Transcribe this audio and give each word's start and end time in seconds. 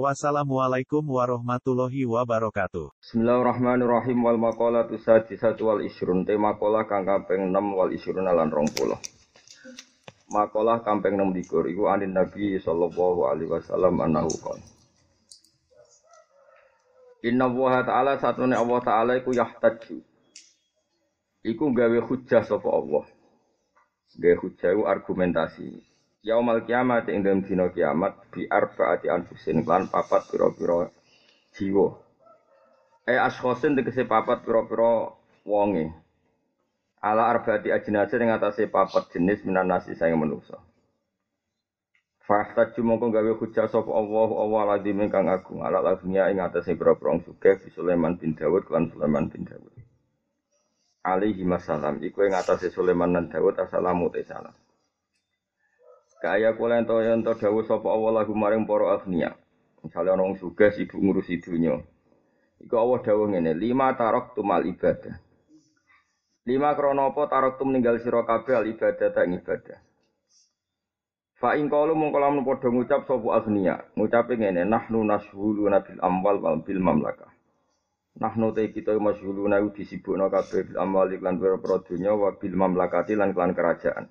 Wassalamualaikum 0.00 1.04
warahmatullahi 1.04 2.08
wabarakatuh. 2.08 2.96
Bismillahirrahmanirrahim. 2.96 4.24
Wal 4.24 4.40
maqalatu 4.40 4.96
sadisatu 4.96 5.68
wal 5.68 5.84
isrun. 5.84 6.24
Te 6.24 6.32
maqalah 6.32 6.88
kang 6.88 7.04
kaping 7.04 7.52
6 7.52 7.76
wal 7.76 7.92
isrun 7.92 8.24
lan 8.24 8.48
20. 8.48 8.88
Maqalah 10.32 10.80
kaping 10.80 11.20
6 11.20 11.36
likur. 11.36 11.68
Iku 11.68 11.92
anin 11.92 12.16
Nabi 12.16 12.56
sallallahu 12.56 13.36
alaihi 13.36 13.52
wasallam 13.52 14.00
annahu 14.00 14.32
qala 14.40 14.64
Inna 17.28 17.52
Allah 17.52 17.84
Ta'ala 17.84 18.12
satune 18.16 18.56
Allah 18.56 18.80
Ta'ala 18.80 19.12
iku 19.20 19.36
yahtaju. 19.36 20.00
Iku 21.44 21.64
gawe 21.68 21.98
hujjah 22.00 22.48
sapa 22.48 22.64
Allah. 22.64 23.04
Gawe 24.16 24.36
hujjah 24.40 24.72
argumentasi 24.88 25.91
Yaumal 26.22 26.62
kiamat 26.62 27.10
ing 27.10 27.26
dalam 27.26 27.42
dina 27.42 27.66
kiamat 27.74 28.14
bi 28.30 28.46
arbaati 28.46 29.10
anfusin 29.10 29.66
lan 29.66 29.90
papat 29.90 30.30
pira-pira 30.30 30.86
jiwa. 31.58 31.98
E 33.02 33.18
askhosin 33.18 33.74
tegese 33.74 34.06
papat 34.06 34.46
pira-pira 34.46 35.10
wonge. 35.42 35.90
Ala 37.02 37.26
arbaati 37.26 37.74
ajnase 37.74 38.22
ing 38.22 38.30
atase 38.30 38.70
papat 38.70 39.10
jenis 39.10 39.42
minan 39.42 39.66
nasi 39.66 39.98
saya 39.98 40.14
manusa. 40.14 40.62
Fahtaju 42.22 42.80
mongko 42.86 43.10
gawe 43.10 43.30
hujah 43.42 43.66
sapa 43.66 43.90
Allah 43.90 44.30
Allah 44.30 44.62
lazim 44.78 45.02
kang 45.10 45.26
agung 45.26 45.66
ala 45.66 45.82
lafnya 45.82 46.30
ing 46.30 46.38
atase 46.38 46.78
pira-pira 46.78 47.18
sugih 47.26 47.58
Sulaiman 47.74 48.14
bin 48.14 48.38
Dawud 48.38 48.70
lan 48.70 48.94
Sulaiman 48.94 49.26
bin 49.26 49.42
Dawud. 49.42 49.74
Alaihi 51.02 51.42
masalam 51.42 51.98
iku 51.98 52.22
ing 52.22 52.38
atase 52.38 52.70
Sulaiman 52.70 53.10
lan 53.10 53.26
Dawud 53.26 53.58
assalamu 53.58 54.06
salam. 54.22 54.61
Kaya 56.22 56.54
kula 56.54 56.78
ento 56.78 57.02
ento 57.02 57.34
dawuh 57.34 57.66
sapa 57.66 57.90
Allah 57.90 58.22
lagu 58.22 58.30
maring 58.30 58.62
para 58.62 58.94
agniya. 58.94 59.34
Misale 59.82 60.14
ana 60.14 60.22
wong 60.22 60.38
sugih 60.38 60.70
sibuk 60.70 61.02
ngurusi 61.02 61.42
dunya. 61.42 61.82
Iku 62.62 62.78
Allah 62.78 63.02
dawuh 63.02 63.26
ngene, 63.26 63.58
lima 63.58 63.90
tarok 63.98 64.38
tumal 64.38 64.62
ibadah. 64.62 65.18
Lima 66.46 66.78
krono 66.78 67.10
apa 67.10 67.26
tarok 67.26 67.58
tum 67.58 67.74
ninggal 67.74 67.98
sira 67.98 68.22
kabeh 68.22 68.54
al 68.54 68.70
ibadah 68.70 69.10
tak 69.10 69.26
ibadah. 69.26 69.78
Fa 71.42 71.58
ing 71.58 71.66
qalu 71.66 71.98
mung 71.98 72.14
kala 72.14 72.30
padha 72.46 72.70
ngucap 72.70 73.02
sapa 73.02 73.28
agniya, 73.42 73.90
ngucape 73.98 74.38
ngene, 74.38 74.62
nahnu 74.62 75.02
nashhulu 75.02 75.66
nabil 75.66 75.98
amwal 75.98 76.38
wal 76.38 76.62
bil 76.62 76.78
mamlakah. 76.78 77.34
Nahnu 78.14 78.54
te 78.54 78.70
kita 78.70 78.94
masyhuluna 78.94 79.58
disibukna 79.74 80.30
kabeh 80.30 80.70
bil 80.70 80.78
amwal 80.78 81.10
lan 81.10 81.42
pira-pira 81.42 81.82
dunya 81.82 82.14
wa 82.14 82.30
bil 82.38 82.54
mamlakati 82.54 83.18
lan 83.18 83.34
kelan 83.34 83.58
kerajaan. 83.58 84.06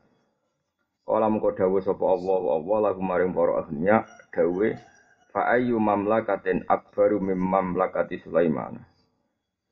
Kala 1.05 1.27
mengko 1.27 1.52
dawuh 1.57 1.81
sapa 1.81 2.05
Allah 2.05 2.39
Allah 2.55 2.77
lagu 2.89 3.02
maring 3.03 3.33
para 3.35 3.66
ahliya 3.66 4.05
dawuh 4.31 4.73
fa 5.33 5.52
ayyu 5.57 5.81
mamlakatin 5.81 6.63
akbaru 6.69 7.19
mim 7.19 7.39
mamlakati 7.39 8.21
Sulaiman. 8.21 8.80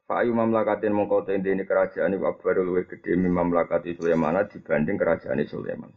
Fa 0.10 0.26
ayyu 0.26 0.34
mamlakatin 0.34 0.92
mengko 0.92 1.24
tendene 1.24 1.64
kerajaan 1.64 2.18
iku 2.18 2.34
akbaru 2.34 2.66
luwih 2.66 2.90
gedhe 2.90 3.14
mim 3.16 3.32
mamlakati 3.32 3.96
Sulaiman 3.96 4.42
dibanding 4.50 4.98
kerajaan 4.98 5.40
Sulaiman. 5.46 5.94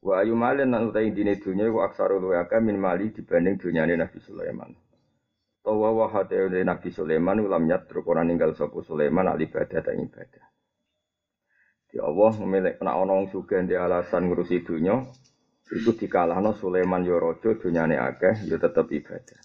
Wa 0.00 0.24
ayu 0.24 0.32
malin 0.32 0.72
lan 0.72 0.88
utai 0.88 1.12
dine 1.12 1.36
dunya 1.36 1.68
iku 1.68 1.84
aksaru 1.84 2.24
luwih 2.24 2.40
akeh 2.40 2.56
min 2.64 2.80
mali 2.80 3.12
dibanding 3.12 3.60
dunyane 3.60 4.00
Nabi 4.00 4.16
Sulaiman. 4.24 4.72
Tawa 5.60 5.92
wa 5.92 6.08
hate 6.08 6.40
Nabi 6.64 6.88
Sulaiman 6.88 7.44
ulam 7.44 7.68
nyat 7.68 7.92
ora 7.92 8.24
ninggal 8.24 8.56
sapa 8.56 8.80
Sulaiman 8.80 9.28
al 9.28 9.36
ibadah 9.36 9.84
ta 9.84 9.92
ibadah. 9.92 10.44
Ya 11.90 12.06
Allah 12.06 12.32
memilih 12.38 12.78
ana 12.78 12.94
wong 12.94 13.34
sugih 13.34 13.66
di 13.66 13.74
alasan 13.74 14.30
ngurusi 14.30 14.62
dunya 14.62 15.02
itu 15.70 15.90
dikalahno 15.90 16.54
Sulaiman 16.54 17.02
yo 17.02 17.18
ya 17.18 17.22
raja 17.22 17.50
dunyane 17.58 17.98
akeh 17.98 18.46
yo 18.46 18.54
ya 18.54 18.62
tetep 18.62 18.86
ibadah. 18.94 19.40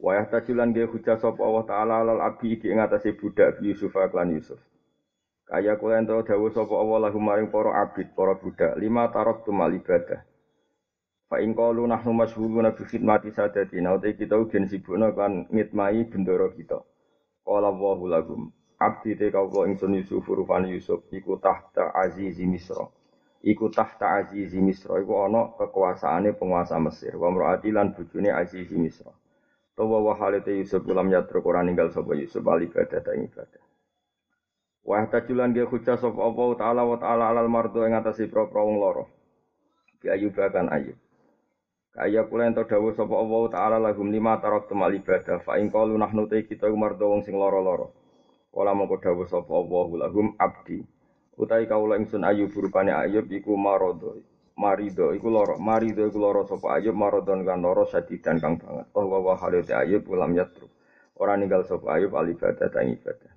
Wayah 0.00 0.26
tajulan 0.32 0.72
ge 0.72 0.88
hujah 0.88 1.20
sapa 1.20 1.40
Allah 1.44 1.64
taala 1.68 1.94
alal 2.00 2.20
abi 2.24 2.56
iki 2.56 2.72
ing 2.72 2.80
atase 2.80 3.12
budak 3.12 3.60
Yusuf 3.60 3.92
lan 3.92 4.32
Yusuf. 4.32 4.58
Kaya 5.44 5.76
kula 5.76 6.00
ento 6.00 6.16
dawuh 6.24 6.48
sapa 6.48 6.72
Allah 6.72 7.06
lahu 7.06 7.20
maring 7.20 7.52
para 7.52 7.84
abid, 7.84 8.16
para 8.16 8.32
budak, 8.40 8.72
lima 8.80 9.12
tarok 9.12 9.44
tumal 9.44 9.68
ibadah. 9.68 10.24
Fa 11.28 11.36
in 11.44 11.52
qalu 11.52 11.84
nahnu 11.84 12.16
masyhuruna 12.16 12.72
bi 12.72 12.88
khidmati 12.88 13.28
sadatina, 13.28 13.92
uta 13.92 14.08
kita 14.08 14.40
ugen 14.40 14.66
sibukna 14.72 15.12
kan 15.12 15.44
ngitmai 15.52 16.08
bendoro 16.08 16.48
kita. 16.56 16.80
Qala 17.44 17.68
Allahu 17.68 18.04
lahum 18.08 18.48
abdi 18.88 19.14
te 19.16 19.30
kawula 19.30 19.70
ingsun 19.70 19.94
Yusuf 19.94 20.26
rupane 20.26 20.68
Yusuf 20.74 21.06
iku 21.14 21.38
tahta 21.38 21.94
azizi 21.94 22.46
Misra. 22.46 22.86
Iku 23.42 23.70
tahta 23.70 24.22
azizi 24.22 24.58
Misra 24.62 24.98
iku 25.02 25.26
ana 25.26 25.54
kekuasaane 25.58 26.34
penguasa 26.34 26.78
Mesir. 26.78 27.14
Wa 27.18 27.30
mraati 27.30 27.70
lan 27.70 27.94
bojone 27.94 28.30
azizi 28.30 28.78
Misra. 28.78 29.10
Tawa 29.72 29.98
wa 30.04 30.14
halite 30.14 30.52
Yusuf 30.52 30.84
ulam 30.84 31.08
yatruk 31.08 31.46
ora 31.46 31.64
ninggal 31.64 31.88
sapa 31.90 32.12
Yusuf 32.12 32.44
ali 32.44 32.68
ibadah 32.68 33.00
ta 33.00 33.16
ibadah. 33.16 33.62
Wa 34.84 35.06
tajulan 35.06 35.54
ge 35.54 35.64
hujah 35.64 35.96
sapa 35.96 36.20
Allah 36.20 36.48
taala 36.58 36.82
wa 36.84 36.96
taala 37.00 37.24
alal 37.32 37.48
mardo 37.48 37.86
ing 37.86 37.96
atase 37.96 38.28
pro-pro 38.28 38.68
wong 38.68 38.76
loro. 38.82 39.04
Bi 40.02 40.10
ayub 40.10 40.34
kan 40.34 40.68
ayub. 40.68 40.98
Kaya 41.92 42.24
kula 42.24 42.48
ento 42.48 42.64
dawuh 42.64 42.92
sapa 42.96 43.14
Allah 43.16 43.42
taala 43.52 43.76
lahum 43.78 44.08
lima 44.08 44.40
tarok 44.40 44.68
temal 44.68 44.92
ibadah 44.92 45.40
fa 45.44 45.56
ing 45.60 45.68
qalu 45.68 45.96
nahnu 45.96 46.24
te 46.28 46.44
kita 46.44 46.68
mardo 46.72 47.08
wong 47.08 47.22
sing 47.24 47.36
loro-loro. 47.36 48.01
Kala 48.52 48.76
mongko 48.76 49.00
dawuh 49.00 49.24
sapa 49.24 49.48
Allahu 49.48 49.96
lahum 49.96 50.36
abdi. 50.36 50.84
Utai 51.40 51.64
kaula 51.64 51.96
ingsun 51.96 52.20
ayub 52.20 52.52
rupane 52.52 52.92
ayub 52.92 53.24
iku 53.32 53.56
marodo. 53.56 54.20
Marido 54.52 55.16
iku 55.16 55.32
loro, 55.32 55.56
marido 55.56 56.04
iku 56.04 56.20
loro 56.20 56.44
sapa 56.44 56.76
ayub 56.76 56.92
marodon 56.92 57.48
kan 57.48 57.64
loro 57.64 57.88
sadidan 57.88 58.36
kang 58.36 58.60
banget. 58.60 58.92
Oh 58.92 59.08
wa 59.08 59.24
wa 59.24 59.34
halite 59.40 59.72
ayub 59.72 60.04
ulam 60.04 60.36
yatru. 60.36 60.68
Ora 61.16 61.40
ninggal 61.40 61.64
sapa 61.64 61.96
ayub 61.96 62.12
al 62.12 62.28
ibadah 62.28 62.68
ta 62.68 62.84
ibadah. 62.84 63.32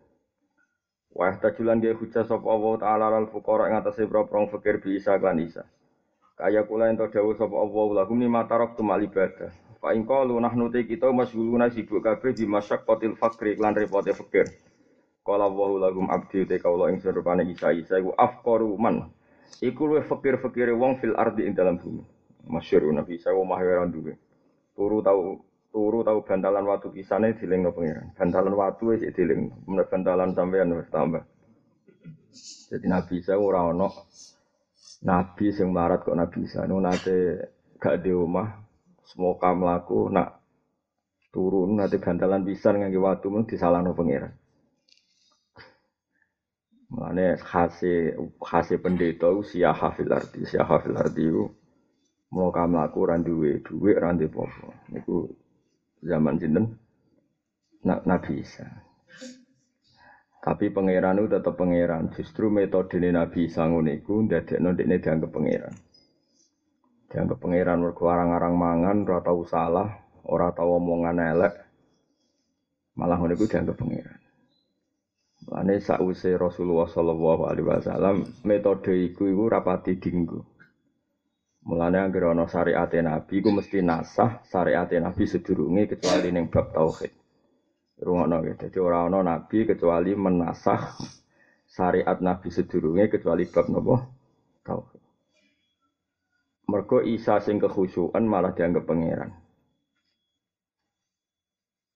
Wa 1.16 1.32
tajulan 1.40 1.80
ge 1.80 1.96
hujah 1.96 2.28
sapa 2.28 2.44
Allah 2.52 2.74
taala 2.76 3.06
al 3.16 3.32
fuqara 3.32 3.72
ing 3.72 3.80
atase 3.80 4.04
pro-pro 4.12 4.52
fakir 4.52 4.84
bi 4.84 5.00
isa 5.00 5.16
kan 5.16 5.40
isa. 5.40 5.64
Kaya 6.36 6.68
kula 6.68 6.92
ento 6.92 7.08
dawuh 7.08 7.40
sapa 7.40 7.56
Allah 7.56 8.04
lahum 8.04 8.20
ni 8.20 8.28
matarok 8.28 8.76
tumal 8.76 9.00
ibadah. 9.00 9.56
Fa 9.80 9.96
ing 9.96 10.04
qalu 10.04 10.36
nahnu 10.44 10.68
kita 10.76 11.08
masyghuluna 11.08 11.72
sibuk 11.72 12.04
kabeh 12.04 12.36
di 12.36 12.44
masyaqqatil 12.44 13.16
fakri 13.16 13.56
lan 13.56 13.72
repote 13.72 14.12
fakir. 14.12 14.52
Kala 15.26 15.50
wa 15.50 15.66
lagum 15.82 16.06
abdi 16.06 16.46
te 16.46 16.62
kaula 16.62 16.94
ing 16.94 17.02
serupane 17.02 17.50
Isa 17.50 17.74
Isa 17.74 17.98
iku 17.98 18.14
afqaru 18.14 18.78
man. 18.78 19.10
Iku 19.58 19.90
luwih 19.90 20.06
fakir-fakire 20.06 20.70
wong 20.78 21.02
fil 21.02 21.18
ardi 21.18 21.50
ing 21.50 21.58
dalam 21.58 21.82
bumi. 21.82 22.06
Masyhur 22.46 22.94
Nabi 22.94 23.18
Isa 23.18 23.34
omah 23.34 23.58
ora 23.58 23.90
duwe. 23.90 24.14
Turu 24.78 25.02
tau 25.02 25.42
turu 25.74 26.06
tau 26.06 26.22
bantalan 26.22 26.70
watu 26.70 26.94
kisane 26.94 27.34
dilingno 27.42 27.74
pangeran. 27.74 28.14
Bantalan 28.14 28.54
watu 28.54 28.94
wis 28.94 29.02
diling. 29.18 29.50
Menawa 29.66 29.90
bantalan 29.90 30.30
sampean 30.38 30.70
wis 30.78 30.94
tambah. 30.94 31.26
Jadi 32.70 32.86
Nabi 32.86 33.14
Isa 33.18 33.34
ora 33.34 33.66
ono 33.66 33.90
nabi 35.02 35.50
sing 35.50 35.74
marat 35.74 36.06
kok 36.06 36.14
Nabi 36.14 36.46
Isa 36.46 36.70
nu 36.70 36.78
nate 36.78 37.50
gak 37.82 38.06
di 38.06 38.14
omah 38.14 38.62
semoga 39.10 39.54
mlaku 39.58 40.10
nak 40.14 40.38
turun 41.34 41.82
nanti 41.82 41.98
bantalan 41.98 42.46
pisan 42.46 42.80
ngangge 42.80 43.00
watu 43.02 43.28
mung 43.34 43.50
disalahno 43.50 43.98
pangeran. 43.98 44.45
Mulane 46.96 47.36
khase 47.36 48.16
khase 48.40 48.80
pendeta 48.80 49.28
usia 49.28 49.76
hafil 49.76 50.16
arti, 50.16 50.48
usia 50.48 50.64
hafil 50.64 50.96
arti 50.96 51.28
itu 51.28 51.44
mau 52.32 52.56
kamu 52.56 52.88
aku 52.88 53.00
randuwe 53.04 53.60
duwe 53.60 54.00
randu 54.00 54.32
popo. 54.32 54.72
Niku 54.88 55.28
zaman 56.00 56.40
sinten 56.40 56.72
nak 57.84 58.08
nabi 58.08 58.40
Isa. 58.40 58.64
Tapi 60.40 60.70
pangeran 60.72 61.20
itu 61.20 61.28
tetap 61.36 61.58
pangeran. 61.58 62.14
Justru 62.14 62.54
metode 62.54 63.02
Nabi 63.02 63.50
Isa 63.50 63.66
ngono 63.66 63.90
iku 63.90 64.30
ndadekno 64.30 64.78
dianggap 64.78 65.34
pangeran. 65.34 65.74
Dianggap 67.10 67.38
pangeran 67.42 67.82
mergo 67.82 68.06
arang-arang 68.14 68.54
mangan 68.54 68.98
ora 69.10 69.20
tau 69.26 69.42
salah, 69.42 69.90
ora 70.22 70.54
tau 70.54 70.78
omongan 70.78 71.18
elek. 71.18 71.54
Malah 72.94 73.18
ngono 73.18 73.34
iku 73.34 73.50
dianggap 73.50 73.74
pangeran. 73.74 74.25
Lane 75.46 75.78
sause 75.78 76.34
Rasulullah 76.42 76.90
sallallahu 76.90 77.46
alaihi 77.46 77.68
wasallam 77.70 78.26
metode 78.42 78.98
iku 78.98 79.30
iku 79.30 79.46
rapati 79.46 80.02
dinggo. 80.02 80.42
Mulane 81.66 82.02
anggere 82.02 82.30
ana 82.30 82.50
syariat 82.50 82.90
Nabi 82.90 83.42
iku 83.42 83.54
mesti 83.54 83.82
nasah 83.86 84.42
syariat 84.46 84.90
Nabi 84.90 85.26
sedurunge 85.30 85.98
kecuali 85.98 86.34
ning 86.34 86.50
bab 86.50 86.74
tauhid. 86.74 87.14
Rungokno 87.96 88.44
ya. 88.44 88.54
Dadi 88.60 88.78
ora 88.82 89.08
ana 89.08 89.24
nabi 89.24 89.64
kecuali 89.64 90.12
menasah 90.18 91.00
syariat 91.64 92.20
nabi 92.20 92.52
sedurunge 92.52 93.08
kecuali 93.08 93.48
bab 93.48 93.72
napa? 93.72 93.96
Tauhid. 94.66 95.02
Mergo 96.66 97.00
Isa 97.06 97.38
sing 97.40 97.62
kekhusyukan 97.62 98.26
malah 98.26 98.52
dianggap 98.58 98.90
pangeran. 98.90 99.45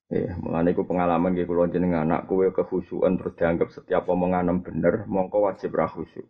Ya, 0.09 0.33
mulane 0.41 0.73
iku 0.73 0.89
pengalaman 0.89 1.37
nggih 1.37 1.45
kula 1.45 1.69
jenengan 1.69 2.09
anak 2.09 2.25
kowe 2.25 2.49
kekhusyukan 2.49 3.21
terus 3.21 3.37
dianggap 3.37 3.69
setiap 3.69 4.09
omongan 4.09 4.65
bener, 4.65 5.05
mongko 5.05 5.45
wajib 5.45 5.77
ra 5.77 5.85
khusyuk. 5.85 6.25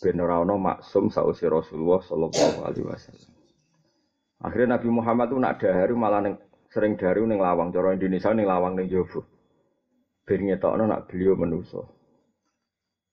Ben 0.00 0.16
maksum 0.16 1.12
sausi 1.12 1.44
Rasulullah 1.44 2.00
sallallahu 2.00 2.64
alaihi 2.64 2.88
wasallam. 2.88 3.32
Akhirnya 4.40 4.80
Nabi 4.80 4.88
Muhammad 4.88 5.26
tuh 5.28 5.40
nak 5.40 5.60
dahari 5.60 5.92
malah 5.92 6.20
neng, 6.24 6.40
sering 6.72 6.96
dahari 6.96 7.20
neng 7.28 7.44
lawang. 7.44 7.68
Cara 7.76 7.92
Indonesia 7.92 8.32
neng 8.32 8.48
lawang 8.48 8.72
neng 8.72 8.88
Jowo. 8.88 9.20
Ben 10.24 10.40
ngetokno 10.40 10.88
nak 10.88 11.12
beliau 11.12 11.36
menuso. 11.36 11.92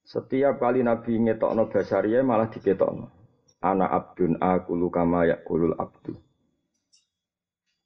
Setiap 0.08 0.64
kali 0.64 0.88
Nabi 0.88 1.20
ngetokno 1.20 1.68
basaria 1.68 2.24
malah 2.24 2.48
diketokno. 2.48 3.12
Anak 3.60 3.92
abdun 3.92 4.40
aku 4.40 4.72
kama 4.88 5.28
yakulul 5.28 5.76
abdu. 5.76 6.16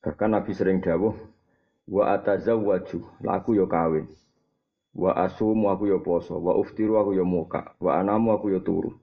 Bahkan 0.05 0.29
Nabi 0.29 0.51
sering 0.53 0.83
dawuh, 0.83 1.17
wa 1.91 2.15
atazawwaju, 2.15 2.99
laku 3.19 3.59
yo 3.59 3.67
kawin. 3.67 4.07
Wa 4.95 5.11
asumu 5.27 5.67
aku 5.71 5.91
yo 5.91 5.99
poso, 5.99 6.39
wa 6.39 6.55
uftiru 6.55 6.95
aku 6.95 7.11
yo 7.19 7.27
muka, 7.27 7.75
wa 7.83 7.99
anamu 7.99 8.31
aku 8.31 8.55
yo 8.55 8.63
turu. 8.63 8.95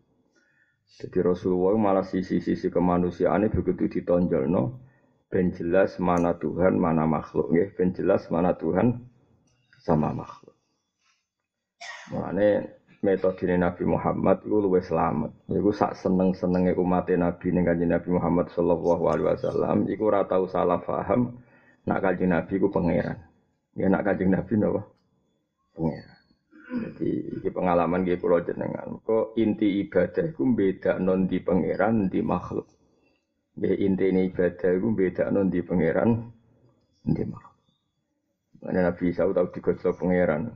Jadi 0.88 1.20
Rasulullah 1.20 1.76
malah 1.76 2.05
sisi-sisi 2.05 2.73
kemanusiaan 2.73 3.44
begitu 3.52 3.93
ditonjol 3.93 4.49
no, 4.49 4.81
ben 5.29 5.52
jelas 5.52 6.00
mana 6.00 6.32
Tuhan, 6.40 6.81
mana 6.81 7.05
makhluk, 7.05 7.52
ya. 7.52 7.69
ben 7.76 7.93
jelas 7.93 8.25
mana 8.32 8.56
Tuhan 8.56 9.05
sama 9.85 10.17
makhluk. 10.17 10.56
Mulane 12.08 12.81
metode 13.05 13.52
Nabi 13.52 13.85
Muhammad 13.85 14.40
itu 14.40 14.56
luwih 14.64 14.81
selamat. 14.81 15.31
Iku 15.52 15.70
sak 15.76 15.93
seneng-senenge 15.93 16.73
umat 16.81 17.12
Nabi 17.12 17.52
ning 17.52 17.69
kanjeng 17.69 17.93
Nabi 17.93 18.08
Muhammad 18.17 18.49
sallallahu 18.56 19.05
alaihi 19.12 19.29
wasallam 19.29 19.85
iku 19.93 20.08
ora 20.08 20.25
tau 20.25 20.49
salah 20.49 20.81
paham 20.81 21.37
nak 21.88 22.05
kanjeng 22.05 22.31
Nabi 22.37 22.55
ku 22.61 22.69
pangeran. 22.69 23.19
Ya 23.73 23.88
nak 23.88 24.05
kanjeng 24.05 24.29
Nabi 24.29 24.52
napa? 24.61 24.82
Pangeran. 25.73 26.19
Jadi 26.69 27.11
ini 27.40 27.49
pengalaman 27.49 28.05
gue 28.05 28.20
pulau 28.20 28.44
jenengan. 28.44 29.00
Kok 29.00 29.40
inti 29.40 29.81
ibadah 29.88 30.29
itu 30.29 30.44
beda 30.44 31.00
non 31.00 31.25
di 31.25 31.40
pangeran 31.40 32.12
di 32.12 32.20
makhluk. 32.20 32.69
Be 33.56 33.73
inti 33.73 34.12
ini 34.12 34.29
ibadah 34.29 34.70
itu 34.76 34.88
beda 34.93 35.32
non 35.32 35.49
di 35.49 35.64
pangeran 35.64 36.11
di 37.08 37.25
makhluk. 37.25 37.56
Mana 38.61 38.93
Nabi 38.93 39.02
Isa 39.08 39.25
tahu 39.25 39.49
digosok 39.49 39.96
pangeran. 39.96 40.52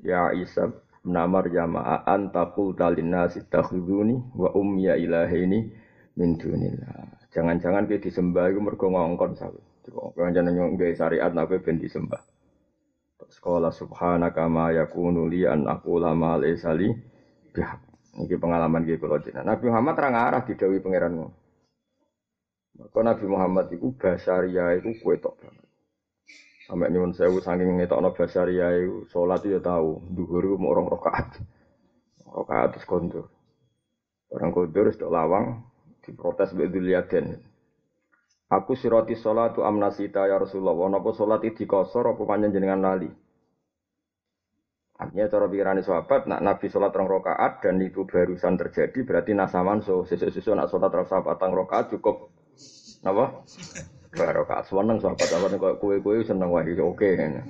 Ya 0.00 0.32
Isa 0.32 0.72
namar 1.04 1.50
jamaah 1.52 2.08
antakul 2.08 2.72
talina 2.72 3.28
sitakhuduni 3.28 4.32
wa 4.38 4.54
umya 4.54 4.96
ini 4.96 5.81
min 6.16 6.36
dunillah. 6.36 7.30
Jangan-jangan 7.32 7.88
kita 7.88 8.12
disembah 8.12 8.52
itu 8.52 8.60
mergo 8.60 8.92
ngongkon 8.92 9.32
sawi. 9.36 9.60
Jangan-jangan 10.14 10.76
nggak 10.76 10.94
syariat 10.94 11.32
nabi 11.32 11.58
ben 11.64 11.80
disembah. 11.80 12.20
Sekolah 13.32 13.72
subhanaka 13.72 14.44
ma 14.50 14.68
yakunu 14.74 15.24
li 15.24 15.48
an 15.48 15.64
aqula 15.64 16.12
ma 16.12 16.36
laysa 16.36 16.76
li. 16.76 16.92
Iki 18.12 18.36
pengalaman 18.36 18.84
iki 18.84 19.00
kula 19.00 19.24
jenengan. 19.24 19.56
Nabi 19.56 19.72
Muhammad 19.72 19.94
terang 19.96 20.16
arah 20.20 20.42
didawi 20.44 20.84
pangeran 20.84 21.32
Maka 22.76 23.00
Nabi 23.04 23.24
Muhammad 23.28 23.72
itu 23.72 23.92
basaria 23.96 24.76
itu 24.76 24.96
kue 25.00 25.16
tok 25.16 25.40
banget. 25.40 25.64
Sampai 26.68 26.88
nyuwun 26.92 27.12
sewu 27.16 27.40
saking 27.40 27.80
ngetokno 27.80 28.12
basaria 28.12 28.68
itu 28.76 29.08
sholat 29.08 29.40
itu 29.44 29.56
ya 29.56 29.60
tahu. 29.64 30.12
Duhur 30.12 30.44
itu 30.44 30.56
mau 30.60 30.76
orang 30.76 30.88
rokaat. 30.92 31.40
Rokaat 32.28 32.76
terus 32.76 32.88
kondur. 32.88 33.32
Orang 34.32 34.52
kondur 34.52 34.88
sudah 34.92 35.08
lawang 35.08 35.71
diprotes 36.02 36.50
betul 36.52 36.84
liatin. 36.84 37.38
Aku 38.52 38.76
siroti 38.76 39.16
sholat 39.16 39.56
tu 39.56 39.64
amnasita 39.64 40.28
ya 40.28 40.36
Rasulullah. 40.36 40.76
Napa 40.92 41.16
sholat 41.16 41.40
itu 41.48 41.64
dikosor 41.64 42.12
apa 42.12 42.22
panjang 42.28 42.52
jenengan 42.52 42.84
lali? 42.84 43.08
Artinya 45.00 45.26
cara 45.26 45.46
pikiran 45.48 45.80
sahabat, 45.82 46.30
nak 46.30 46.44
Nabi 46.44 46.66
sholat 46.68 46.94
rong 46.94 47.10
rokaat 47.10 47.64
dan 47.64 47.80
itu 47.82 48.06
barusan 48.06 48.54
terjadi, 48.54 49.02
berarti 49.02 49.34
nasaman 49.34 49.82
so 49.82 50.06
sesuatu 50.06 50.54
nak 50.54 50.68
sholat 50.70 50.94
rong 50.94 51.08
sahabat 51.08 51.42
rong 51.42 51.58
rokaat 51.58 51.90
cukup, 51.90 52.30
apa? 53.02 53.42
Dua 54.12 54.30
rokaat. 54.30 54.68
Seneng 54.68 55.00
sahabat 55.00 55.26
sahabat 55.26 55.50
kau 55.56 55.74
kue 55.80 55.98
kue 56.04 56.20
seneng 56.22 56.52
wah 56.52 56.62
oke. 56.62 56.92
Okay. 56.94 57.40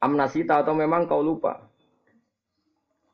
Amnasita 0.00 0.64
atau 0.64 0.72
memang 0.72 1.04
kau 1.04 1.20
lupa? 1.20 1.70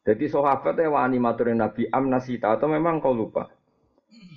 Jadi 0.06 0.30
sahabat 0.30 0.78
ya 0.78 0.88
wani 0.90 1.18
maturin 1.18 1.58
Nabi 1.58 1.90
amnasita 1.90 2.54
atau 2.54 2.70
memang 2.70 3.02
kau 3.02 3.14
lupa? 3.14 3.50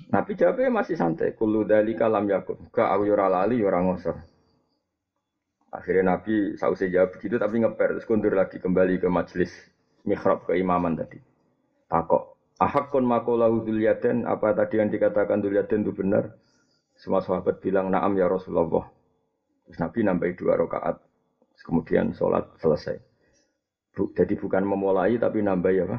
Nabi 0.06 0.38
jawabnya 0.38 0.70
masih 0.70 0.94
santai. 0.94 1.34
Kulu 1.34 1.66
dari 1.66 1.98
kalam 1.98 2.30
yakun. 2.30 2.70
Gak 2.70 2.86
aku 2.86 3.10
yura 3.10 3.26
lali 3.26 3.58
yura 3.58 3.82
ngosor. 3.82 4.14
Akhirnya 5.74 6.16
Nabi 6.16 6.54
sausai 6.56 6.94
jawab 6.94 7.18
begitu 7.18 7.36
tapi 7.36 7.60
ngeper 7.60 7.98
terus 7.98 8.06
kundur 8.08 8.32
lagi 8.32 8.62
kembali 8.62 9.02
ke 9.02 9.08
majelis 9.10 9.52
mihrab 10.06 10.46
keimaman 10.46 10.96
tadi. 10.96 11.18
Takok, 11.90 12.56
ahakun 12.62 13.04
makolahu 13.04 13.66
dulyaden 13.66 14.24
apa 14.24 14.54
tadi 14.56 14.80
yang 14.80 14.88
dikatakan 14.88 15.42
dulyaden 15.42 15.84
itu 15.84 15.92
benar? 15.92 16.32
Semua 16.96 17.20
sahabat 17.20 17.60
bilang 17.60 17.92
naam 17.92 18.16
ya 18.16 18.24
Rasulullah. 18.30 18.88
Terus 19.68 19.78
Nabi 19.82 20.00
nambahi 20.06 20.32
dua 20.38 20.54
rakaat. 20.56 20.96
Kemudian 21.66 22.14
sholat 22.14 22.46
selesai. 22.62 22.96
jadi 23.96 24.36
bukan 24.36 24.60
memulai 24.64 25.16
tapi 25.16 25.40
nambahi 25.40 25.78
apa? 25.88 25.98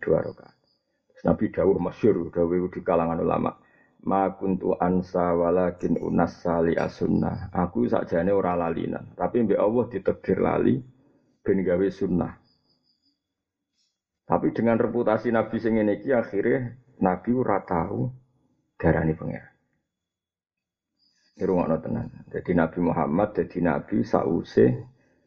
Dua 0.00 0.20
rakaat. 0.24 0.51
Nabi 1.22 1.54
dawuh 1.54 1.78
masyur, 1.78 2.30
dawuh 2.34 2.66
di 2.70 2.80
kalangan 2.82 3.22
ulama 3.22 3.54
ma 4.02 4.34
kuntu 4.34 4.74
ansa 4.82 5.30
walakin 5.34 5.98
unas 6.02 6.42
sali 6.42 6.74
asunnah. 6.74 7.54
Aku 7.54 7.86
sakjane 7.86 8.34
ora 8.34 8.58
lalinan, 8.58 9.14
tapi 9.14 9.46
mbek 9.46 9.58
Allah 9.58 9.84
ditegir 9.86 10.38
lali 10.42 10.82
ben 11.42 11.62
gawe 11.62 11.86
sunnah. 11.90 12.32
Tapi 14.26 14.48
dengan 14.54 14.78
reputasi 14.78 15.34
Nabi 15.34 15.56
sing 15.58 15.78
ngene 15.78 16.02
iki 16.02 16.10
akhirnya 16.14 16.78
Nabi 17.02 17.30
ora 17.34 17.58
tahu 17.62 18.06
darani 18.78 19.12
pangeran. 19.14 19.50
Irungokno 21.32 21.76
tenan. 21.82 22.06
Jadi 22.30 22.52
Nabi 22.54 22.78
Muhammad 22.84 23.34
jadi 23.34 23.58
Nabi 23.64 24.06
sause 24.06 24.66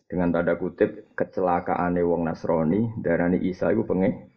dengan 0.08 0.32
tanda 0.32 0.56
kutip 0.56 1.12
kecelakaane 1.18 2.02
wong 2.06 2.24
Nasrani 2.24 2.94
darani 3.04 3.42
Isa 3.42 3.74
iku 3.74 3.84
pengen 3.84 4.32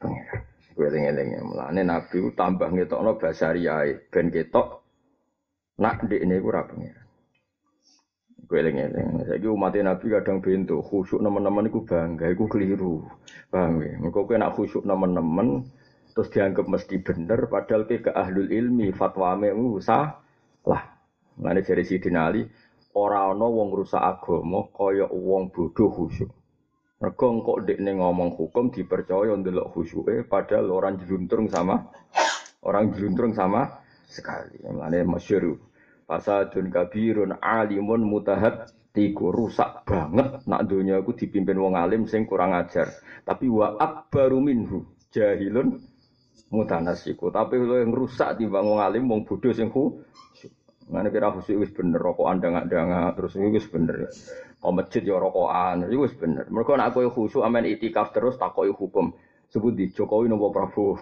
pangeran. 0.00 0.53
Gue 0.74 0.90
eling-eling 0.90 1.38
mulane 1.46 1.86
Nabi 1.86 2.18
ku 2.18 2.30
tambah 2.34 2.66
ngetokno 2.74 3.14
basariyae 3.14 4.10
ben 4.10 4.26
ketok 4.34 4.82
nak 5.78 6.02
ndek 6.02 6.18
ini 6.26 6.42
ku 6.42 6.50
ora 6.50 6.66
pengiran. 6.66 7.06
Gue 8.44 8.58
eling-eling. 8.58 9.22
Saiki 9.30 9.46
umat 9.46 9.78
Nabi 9.78 10.06
kadang 10.10 10.42
bento 10.42 10.82
khusyuk 10.82 11.22
nemen-nemen 11.22 11.70
iku 11.70 11.86
bangga 11.86 12.26
iku 12.26 12.50
keliru. 12.50 13.06
Paham 13.54 13.86
ya? 13.86 13.94
Kowe 14.10 14.34
nak 14.34 14.58
khusyuk 14.58 14.82
nemen-nemen 14.82 15.62
terus 16.10 16.30
dianggap 16.30 16.66
mesti 16.66 16.98
bener 17.02 17.46
padahal 17.46 17.86
ke 17.86 18.10
ahlul 18.10 18.50
ilmi 18.50 18.90
fatwa 18.90 19.38
memu 19.38 19.78
salah. 19.78 20.20
Mulane 21.38 21.62
jari 21.62 21.86
Sidin 21.86 22.18
Ali 22.18 22.42
ora 22.94 23.30
ana 23.30 23.46
wong 23.46 23.74
rusak 23.74 24.02
agama 24.02 24.70
kaya 24.74 25.06
wong 25.06 25.54
bodoh 25.54 25.90
khusyuk. 25.90 26.30
Mergo 27.04 27.44
kok 27.44 27.68
dekne 27.68 28.00
ngomong 28.00 28.32
hukum 28.32 28.72
dipercaya 28.72 29.36
ndelok 29.36 29.76
khusyuke 29.76 30.24
padahal 30.24 30.72
orang 30.72 30.96
jeluntrung 30.96 31.52
sama 31.52 31.92
orang 32.64 32.96
jeluntrung 32.96 33.36
sama 33.36 33.84
sekali. 34.08 34.56
Mulane 34.64 35.04
masyhur 35.04 35.60
fasadun 36.08 36.72
kabirun 36.72 37.36
alimun 37.44 38.08
mutahad 38.08 38.72
tiku 38.96 39.28
rusak 39.28 39.84
banget 39.84 40.48
nak 40.48 40.64
dunia 40.64 41.04
aku 41.04 41.12
dipimpin 41.12 41.60
wong 41.60 41.76
alim 41.76 42.08
sing 42.08 42.24
kurang 42.24 42.56
ajar. 42.56 42.88
Tapi 43.20 43.52
wa 43.52 43.76
akbaru 43.76 44.40
minhu 44.40 44.88
jahilun 45.12 45.76
mutanasiku. 46.48 47.28
Tapi 47.28 47.60
lo 47.60 47.84
yang 47.84 47.92
rusak 47.92 48.40
timbang 48.40 48.64
wong 48.64 48.80
alim 48.80 49.04
wong 49.12 49.28
bodoh 49.28 49.52
sing 49.52 49.68
Mana 50.84 51.08
kira 51.08 51.32
khusyuk 51.32 51.64
wis 51.64 51.72
bener 51.72 51.96
rokok 51.96 52.28
andang-andang 52.28 53.16
terus 53.16 53.40
wis 53.40 53.64
bener. 53.72 54.08
Oh 54.64 54.72
masjid 54.72 55.04
ya 55.04 55.20
rokokan, 55.20 55.84
itu 55.84 56.08
wis 56.08 56.16
bener. 56.16 56.48
Mereka 56.48 56.80
nak 56.80 56.96
kowe 56.96 57.04
khusyuk 57.04 57.44
amen 57.44 57.68
itikaf 57.68 58.16
terus 58.16 58.40
takoki 58.40 58.72
hukum. 58.72 59.12
Sebut 59.52 59.76
di 59.76 59.92
Jokowi 59.92 60.24
nopo 60.24 60.48
Prabowo. 60.48 60.96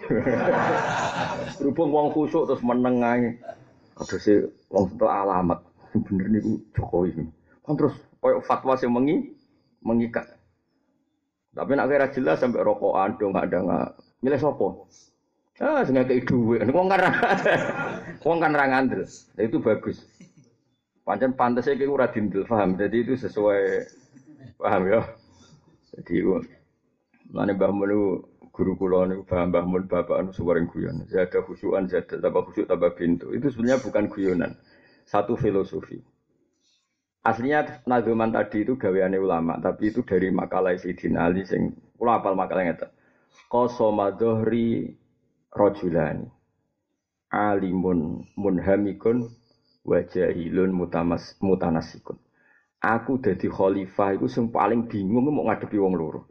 Berhubung 1.63 1.95
wong 1.95 2.11
khusyuk 2.11 2.51
terus 2.51 2.59
meneng 2.67 2.99
ae. 3.07 3.39
Ada 3.95 4.19
sih 4.19 4.51
wong 4.67 4.91
setel 4.91 5.07
alamat. 5.07 5.63
Bener 5.95 6.27
niku 6.27 6.59
Jokowi. 6.75 7.15
Kan 7.63 7.79
terus 7.79 7.95
koyo 8.19 8.43
fatwa 8.43 8.75
sing 8.75 8.91
mengi 8.91 9.31
mengikat. 9.87 10.27
Tapi 11.55 11.79
nak 11.79 11.87
kira 11.87 12.11
jelas 12.11 12.43
sampai 12.43 12.67
rokokan 12.67 13.15
dong 13.15 13.39
ada 13.39 13.63
nggak 13.63 13.89
milih 14.27 14.43
sopo. 14.43 14.91
Ah, 15.63 15.87
sing 15.87 15.95
ngekeki 15.95 16.27
dhuwit. 16.27 16.67
Wong 16.75 16.91
kan 16.91 17.15
wong 18.27 18.43
kan 18.43 18.59
ra 18.59 18.67
ngandel. 18.67 19.07
Itu 19.39 19.63
bagus. 19.63 20.03
Pancen 21.03 21.35
pantasnya 21.35 21.75
kayak 21.75 21.91
ora 21.91 22.07
dindel 22.07 22.47
paham. 22.47 22.79
Jadi 22.79 22.97
itu 23.03 23.15
sesuai 23.19 23.63
paham 24.55 24.83
ya. 24.87 25.03
Jadi 25.99 26.23
mana 27.33 27.53
Mbah 27.57 27.73
Mun 27.75 28.23
guru 28.55 28.73
kula 28.79 29.11
niku 29.11 29.27
paham 29.27 29.51
Mbah 29.51 29.65
Mun 29.67 29.85
bapak 29.91 30.23
anu 30.23 30.31
suwaring 30.31 30.71
guyon. 30.71 31.03
Zada 31.11 31.43
khusyuan 31.43 31.91
zada 31.91 32.23
tambah 32.23 32.47
khusyuk 32.47 32.71
tambah 32.71 32.95
pintu. 32.95 33.35
Itu 33.35 33.51
sebenarnya 33.51 33.83
bukan 33.83 34.05
guyonan. 34.07 34.53
Satu 35.03 35.35
filosofi. 35.35 35.99
Aslinya 37.23 37.83
nazuman 37.87 38.35
tadi 38.35 38.67
itu 38.67 38.75
gaweane 38.75 39.15
ulama, 39.15 39.55
tapi 39.63 39.95
itu 39.95 40.03
dari 40.03 40.35
makalah 40.35 40.75
Sayyidina 40.75 41.31
Ali 41.31 41.47
sing 41.47 41.71
kula 41.95 42.19
apal 42.19 42.35
makalah 42.35 42.67
ngeten. 42.67 42.91
Qasama 43.47 44.11
dhuhri 44.15 44.91
rajulani. 45.55 46.27
Alimun 47.31 48.27
munhamikun 48.35 49.31
wa 49.83 49.99
jahilun 50.03 50.71
mutamas 50.71 51.35
mutanasikun. 51.43 52.19
Aku 52.83 53.23
dadi 53.23 53.47
khalifah 53.47 54.19
iku 54.19 54.27
sing 54.27 54.51
paling 54.51 54.91
bingung 54.91 55.31
mau 55.31 55.47
ngadepi 55.47 55.79
wong 55.79 55.95
loro. 55.95 56.27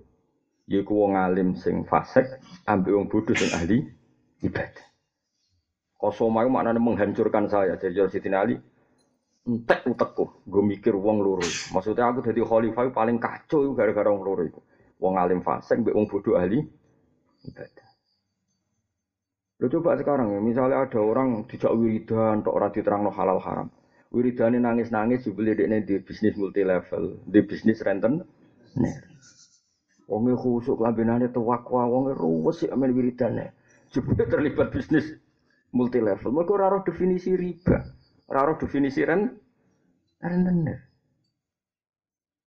Yaiku 0.68 0.92
wong 1.00 1.16
alim 1.16 1.56
sing 1.56 1.88
fasik 1.88 2.28
ambek 2.68 2.92
wong 2.92 3.08
bodoh 3.08 3.36
sing 3.36 3.52
ahli 3.56 3.88
ibadah. 4.44 4.88
Qasama 5.96 6.44
iku 6.44 6.52
maknane 6.52 6.80
menghancurkan 6.80 7.48
saya 7.48 7.80
dari 7.80 7.96
Sayyidina 7.96 8.38
Ali 8.44 8.56
entek 9.42 9.88
utekku, 9.90 10.44
gue 10.46 10.64
mikir 10.64 10.94
wong 10.94 11.24
loro. 11.24 11.46
Maksudnya 11.74 12.12
aku 12.12 12.22
jadi 12.22 12.44
khalifah 12.46 12.92
paling 12.94 13.18
kacau 13.18 13.72
gara-gara 13.74 14.12
wong 14.12 14.24
loro 14.24 14.44
itu. 14.46 14.60
Wong 15.02 15.18
alim 15.18 15.42
fasik, 15.42 15.82
mbek 15.82 15.96
wong 15.98 16.06
bodoh 16.06 16.38
ahli 16.38 16.62
ibadah. 17.48 17.91
Lo 19.62 19.70
coba 19.70 19.94
sekarang 19.94 20.34
ya, 20.34 20.40
misalnya 20.42 20.90
ada 20.90 20.98
orang 20.98 21.46
dijak 21.46 21.70
wiridan, 21.78 22.42
tok 22.42 22.58
ora 22.58 22.74
diterangno 22.74 23.14
halal 23.14 23.38
haram. 23.38 23.70
Wiridane 24.10 24.58
nangis-nangis 24.58 25.24
jebule 25.24 25.54
dekne 25.54 25.86
di 25.86 26.02
bisnis 26.02 26.34
multi 26.36 26.66
level, 26.66 27.22
di 27.30 27.40
bisnis 27.46 27.80
renten. 27.86 28.26
Nih. 28.76 28.98
Wong 30.10 30.34
khusuk 30.36 30.82
lambinane 30.82 31.32
tewakwa, 31.32 31.88
wong 31.88 32.12
ruwes 32.18 32.66
sih 32.66 32.74
amen 32.74 32.92
wiridane. 32.92 33.54
Jebule 33.94 34.26
terlibat 34.28 34.74
bisnis 34.74 35.16
multi 35.72 36.02
level. 36.02 36.34
Mergo 36.34 36.58
ora 36.58 36.82
definisi 36.84 37.38
riba. 37.38 37.86
Raro 38.28 38.58
definisi 38.60 39.06
ren 39.06 39.30
rentenir. 40.20 40.82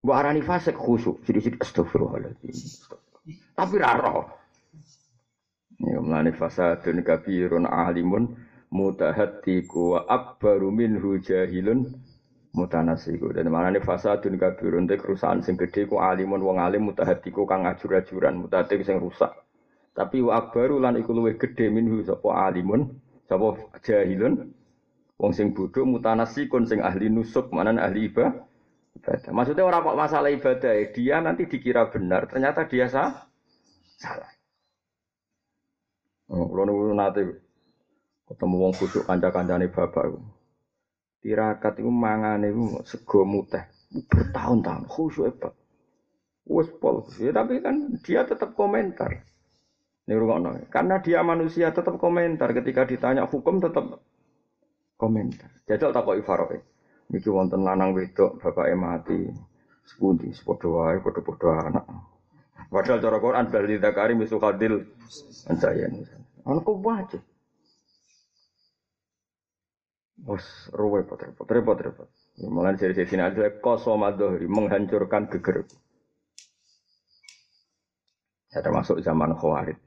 Mbok 0.06 0.16
arani 0.16 0.46
fasik 0.46 0.80
khusyuk, 0.80 1.26
sidik-sidik 1.28 1.60
astagfirullahaladzim. 1.60 2.56
Tapi 3.58 3.76
raro. 3.76 4.39
Ya 5.80 6.00
mlane 6.04 6.36
fasadun 6.36 7.04
kabirun 7.08 7.64
alimun 7.64 8.36
mutahaddiku 8.72 9.96
wa 9.96 10.00
akbaru 10.08 10.70
minhu 10.76 11.24
jahilun 11.24 11.88
mutanasiku. 12.52 13.32
Dan 13.32 13.48
mana 13.50 13.72
nih 13.72 13.84
fasadun 13.84 14.36
kabirun 14.36 14.88
te 14.88 15.00
kerusakan 15.00 15.40
sing 15.40 15.56
gede 15.56 15.88
ku 15.88 15.98
alimun 16.00 16.44
wong 16.44 16.60
alim 16.60 16.92
mutahaddiku 16.92 17.48
kang 17.48 17.64
ajur-ajuran 17.64 18.44
mutahaddik 18.44 18.84
sing 18.84 19.00
rusak. 19.00 19.32
Tapi 19.96 20.20
wa 20.20 20.40
akbaru 20.40 20.84
lan 20.84 21.00
iku 21.00 21.16
luwih 21.16 21.40
gede 21.40 21.72
minhu 21.72 22.04
sapa 22.04 22.52
alimun 22.52 23.00
sapa 23.28 23.56
jahilun 23.84 24.52
Wong 25.20 25.36
sing 25.36 25.52
bodoh 25.52 25.84
mutanasikun 25.84 26.64
sing 26.64 26.80
ahli 26.80 27.12
nusuk, 27.12 27.52
mana 27.52 27.76
ahli 27.76 28.08
ibadah. 28.08 28.40
Maksudnya 29.36 29.68
orang 29.68 29.84
kok 29.84 30.00
masalah 30.00 30.32
ibadah, 30.32 30.72
ya, 30.72 30.86
dia 30.96 31.16
nanti 31.20 31.44
dikira 31.44 31.92
benar, 31.92 32.32
ternyata 32.32 32.64
dia 32.72 32.88
sah, 32.88 33.28
salah. 34.00 34.39
Oh, 36.30 36.46
kalau 36.46 36.64
nunggu 36.70 36.94
nanti 36.94 37.26
ketemu 38.30 38.56
wong 38.62 38.74
khusyuk 38.78 39.04
kanca-kancane 39.10 39.66
bapak 39.74 40.14
itu. 40.14 40.20
Tirakat 41.20 41.82
itu 41.82 41.90
mangan 41.90 42.46
itu 42.46 42.80
sego 42.86 43.26
muteh 43.26 43.66
bertahun-tahun 44.08 44.86
khusyuk 44.86 45.26
hebat. 45.34 45.54
Wes 46.50 46.70
pol, 46.82 47.06
ya, 47.22 47.30
tapi 47.30 47.62
kan 47.62 47.94
dia 48.02 48.26
tetap 48.26 48.58
komentar. 48.58 49.22
Ini 50.10 50.18
Karena 50.74 50.98
dia 50.98 51.22
manusia 51.22 51.70
tetap 51.70 52.02
komentar 52.02 52.50
ketika 52.50 52.82
ditanya 52.90 53.30
hukum 53.30 53.62
tetap 53.62 54.02
komentar. 54.98 55.54
Jajal 55.70 55.94
takoki 55.94 56.26
Faroe. 56.26 56.58
Niki 57.14 57.30
wonten 57.30 57.62
lanang 57.62 57.94
wedok 57.94 58.42
bapake 58.42 58.74
mati. 58.74 59.22
Sepundi 59.86 60.34
padha 60.42 60.68
wae 60.70 60.98
padha-padha 61.02 61.50
anak. 61.70 61.86
Padahal 62.68 63.00
cara 63.00 63.18
Quran 63.24 63.46
bali 63.48 63.80
zakari 63.80 64.14
misu 64.20 64.36
khadil 64.36 64.84
ancayan. 65.48 66.04
Ana 66.44 66.60
kok 66.60 66.78
wae. 66.84 67.18
Bos 70.20 70.44
ruwe 70.76 71.08
repot 71.08 71.16
repot 71.24 71.48
repot 71.48 71.80
repot. 71.80 72.10
Mulai 72.44 72.76
dari 72.76 72.96
sini 73.08 73.24
aja 73.24 73.48
kosomadohri 73.64 74.48
menghancurkan 74.52 75.32
geger. 75.32 75.64
Saya 78.50 78.66
termasuk 78.66 79.00
zaman 79.06 79.38
Khawarij. 79.38 79.78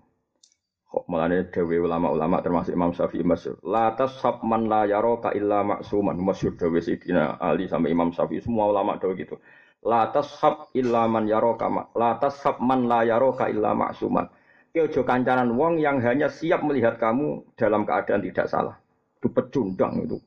Melane 1.09 1.49
dewe 1.49 1.81
ulama-ulama 1.81 2.45
termasuk 2.45 2.77
Imam 2.77 2.93
Syafi'i 2.93 3.25
masyhur. 3.25 3.57
La 3.65 3.97
tashab 3.97 4.45
man 4.45 4.69
la 4.69 4.85
yaraka 4.85 5.33
illa 5.33 5.65
maksuman. 5.65 6.21
Masyhur 6.21 6.55
Sayyidina 6.61 7.41
Ali 7.41 7.65
sampai 7.65 7.97
Imam 7.97 8.13
Syafi'i 8.13 8.45
semua 8.45 8.69
ulama 8.69 9.01
dewe 9.01 9.17
gitu. 9.17 9.41
La 9.83 10.15
tashab 10.15 10.71
illa 10.79 11.11
man 11.11 11.27
yaraka 11.27 11.67
la 11.99 12.15
tashab 12.23 12.63
man 12.63 12.87
la 12.87 13.03
yaraka 13.03 13.51
illa 13.51 13.75
maksuman. 13.75 14.31
Ki 14.71 14.79
ojo 14.79 15.03
kancanan 15.03 15.53
wong 15.59 15.83
yang 15.83 15.99
hanya 16.01 16.31
siap 16.31 16.63
melihat 16.63 16.97
kamu 17.03 17.43
dalam 17.59 17.83
keadaan 17.83 18.23
tidak 18.23 18.47
salah. 18.47 18.79
Itu 19.19 19.29
pecundang 19.35 20.07
itu. 20.07 20.23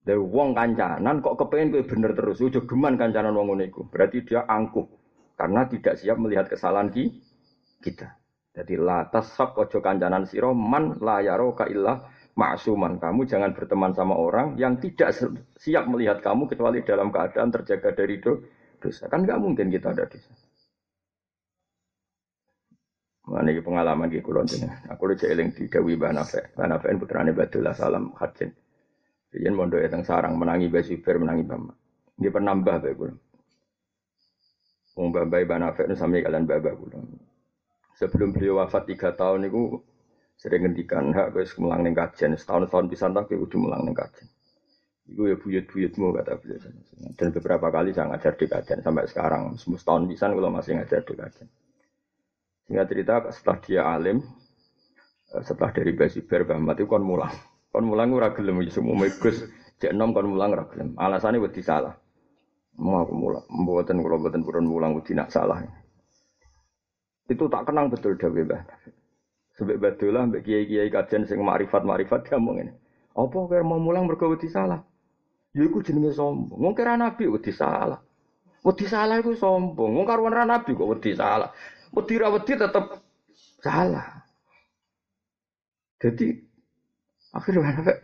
Dari 0.00 0.16
wong 0.16 0.56
kancanan 0.56 1.20
kok 1.20 1.36
kepengen 1.36 1.74
kowe 1.74 1.82
bener 1.84 2.12
terus. 2.16 2.40
Ojo 2.40 2.64
geman 2.64 2.96
kancanan 2.96 3.34
wong 3.34 3.52
ngono 3.52 3.64
iku. 3.66 3.84
Berarti 3.90 4.24
dia 4.24 4.46
angkuh 4.46 4.86
karena 5.34 5.66
tidak 5.66 5.98
siap 5.98 6.16
melihat 6.16 6.46
kesalahan 6.46 6.88
kita. 7.82 8.14
Jadi 8.50 8.74
latas 8.78 9.34
sak 9.34 9.58
ojo 9.58 9.78
kancanan 9.82 10.24
siro 10.24 10.54
man 10.54 10.98
layaro 11.02 11.54
ka 11.54 11.66
illah 11.66 12.02
maksuman. 12.34 12.98
Kamu 12.98 13.26
jangan 13.26 13.50
berteman 13.54 13.92
sama 13.94 14.14
orang 14.14 14.58
yang 14.58 14.78
tidak 14.78 15.14
siap 15.58 15.84
melihat 15.90 16.22
kamu 16.22 16.46
kecuali 16.50 16.82
dalam 16.82 17.10
keadaan 17.10 17.50
terjaga 17.50 17.90
dari 17.94 18.18
dosa. 18.20 19.06
Kan 19.08 19.26
nggak 19.26 19.40
mungkin 19.40 19.70
kita 19.70 19.94
ada 19.94 20.06
dosa. 20.06 20.32
Mana 23.30 23.54
ini 23.54 23.62
pengalaman 23.62 24.10
di 24.10 24.18
kulon 24.18 24.48
ini. 24.50 24.66
Aku 24.90 25.06
udah 25.06 25.28
eling 25.30 25.54
di 25.54 25.70
Dewi 25.70 25.94
Banafe. 25.94 26.50
Banafe 26.50 26.90
putrane 26.98 27.30
Badullah 27.30 27.76
Salam 27.76 28.10
Hajin. 28.18 28.50
Jadi 29.30 29.46
mondo 29.54 29.78
yang 29.78 30.02
sarang 30.02 30.34
menangi 30.34 30.66
Basiber 30.66 31.22
menangi 31.22 31.46
Bama. 31.46 31.70
Dia 32.18 32.34
penambah 32.34 32.76
bae 32.82 32.94
kulon. 32.98 33.18
Wong 34.98 35.14
Bambai 35.14 35.46
Banafe 35.46 35.86
itu 35.86 35.94
sampai 35.94 36.26
kalian 36.26 36.50
babah 36.50 36.74
kulon 36.74 37.06
sebelum 38.00 38.32
beliau 38.32 38.64
wafat 38.64 38.88
tiga 38.88 39.12
tahun 39.12 39.52
itu 39.52 39.76
sering 40.40 40.64
ngendikan 40.64 41.12
hak 41.12 41.36
guys 41.36 41.52
mulang 41.60 41.84
neng 41.84 41.92
kajian 41.92 42.32
setahun 42.32 42.72
tahun 42.72 42.88
bisa 42.88 43.12
tak 43.12 43.28
udah 43.28 43.58
mulang 43.60 43.84
neng 43.84 43.92
kajian. 43.92 44.24
Itu 45.04 45.28
ya 45.28 45.36
buyut 45.36 45.68
buyutmu 45.68 46.16
kata 46.16 46.40
beliau. 46.40 46.64
Dan 47.12 47.28
beberapa 47.36 47.68
kali 47.68 47.92
saya 47.92 48.08
ngajar 48.08 48.40
di 48.40 48.46
kajian 48.48 48.80
sampai 48.80 49.04
sekarang. 49.04 49.52
Setahun 49.60 50.08
bisa 50.08 50.32
kalau 50.32 50.48
masih 50.48 50.80
ngajar 50.80 51.04
di 51.04 51.12
kajian. 51.12 51.48
Sehingga 52.64 52.88
cerita 52.88 53.14
setelah 53.34 53.58
dia 53.60 53.82
alim 53.84 54.24
eh, 55.36 55.42
setelah 55.44 55.70
dari 55.76 55.92
Basiber 55.92 56.48
Bahmat 56.48 56.80
itu 56.80 56.88
kon 56.88 57.04
mulang. 57.04 57.34
Kon 57.68 57.84
mulang 57.84 58.08
ora 58.16 58.32
gelem 58.32 58.64
ya, 58.64 58.72
semua 58.72 58.96
megus 58.96 59.44
cek 59.76 59.92
nom 59.92 60.16
kon 60.16 60.24
mulang 60.24 60.56
ora 60.56 60.64
alasannya 60.96 61.42
wedi 61.42 61.60
salah. 61.60 61.92
Mau 62.80 62.96
aku 62.96 63.12
mulang 63.12 63.44
mboten 63.52 64.00
kula 64.00 64.16
mboten 64.16 64.40
purun 64.40 64.64
mulang 64.64 64.96
wedi 64.96 65.12
nak 65.12 65.28
salah. 65.28 65.60
Itu 67.28 67.44
tak 67.52 67.68
kenang 67.68 67.92
betul 67.92 68.16
Dawe 68.16 68.40
Mbah. 68.40 68.62
Sebab 69.60 70.00
lah 70.08 70.24
mbak 70.24 70.40
kiai-kiai 70.48 70.88
kajian 70.88 71.28
sing 71.28 71.44
marifat-marifat 71.44 72.24
dia 72.24 72.40
ngomong 72.40 72.64
ini. 72.64 72.72
Apa 73.12 73.36
kira 73.44 73.60
mau 73.60 73.76
mulang 73.76 74.08
mergo 74.08 74.32
wedi 74.32 74.48
salah? 74.48 74.80
Ya 75.52 75.68
iku 75.68 75.84
jenenge 75.84 76.16
sombong. 76.16 76.56
Wong 76.56 76.72
kira 76.72 76.96
nabi 76.96 77.28
wedi 77.28 77.52
salah. 77.52 78.00
Wedi 78.64 78.88
salah 78.88 79.20
iku 79.20 79.36
sombong. 79.36 80.00
Wong 80.00 80.08
karuan 80.08 80.32
ra 80.32 80.48
nabi 80.48 80.72
kok 80.72 80.88
wedi 80.88 81.12
salah. 81.12 81.52
Wedi 81.92 82.14
ra 82.16 82.32
wedi 82.32 82.56
tetep 82.56 83.04
salah. 83.60 84.24
Jadi 86.00 86.26
akhirnya 87.36 88.00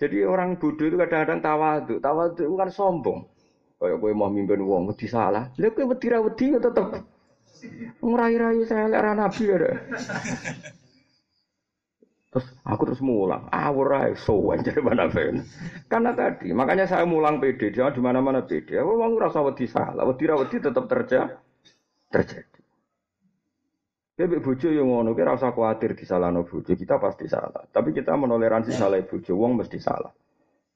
jadi 0.00 0.24
orang 0.24 0.56
bodoh 0.56 0.88
itu 0.88 0.96
kadang-kadang 0.96 1.44
tawaduk. 1.44 2.00
Tawaduk 2.00 2.48
itu 2.48 2.56
kan 2.56 2.70
sombong. 2.72 3.28
Kayak 3.76 4.00
gue 4.00 4.12
mau 4.16 4.32
mimpin 4.32 4.64
wong 4.64 4.88
wedi 4.88 5.04
salah. 5.04 5.52
Lha 5.60 5.68
kowe 5.68 5.84
wedi 5.92 6.06
ra 6.08 6.24
wedi 6.24 6.56
tetep 6.56 7.12
Ngurai-rai 8.00 8.64
saya 8.64 8.88
lihat 8.88 9.16
nabi 9.16 9.52
ya. 9.52 9.72
Terus 12.34 12.50
aku 12.66 12.82
terus 12.90 12.98
mulang, 12.98 13.46
awur 13.54 13.94
ah, 13.94 14.10
so 14.18 14.34
jadi 14.58 14.82
mana 14.82 15.06
fen. 15.06 15.46
Karena 15.86 16.10
tadi, 16.18 16.50
makanya 16.50 16.90
saya 16.90 17.06
mulang 17.06 17.38
PD, 17.38 17.70
jangan 17.70 17.94
di 17.94 18.02
mana-mana 18.02 18.42
PD. 18.42 18.74
Aku 18.74 18.98
mau 18.98 19.06
ngerasa 19.06 19.38
wedi 19.38 19.70
salah, 19.70 20.02
wedi 20.02 20.26
wedi 20.26 20.58
tetap 20.58 20.90
terjadi. 20.90 21.30
Terjadi. 22.10 22.60
Bebek 24.18 24.42
bojo 24.42 24.66
yang 24.66 24.90
ngono, 24.90 25.14
kita 25.14 25.38
rasa 25.38 25.54
khawatir 25.54 25.94
di 25.94 26.02
salah 26.06 26.34
no 26.34 26.42
bojo, 26.42 26.74
kita 26.74 26.98
pasti 26.98 27.30
salah. 27.30 27.70
Tapi 27.70 27.94
kita 27.94 28.18
menoleransi 28.18 28.74
salah 28.74 28.98
bojo, 29.06 29.30
wong 29.38 29.62
mesti 29.62 29.78
salah. 29.78 30.10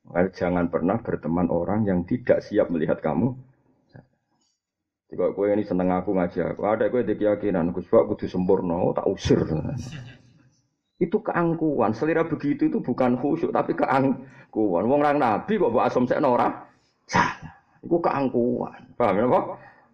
Makanya 0.07 0.31
jangan 0.31 0.67
pernah 0.71 1.03
berteman 1.03 1.51
orang 1.51 1.83
yang 1.83 2.07
tidak 2.07 2.39
siap 2.39 2.71
melihat 2.71 3.03
kamu. 3.03 3.35
Jika 5.11 5.35
kue 5.35 5.51
ini 5.51 5.67
seneng 5.67 5.91
aku 5.91 6.15
ngaji 6.15 6.39
aku, 6.55 6.63
ada 6.71 6.87
kue 6.87 7.03
di 7.03 7.19
keyakinan, 7.19 7.75
Pak 7.75 8.05
kudu 8.15 8.31
sempurna, 8.31 8.79
oh, 8.79 8.95
tak 8.95 9.11
usir. 9.11 9.43
Itu 10.99 11.23
keangkuhan. 11.23 11.95
Selera 11.95 12.27
begitu 12.27 12.67
itu 12.67 12.79
bukan 12.83 13.15
khusyuk, 13.19 13.55
tapi 13.55 13.75
keangkuhan. 13.79 14.85
Wong 14.85 15.01
orang 15.03 15.23
nabi 15.23 15.55
kok 15.55 15.71
buat 15.71 15.87
asom 15.87 16.11
sekno 16.11 16.35
ora 16.35 16.51
salah. 17.07 17.55
Itu 17.81 18.03
keangkuhan. 18.03 18.99
Paham 18.99 19.15
ya 19.15 19.27
Pak? 19.31 19.45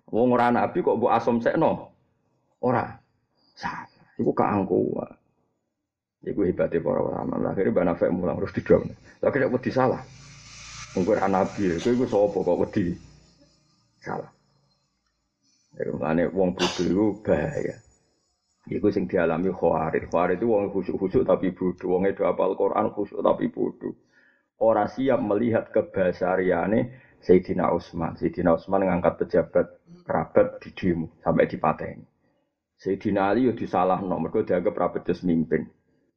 Wong 0.08 0.28
orang 0.32 0.56
nabi 0.56 0.80
kok 0.80 0.96
asom 0.96 1.44
sekno 1.44 1.92
ora 2.64 2.88
salah. 3.52 3.88
Itu 4.16 4.32
keangkuhan. 4.32 5.12
Iku 6.24 6.40
hebatnya 6.48 6.80
para 6.80 7.00
ulama. 7.04 7.36
Akhirnya 7.52 7.72
Mbak 7.76 7.84
Nafek 7.84 8.08
mulang 8.08 8.40
terus 8.40 8.56
didom. 8.56 8.82
Tapi 9.20 9.36
tidak 9.36 9.52
wedi 9.60 9.70
salah. 9.70 10.00
Mungkin 10.96 11.20
nabi, 11.28 11.74
itu 11.74 11.88
itu 11.92 12.06
sopo 12.08 12.40
kok 12.40 12.64
wedi 12.64 12.96
salah. 14.00 14.30
Jadi 15.74 15.90
makanya 15.90 16.30
wong 16.30 16.54
bodoh 16.54 16.86
itu 16.86 17.06
bahaya. 17.26 17.74
Iku 18.64 18.88
sing 18.88 19.04
dialami 19.04 19.52
khawarid. 19.52 20.08
Khawarid 20.08 20.40
itu 20.40 20.48
wong 20.48 20.72
khusuk-khusuk 20.72 21.28
tapi 21.28 21.52
bodoh. 21.52 22.00
Wong 22.00 22.08
itu 22.08 22.24
apal 22.24 22.56
Quran 22.56 22.88
khusuk 22.96 23.20
tapi 23.20 23.52
bodoh. 23.52 23.92
Orang 24.56 24.88
siap 24.88 25.20
melihat 25.20 25.68
kebasariane 25.68 26.96
Sayyidina 27.20 27.68
Utsman. 27.76 28.16
Sayyidina 28.16 28.56
Utsman 28.56 28.88
ngangkat 28.88 29.20
pejabat 29.20 29.66
kerabat 30.08 30.64
di 30.64 30.72
demo 30.72 31.12
sampai 31.20 31.44
dipateni. 31.44 32.04
Sayyidina 32.80 33.32
Ali 33.32 33.48
yo 33.48 33.52
disalahno 33.52 34.16
mergo 34.16 34.40
dianggap 34.40 34.74
ra 34.76 34.88
becus 34.88 35.20
mimpin. 35.28 35.68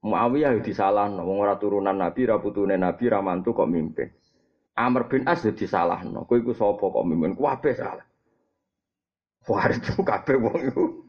Muawiyah 0.07 0.55
yo 0.55 0.61
disalahno 0.63 1.27
wong 1.27 1.43
ora 1.43 1.59
turunan 1.59 1.99
Nabi, 1.99 2.31
ra 2.31 2.39
putune 2.39 2.79
Nabi, 2.79 3.11
ra 3.11 3.19
mantu 3.19 3.51
kok 3.51 3.67
mimpin. 3.67 4.07
Amr 4.77 5.11
bin 5.11 5.27
As 5.27 5.43
yo 5.43 5.51
disalahno. 5.51 6.23
Kowe 6.23 6.39
iku 6.39 6.55
sapa 6.55 6.79
kok 6.79 7.03
mimpin? 7.03 7.35
Kabeh 7.35 7.75
salah. 7.75 8.07
Waris 9.47 9.79
itu 9.79 10.03
kabeh 10.03 10.35
wong 10.39 10.59
itu 10.59 11.06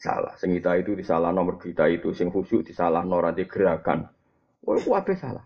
salah. 0.00 0.32
Sing 0.40 0.56
kita 0.56 0.80
itu 0.80 0.96
disalah 0.96 1.30
nomor 1.30 1.60
kita 1.60 1.86
itu 1.92 2.16
sing 2.16 2.32
khusyuk 2.32 2.64
disalah 2.64 3.04
norati 3.04 3.44
gerakan. 3.44 4.08
Wah 4.64 4.74
itu 4.80 4.90
apa 4.96 5.12
salah? 5.12 5.44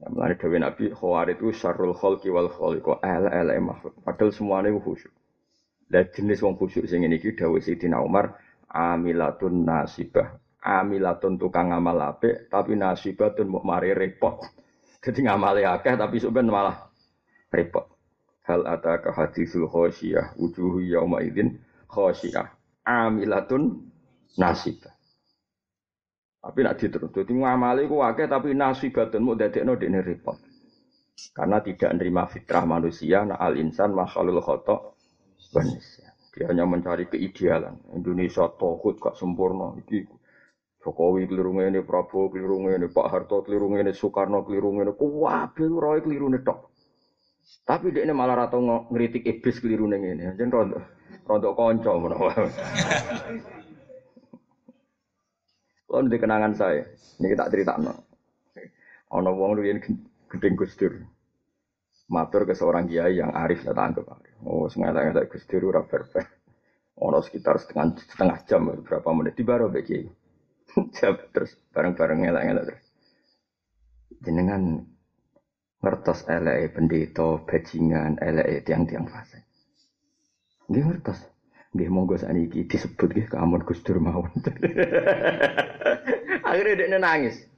Ya, 0.00 0.08
Mulai 0.08 0.40
Dewi 0.40 0.56
Nabi 0.56 0.84
Khawarid 0.96 1.36
itu 1.36 1.52
syarul 1.52 1.92
khalqi 1.92 2.32
wal 2.32 2.48
khaliqa 2.48 3.04
ala 3.04 3.28
ala 3.28 3.52
makhluk. 3.60 3.92
Padahal 4.00 4.32
semuanya 4.32 4.72
khusyuk. 4.72 5.12
Dan 5.84 6.08
jenis 6.08 6.40
wong 6.40 6.56
khusyuk 6.56 6.88
sing 6.88 7.04
ini 7.04 7.20
ki 7.20 7.36
Dewi 7.36 7.60
Sayyidina 7.60 8.00
Umar 8.00 8.40
amilatun 8.72 9.68
nasibah. 9.68 10.40
Amilatun 10.60 11.40
tukang 11.40 11.72
ngamal 11.72 12.16
apik 12.16 12.48
tapi 12.48 12.76
nasibatun 12.76 13.52
mau 13.52 13.64
mari 13.64 13.92
repot. 13.92 14.40
Jadi 15.04 15.24
ngamale 15.24 15.64
akeh 15.64 15.96
tapi 15.96 16.20
sebenarnya 16.20 16.52
malah 16.52 16.76
repot. 17.52 17.88
Hal 18.44 18.64
ataka 18.64 19.12
hadisul 19.12 19.68
khosyiyah 19.68 20.36
wujuhu 20.36 20.84
yauma 20.84 21.24
idzin 21.24 21.60
khosyiyah 21.88 22.59
amilatun 22.90 23.86
nasibah. 24.34 24.90
Tapi 26.40 26.58
nak 26.64 26.80
diterus, 26.80 27.12
jadi 27.12 27.32
ngamali 27.36 27.84
ku 27.84 28.00
akeh 28.00 28.24
tapi 28.24 28.56
nasibatun 28.56 29.20
mau 29.20 29.36
dadekno 29.36 29.76
dekne 29.76 30.00
repot. 30.00 30.40
Karena 31.36 31.60
tidak 31.60 31.92
menerima 31.92 32.22
fitrah 32.32 32.64
manusia, 32.64 33.28
nah 33.28 33.36
al 33.36 33.60
insan 33.60 33.92
makhlul 33.92 34.40
khotok 34.40 34.96
banisya. 35.52 36.08
Dia 36.32 36.48
hanya 36.48 36.64
mencari 36.64 37.10
keidealan. 37.12 37.92
Indonesia 37.92 38.48
tohut 38.56 38.96
gak 38.96 39.18
sempurna. 39.20 39.76
Iki 39.84 40.08
Jokowi 40.80 41.28
keliru 41.28 41.60
ini, 41.60 41.84
Prabowo 41.84 42.32
keliru 42.32 42.72
ini, 42.72 42.88
Pak 42.88 43.06
Harto 43.12 43.44
keliru 43.44 43.68
ini, 43.76 43.92
Soekarno 43.92 44.40
keliru 44.48 44.80
ini, 44.80 44.96
kuwabe 44.96 45.68
roy 45.68 46.00
keliru 46.00 46.32
ini 46.32 46.40
tok. 46.40 46.72
Tapi 47.68 47.92
dia 47.92 48.08
ini 48.08 48.16
malah 48.16 48.46
rata 48.46 48.56
ngeritik 48.56 49.28
iblis 49.28 49.60
keliru 49.60 49.90
ini. 49.92 50.24
Jadi 50.24 50.40
rontok 50.48 50.80
rontok 51.30 51.54
konco. 51.54 51.92
Kalau 55.90 56.06
di 56.06 56.18
kenangan 56.18 56.54
saya, 56.54 56.86
ini 57.22 57.26
kita 57.30 57.50
cerita 57.50 57.78
no. 57.78 57.94
Ono 59.14 59.30
wong 59.34 59.58
yang 59.62 59.78
gedeng 60.30 60.54
gusdur. 60.58 61.02
Matur 62.10 62.42
ke 62.42 62.54
seorang 62.58 62.90
kiai 62.90 63.22
yang 63.22 63.30
arif 63.34 63.62
saya 63.62 63.74
tangkap. 63.74 64.06
Oh, 64.42 64.66
sengaja 64.66 65.14
nggak 65.14 65.30
gusdur 65.30 65.62
ura 65.70 65.82
berber. 65.86 66.26
Ono 66.98 67.18
sekitar 67.22 67.58
setengah 67.58 67.94
setengah 68.06 68.38
jam 68.46 68.70
berapa 68.82 69.08
menit 69.14 69.34
di 69.38 69.42
baru 69.46 69.70
beki. 69.70 70.10
terus 71.34 71.58
bareng-bareng 71.74 72.22
ngelak-ngelak 72.22 72.64
terus. 72.70 72.86
Jenengan 74.22 74.86
ngertos 75.82 76.26
eleke 76.30 76.70
pendeta 76.70 77.28
bajingan 77.42 78.22
eleke 78.22 78.62
tiang-tiang 78.62 79.10
fase. 79.10 79.49
Nggih 80.70 80.86
ngertos. 80.86 81.18
Nggih 81.74 81.90
monggo 81.90 82.14
sakniki 82.14 82.70
disebut 82.70 83.10
nggih 83.10 83.26
kamun 83.26 83.66
Gus 83.66 83.82
Dur 83.82 83.98
mawon. 83.98 84.30
Akhirnya 86.48 86.86
dia 86.86 86.98
nangis. 86.98 87.50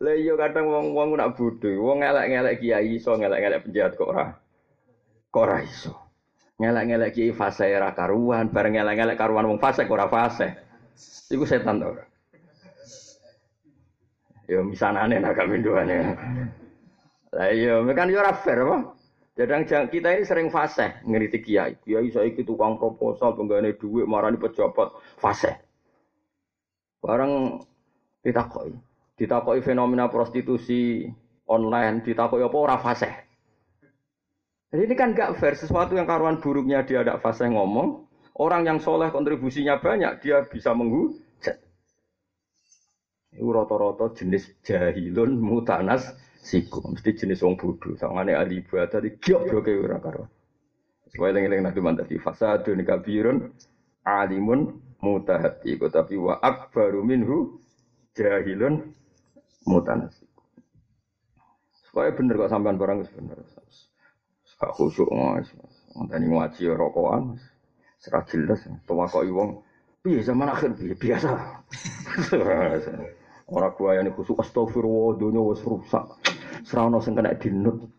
Lah 0.00 0.16
iya 0.16 0.34
kadang 0.34 0.72
wong-wong 0.72 1.14
nak 1.14 1.38
bodho, 1.38 1.70
wong 1.78 2.02
ngelek-ngelek 2.02 2.58
kiai 2.58 2.98
iso 2.98 3.14
ngelek-ngelek 3.14 3.62
penjahat 3.62 3.92
kok 3.94 4.10
ora. 4.10 4.26
Kok 5.30 5.44
ora 5.44 5.58
iso. 5.62 5.94
Ngelek-ngelek 6.58 7.14
kiai 7.14 7.30
fase 7.30 7.70
ora 7.70 7.94
karuan, 7.94 8.50
bareng 8.50 8.74
ngelek-ngelek 8.74 9.20
karuan 9.20 9.46
wong 9.46 9.62
fase 9.62 9.86
ora 9.86 10.10
fase. 10.10 10.50
Iku 11.30 11.46
setan 11.46 11.78
to. 11.78 11.94
Yo 14.50 14.66
misanane 14.66 15.22
nak 15.22 15.38
kami 15.38 15.62
duane. 15.62 16.18
Lah 17.32 17.48
iya, 17.54 17.78
kan 17.94 18.10
yo 18.10 18.18
ora 18.18 18.34
apa? 18.34 18.98
Jadang 19.34 19.66
kita 19.66 20.14
ini 20.14 20.22
sering 20.22 20.46
fase 20.46 21.02
ngeritik 21.02 21.42
kiai. 21.42 21.74
Kiai 21.82 22.06
saya 22.14 22.30
itu 22.30 22.46
tukang 22.46 22.78
proposal 22.78 23.34
penggane 23.34 23.74
duit 23.74 24.06
marani 24.06 24.38
pejabat 24.38 24.94
fase. 25.18 25.58
Barang 27.02 27.58
ditakoi, 28.22 28.70
ditakoi 29.18 29.58
fenomena 29.58 30.06
prostitusi 30.06 31.10
online, 31.50 32.06
ditakoi 32.06 32.46
apa 32.46 32.56
ora 32.56 32.78
fase. 32.78 33.10
Jadi 34.70 34.90
ini 34.90 34.94
kan 34.94 35.14
gak 35.14 35.38
fair 35.42 35.58
sesuatu 35.58 35.98
yang 35.98 36.06
karuan 36.06 36.38
buruknya 36.38 36.86
dia 36.86 37.02
ada 37.02 37.18
fase 37.18 37.50
ngomong, 37.50 38.06
orang 38.38 38.66
yang 38.70 38.78
soleh 38.78 39.10
kontribusinya 39.10 39.82
banyak 39.82 40.22
dia 40.22 40.46
bisa 40.46 40.74
menghujat. 40.74 41.58
Ini 43.34 43.42
roto-roto 43.42 44.14
jenis 44.14 44.62
jahilun 44.62 45.42
mutanas 45.42 46.14
siku. 46.44 46.84
Mesti 46.84 47.10
jenis 47.16 47.40
wong 47.40 47.56
bodoh. 47.56 47.96
Sangane 47.96 48.36
ahli 48.36 48.60
ibadah 48.60 49.00
di 49.00 49.16
goblok 49.16 49.72
ora 49.72 49.98
karo. 49.98 50.24
Supaya 51.08 51.32
eling-eling 51.32 51.64
nanti 51.64 51.80
mantap 51.80 52.06
di 52.10 52.20
fasadun 52.20 52.84
kabirun 52.84 53.48
alimun 54.04 54.76
mutahati. 55.00 55.80
Tapi 55.80 56.14
wa 56.20 56.36
akbaru 56.44 57.00
minhu 57.00 57.56
jahilun 58.12 58.92
mutanasik 59.64 60.28
supaya 61.94 62.10
bener 62.10 62.34
kok 62.34 62.50
sampean 62.50 62.74
barang 62.74 63.06
bener. 63.06 63.38
Gak 64.58 64.74
khusyuk 64.74 65.06
mas. 65.14 65.46
Tadi 66.10 66.26
ngaji 66.26 66.62
rokokan 66.74 67.38
serah 68.02 68.26
jelas 68.26 68.66
tuwa 68.82 69.06
kok 69.06 69.22
wong 69.30 69.62
piye 70.02 70.18
zaman 70.26 70.50
akhir? 70.50 70.74
Piye? 70.74 70.98
Biasa. 70.98 71.30
Orang 73.54 73.76
gua 73.78 73.94
yang 73.94 74.10
khusus 74.10 74.34
astagfirullah 74.34 75.22
dunia 75.22 75.38
wis 75.38 75.62
rusak. 75.62 76.33
Serana 76.64 76.98
sing 77.04 77.12
kena 77.12 77.36
dinut. 77.36 77.92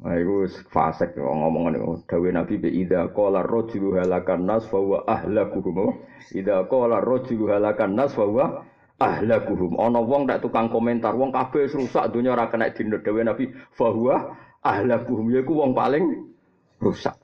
Nah, 0.00 0.16
itu 0.16 0.48
fasek 0.72 1.12
ngomongan 1.16 1.76
itu. 1.76 2.04
Dawe 2.08 2.28
Nabi 2.32 2.56
bi 2.56 2.72
ida 2.72 3.12
qala 3.12 3.44
rajulu 3.44 4.00
halakan 4.00 4.48
nas 4.48 4.64
fa 4.64 4.80
huwa 4.80 5.04
ahlakuhum. 5.04 5.92
Ida 6.32 6.64
qala 6.68 7.04
rajulu 7.04 7.52
halakan 7.52 7.96
nas 7.96 8.16
fa 8.16 8.24
huwa 8.24 8.64
ahlakuhum. 8.96 9.76
Ana 9.76 10.00
wong 10.00 10.24
ndak 10.24 10.40
tukang 10.40 10.72
komentar, 10.72 11.12
wong 11.12 11.36
kabeh 11.36 11.68
rusak 11.68 12.12
dunia 12.12 12.32
ora 12.32 12.48
kena 12.48 12.72
dinut. 12.72 13.04
Dawe 13.04 13.20
Nabi 13.24 13.52
fa 13.76 13.92
huwa 13.92 14.36
ahlakuhum 14.64 15.28
yaiku 15.32 15.52
wong 15.52 15.76
paling 15.76 16.32
rusak. 16.80 17.16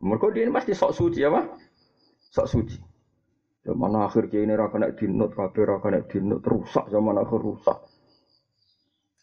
Mergo 0.00 0.30
dia 0.30 0.46
ini 0.46 0.54
pasti 0.54 0.72
sok 0.72 0.94
suci 0.96 1.20
apa? 1.26 1.50
Sok 2.30 2.46
suci. 2.46 2.78
Zaman 3.60 3.92
akhir 4.00 4.32
kiai 4.32 4.48
ini 4.48 4.56
rakan 4.56 4.96
dinut, 4.96 5.36
kabeh 5.36 5.66
rakan 5.68 6.08
dinut, 6.08 6.40
rusak 6.46 6.88
zaman 6.88 7.20
akhir 7.20 7.42
rusak. 7.42 7.76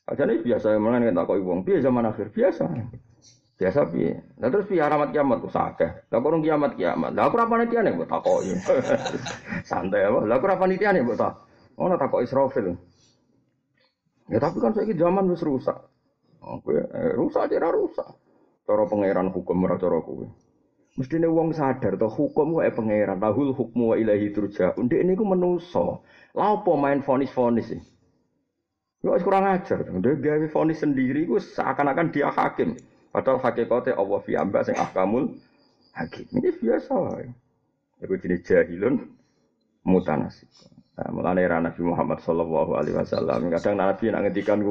Aja 0.08 0.24
nih 0.24 0.40
biasa 0.40 0.72
yang 0.72 0.88
mana 0.88 1.04
kita 1.04 1.28
koi 1.28 1.44
uang 1.44 1.68
biasa 1.68 1.84
zaman 1.84 2.08
akhir 2.08 2.32
biasa. 2.32 2.64
Biasa 3.60 3.80
bi. 3.92 4.08
Nah 4.40 4.48
terus 4.48 4.72
biar 4.72 4.88
amat 4.88 5.12
kiamat 5.12 5.38
tuh 5.44 5.52
sakeh. 5.52 5.92
Lah 6.08 6.20
kurang 6.24 6.40
kiamat 6.40 6.80
kiamat. 6.80 7.12
Lah 7.12 7.28
aku 7.28 7.36
nih 7.44 7.68
nih 7.68 7.92
buat 7.92 8.08
takoi. 8.08 8.56
Santai 9.68 10.08
apa? 10.08 10.24
Lah 10.24 10.40
aku 10.40 10.48
apa 10.48 10.64
nih 10.64 10.80
nih 10.80 11.04
buat 11.04 11.20
tak. 11.20 11.34
Oh 11.76 11.92
nak 11.92 12.00
takoi 12.00 12.24
Israfil. 12.24 12.80
Ya 14.32 14.40
tapi 14.40 14.64
kan 14.64 14.72
saya 14.72 14.88
zaman 14.96 15.28
wis 15.28 15.44
rusak. 15.44 15.76
Oke, 16.48 16.80
eh, 16.80 17.12
rusak 17.16 17.52
aja 17.52 17.68
rusak. 17.68 18.08
Cara 18.64 18.84
pangeran 18.88 19.32
hukum 19.32 19.64
ora 19.64 19.76
cara 19.80 20.00
kowe. 20.04 20.28
Mestine 20.96 21.28
wong 21.28 21.52
sadar 21.52 22.00
to 22.00 22.08
hukum 22.08 22.60
wae 22.60 22.72
pangeran, 22.72 23.20
tahul 23.20 23.52
hukmu 23.52 23.92
wa 23.92 23.96
ilahi 23.96 24.32
turja. 24.32 24.72
Ndek 24.76 25.04
niku 25.04 25.24
menusa. 25.28 26.00
Lah 26.36 26.60
apa 26.60 26.72
main 26.76 27.04
fonis-fonis 27.04 27.72
sih? 27.72 27.82
Ya 29.06 29.14
kurang 29.22 29.46
ajar. 29.46 29.86
Dia 29.86 30.14
gawe 30.18 30.48
vonis 30.50 30.82
sendiri 30.82 31.30
gue 31.30 31.38
seakan-akan 31.38 32.08
dia 32.10 32.34
hakim. 32.34 32.78
Padahal 33.14 33.42
hakikatnya 33.42 33.98
Allah 33.98 34.20
fi 34.26 34.34
amba 34.34 34.66
sing 34.66 34.74
ahkamul 34.74 35.38
hakim. 35.94 36.26
Ini 36.34 36.50
biasa. 36.58 36.98
Iku 38.02 38.14
jenis 38.18 38.42
jahilun 38.46 39.06
mutanasib. 39.86 40.50
Nah, 40.98 41.14
mulane 41.14 41.46
Nabi 41.46 41.82
Muhammad 41.86 42.26
sallallahu 42.26 42.74
alaihi 42.74 42.98
wasallam 42.98 43.54
kadang 43.54 43.78
Nabi 43.78 44.10
nak 44.10 44.22
ngendikan. 44.26 44.66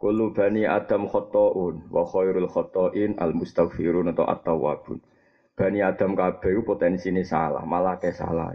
Kullu 0.00 0.34
bani 0.34 0.66
Adam 0.66 1.06
khotoun 1.06 1.86
wa 1.86 2.02
khairul 2.02 2.50
khotoin 2.50 3.14
al 3.22 3.36
mustaghfirun 3.38 4.10
atau 4.10 4.26
at-tawwabun. 4.26 4.98
Bani 5.54 5.78
Adam 5.78 6.18
kabeh 6.18 6.58
potensi 6.66 7.12
ini 7.12 7.22
salah, 7.22 7.62
malah 7.62 8.00
kayak 8.02 8.18
salah. 8.18 8.50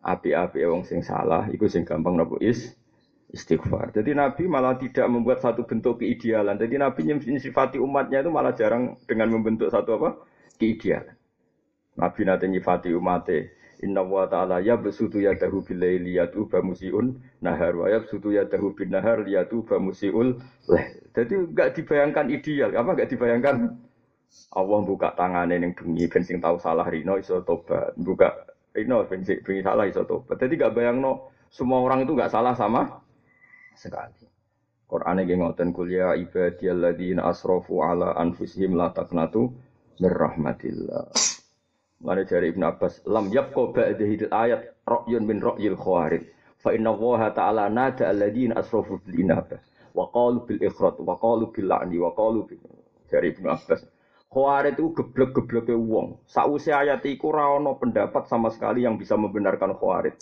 Api-api 0.00 0.64
wong 0.64 0.86
sing 0.88 1.04
salah, 1.04 1.44
iku 1.52 1.68
sing 1.68 1.84
gampang 1.84 2.16
nopo 2.16 2.40
is 2.40 2.77
istighfar. 3.32 3.92
Jadi 3.92 4.16
Nabi 4.16 4.48
malah 4.48 4.80
tidak 4.80 5.04
membuat 5.08 5.44
satu 5.44 5.68
bentuk 5.68 6.00
keidealan. 6.00 6.56
Jadi 6.56 6.80
Nabi 6.80 7.00
nyifati 7.12 7.76
umatnya 7.76 8.24
itu 8.24 8.30
malah 8.32 8.56
jarang 8.56 8.96
dengan 9.04 9.28
membentuk 9.32 9.68
satu 9.68 10.00
apa 10.00 10.16
keidealan. 10.56 11.16
Nabi 11.98 12.20
nanti 12.24 12.44
nyifati 12.48 12.88
umatnya. 12.94 13.52
Inna 13.78 14.02
wa 14.02 14.26
ta'ala 14.26 14.58
ya 14.58 14.74
besutu 14.74 15.22
ya 15.22 15.38
dahu 15.38 15.62
bilai 15.62 16.02
liyatu 16.02 16.50
bamusiun 16.50 17.14
nahar 17.38 17.78
wa 17.78 17.86
ya 17.86 18.02
besutu 18.02 18.34
ya 18.34 18.42
dahu 18.42 18.74
bin 18.74 18.90
nahar 18.90 19.22
liyatu 19.22 19.62
bamusiul 19.62 20.34
leh. 20.66 20.86
Jadi 21.14 21.38
enggak 21.38 21.78
dibayangkan 21.78 22.26
ideal, 22.26 22.74
apa 22.74 22.98
enggak 22.98 23.10
dibayangkan? 23.14 23.78
Allah 24.50 24.80
buka 24.82 25.14
tangannya 25.14 25.62
yang 25.62 25.72
bengi 25.78 26.10
bensin 26.10 26.42
tahu 26.42 26.58
salah 26.58 26.90
rino 26.90 27.22
iso 27.22 27.38
tobat, 27.46 27.94
buka 27.94 28.50
rino 28.74 29.06
bensin 29.06 29.46
bengi 29.46 29.62
salah 29.62 29.86
iso 29.86 30.02
tobat. 30.02 30.42
Jadi 30.42 30.58
enggak 30.58 30.74
bayang 30.74 30.98
no 30.98 31.30
semua 31.46 31.78
orang 31.78 32.02
itu 32.02 32.18
enggak 32.18 32.34
salah 32.34 32.58
sama 32.58 32.98
sekali. 33.78 34.26
Quran 34.88 35.20
yang 35.20 35.44
ngoten 35.44 35.70
kuliah 35.70 36.16
ibadiyalladzina 36.16 37.28
asrofu 37.28 37.84
ala 37.84 38.16
anfusihim 38.16 38.74
la 38.74 38.88
taqnatu 38.90 39.52
mir 40.00 40.12
rahmatillah. 40.16 41.12
Mana 41.98 42.22
dari 42.24 42.54
Ibn 42.54 42.62
Abbas, 42.62 43.02
lam 43.04 43.28
yabqa 43.28 43.74
ba'dahi 43.74 44.30
ayat 44.30 44.80
ra'yun 44.86 45.26
min 45.28 45.42
ra'yil 45.42 45.76
khawarij. 45.76 46.24
Fa 46.56 46.72
inna 46.72 46.94
Allah 46.94 47.34
ta'ala 47.34 47.64
nada 47.68 48.08
alladziina 48.08 48.56
asrafu 48.58 48.98
bil 49.02 49.28
inabah 49.28 49.60
wa 49.92 50.06
qalu 50.14 50.46
bil 50.46 50.60
ikhrat 50.62 50.96
wa 51.02 51.18
qalu 51.18 51.50
bil 51.52 51.66
la'ni 51.68 51.98
wa 51.98 52.14
qalu 52.14 52.46
bil 52.48 52.62
dari 53.10 53.34
Ibn 53.34 53.44
Abbas. 53.50 53.82
Khawarij 54.28 54.76
itu 54.76 54.92
geblek-gebleke 54.92 55.76
wong. 55.76 56.22
Sausi 56.28 56.72
ayat 56.72 57.04
iku 57.04 57.32
ora 57.32 57.60
pendapat 57.76 58.24
sama 58.28 58.48
sekali 58.52 58.88
yang 58.88 58.96
bisa 58.96 59.16
membenarkan 59.20 59.76
khawarij. 59.76 60.16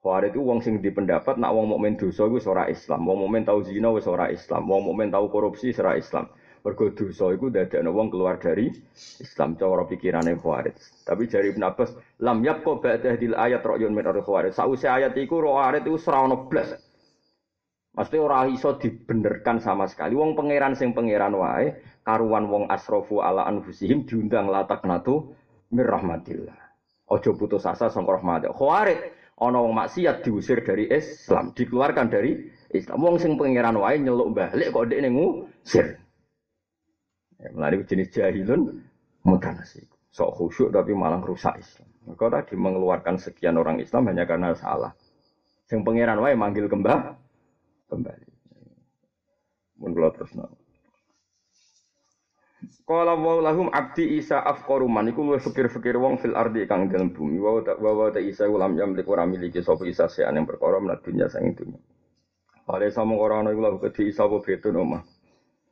Khawarij 0.00 0.32
itu 0.32 0.40
wong 0.40 0.64
sing 0.64 0.80
di 0.80 0.88
pendapat 0.88 1.36
nak 1.36 1.52
wong 1.52 1.76
mukmin 1.76 1.92
dosa 2.00 2.24
iku 2.24 2.40
ora 2.48 2.72
Islam, 2.72 3.04
wong 3.04 3.28
mukmin 3.28 3.44
tau 3.44 3.60
zina 3.60 3.92
wis 3.92 4.08
ora 4.08 4.32
Islam, 4.32 4.64
wong 4.64 4.88
mukmin 4.88 5.12
tau 5.12 5.28
korupsi 5.28 5.76
ora 5.76 5.92
Islam. 6.00 6.24
Mergo 6.64 6.88
dosa 6.88 7.28
iku 7.36 7.52
dadekno 7.52 7.92
wong 7.92 8.08
keluar 8.08 8.40
dari 8.40 8.72
Islam 9.20 9.60
cara 9.60 9.84
pikirane 9.84 10.40
Khawarij. 10.40 11.04
Tapi 11.04 11.28
jari 11.28 11.52
Ibn 11.52 11.62
Abbas, 11.68 11.92
lam 12.16 12.40
ba'da 12.40 13.12
hadil 13.12 13.36
ayat 13.36 13.60
ra'yun 13.60 13.92
min 13.92 14.04
Khawarij. 14.08 14.56
Sause 14.56 14.88
ayat 14.88 15.12
iku 15.20 15.44
Khawarij 15.44 15.84
iku 15.84 16.00
ora 16.08 16.24
ono 16.24 16.48
blas. 16.48 16.72
Mesti 17.92 18.16
ora 18.16 18.48
iso 18.48 18.80
dibenerkan 18.80 19.60
sama 19.60 19.84
sekali. 19.84 20.16
Wong 20.16 20.32
pangeran 20.32 20.72
sing 20.72 20.96
pangeran 20.96 21.36
wae 21.36 21.76
karuan 22.08 22.48
wong 22.48 22.72
asrofu 22.72 23.20
ala 23.20 23.44
anfusihim 23.44 24.08
diundang 24.08 24.48
latak 24.48 24.80
natu 24.88 25.36
mir 25.76 25.84
rahmatillah. 25.84 26.56
Ojo 27.12 27.36
putus 27.36 27.68
asa 27.68 27.92
sangka 27.92 28.16
rahmat. 28.16 28.48
Khawarij 28.48 29.19
ana 29.40 29.58
wong 29.64 29.72
maksiat 29.72 30.20
diusir 30.20 30.60
dari 30.60 30.86
Islam, 30.92 31.56
dikeluarkan 31.56 32.06
dari 32.12 32.52
Islam. 32.76 33.00
Wong 33.00 33.16
sing 33.16 33.40
pangeran 33.40 33.80
wae 33.80 33.96
nyeluk 33.96 34.36
balik 34.36 34.70
kok 34.70 34.84
ndekne 34.86 35.08
ngusir. 35.10 35.96
Ya, 37.40 37.48
melalui 37.56 37.88
jenis 37.88 38.12
jahilun 38.12 38.84
mutanasi. 39.24 39.88
Sok 40.12 40.36
khusyuk 40.36 40.68
tapi 40.76 40.92
malah 40.92 41.24
rusak 41.24 41.56
Islam. 41.56 41.88
Maka 42.04 42.42
tadi 42.42 42.54
mengeluarkan 42.58 43.16
sekian 43.16 43.56
orang 43.56 43.80
Islam 43.80 44.12
hanya 44.12 44.28
karena 44.28 44.52
salah. 44.52 44.92
Yang 45.72 45.80
pangeran 45.88 46.20
wae 46.20 46.36
manggil 46.36 46.68
kembali. 46.68 47.16
Kembali. 47.88 48.28
Mun 49.80 49.96
kula 49.96 50.12
terus 50.12 50.36
Kala 52.84 53.14
wa 53.16 53.40
lahum 53.40 53.70
abdi 53.72 54.18
Isa 54.18 54.42
afqaru 54.42 54.90
man 54.90 55.08
iku 55.08 55.22
luwih 55.24 55.40
fikir-fikir 55.40 55.96
wong 55.96 56.20
fil 56.20 56.36
ardi 56.36 56.66
kang 56.66 56.90
dalam 56.90 57.14
bumi 57.14 57.38
wa 57.40 57.62
wa 57.62 58.10
ta 58.10 58.20
Isa 58.20 58.50
ulam 58.50 58.76
yam 58.76 58.92
lik 58.92 59.08
ora 59.08 59.24
miliki 59.24 59.62
sapa 59.64 59.86
Isa 59.86 60.10
sean 60.10 60.36
yang 60.36 60.44
perkara 60.44 60.82
menat 60.82 61.00
dunya 61.00 61.30
sang 61.30 61.54
dunya. 61.56 61.78
Pare 62.66 62.90
sama 62.92 63.16
ora 63.16 63.40
ana 63.40 63.54
iku 63.54 63.60
lha 63.62 63.70
kedhi 63.78 64.12
Isa 64.12 64.28
apa 64.28 64.42
betun 64.42 64.76
omah. 64.76 65.02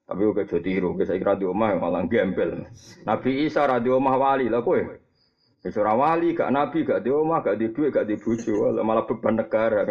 Tapi 0.09 0.24
gue 0.24 0.48
jadi 0.48 0.64
tiru, 0.64 0.96
gue 0.96 1.05
saya 1.05 1.20
kira 1.20 1.37
di 1.37 1.44
omah 1.44 1.77
malah 1.77 2.01
gembel. 2.09 2.64
Nabi 3.05 3.44
Isa 3.44 3.68
di 3.77 3.92
omah 3.92 4.14
wali 4.16 4.48
lah 4.48 4.64
kue. 4.64 4.88
Bisa 5.59 5.85
wali, 5.85 6.33
gak 6.38 6.55
nabi, 6.55 6.87
gak 6.87 7.03
di 7.05 7.11
omah, 7.12 7.42
gak 7.44 7.59
di 7.61 7.68
duit, 7.74 7.90
gak 7.90 8.07
di 8.07 8.14
bucu, 8.16 8.57
malah 8.79 9.05
beban 9.05 9.37
negara. 9.37 9.85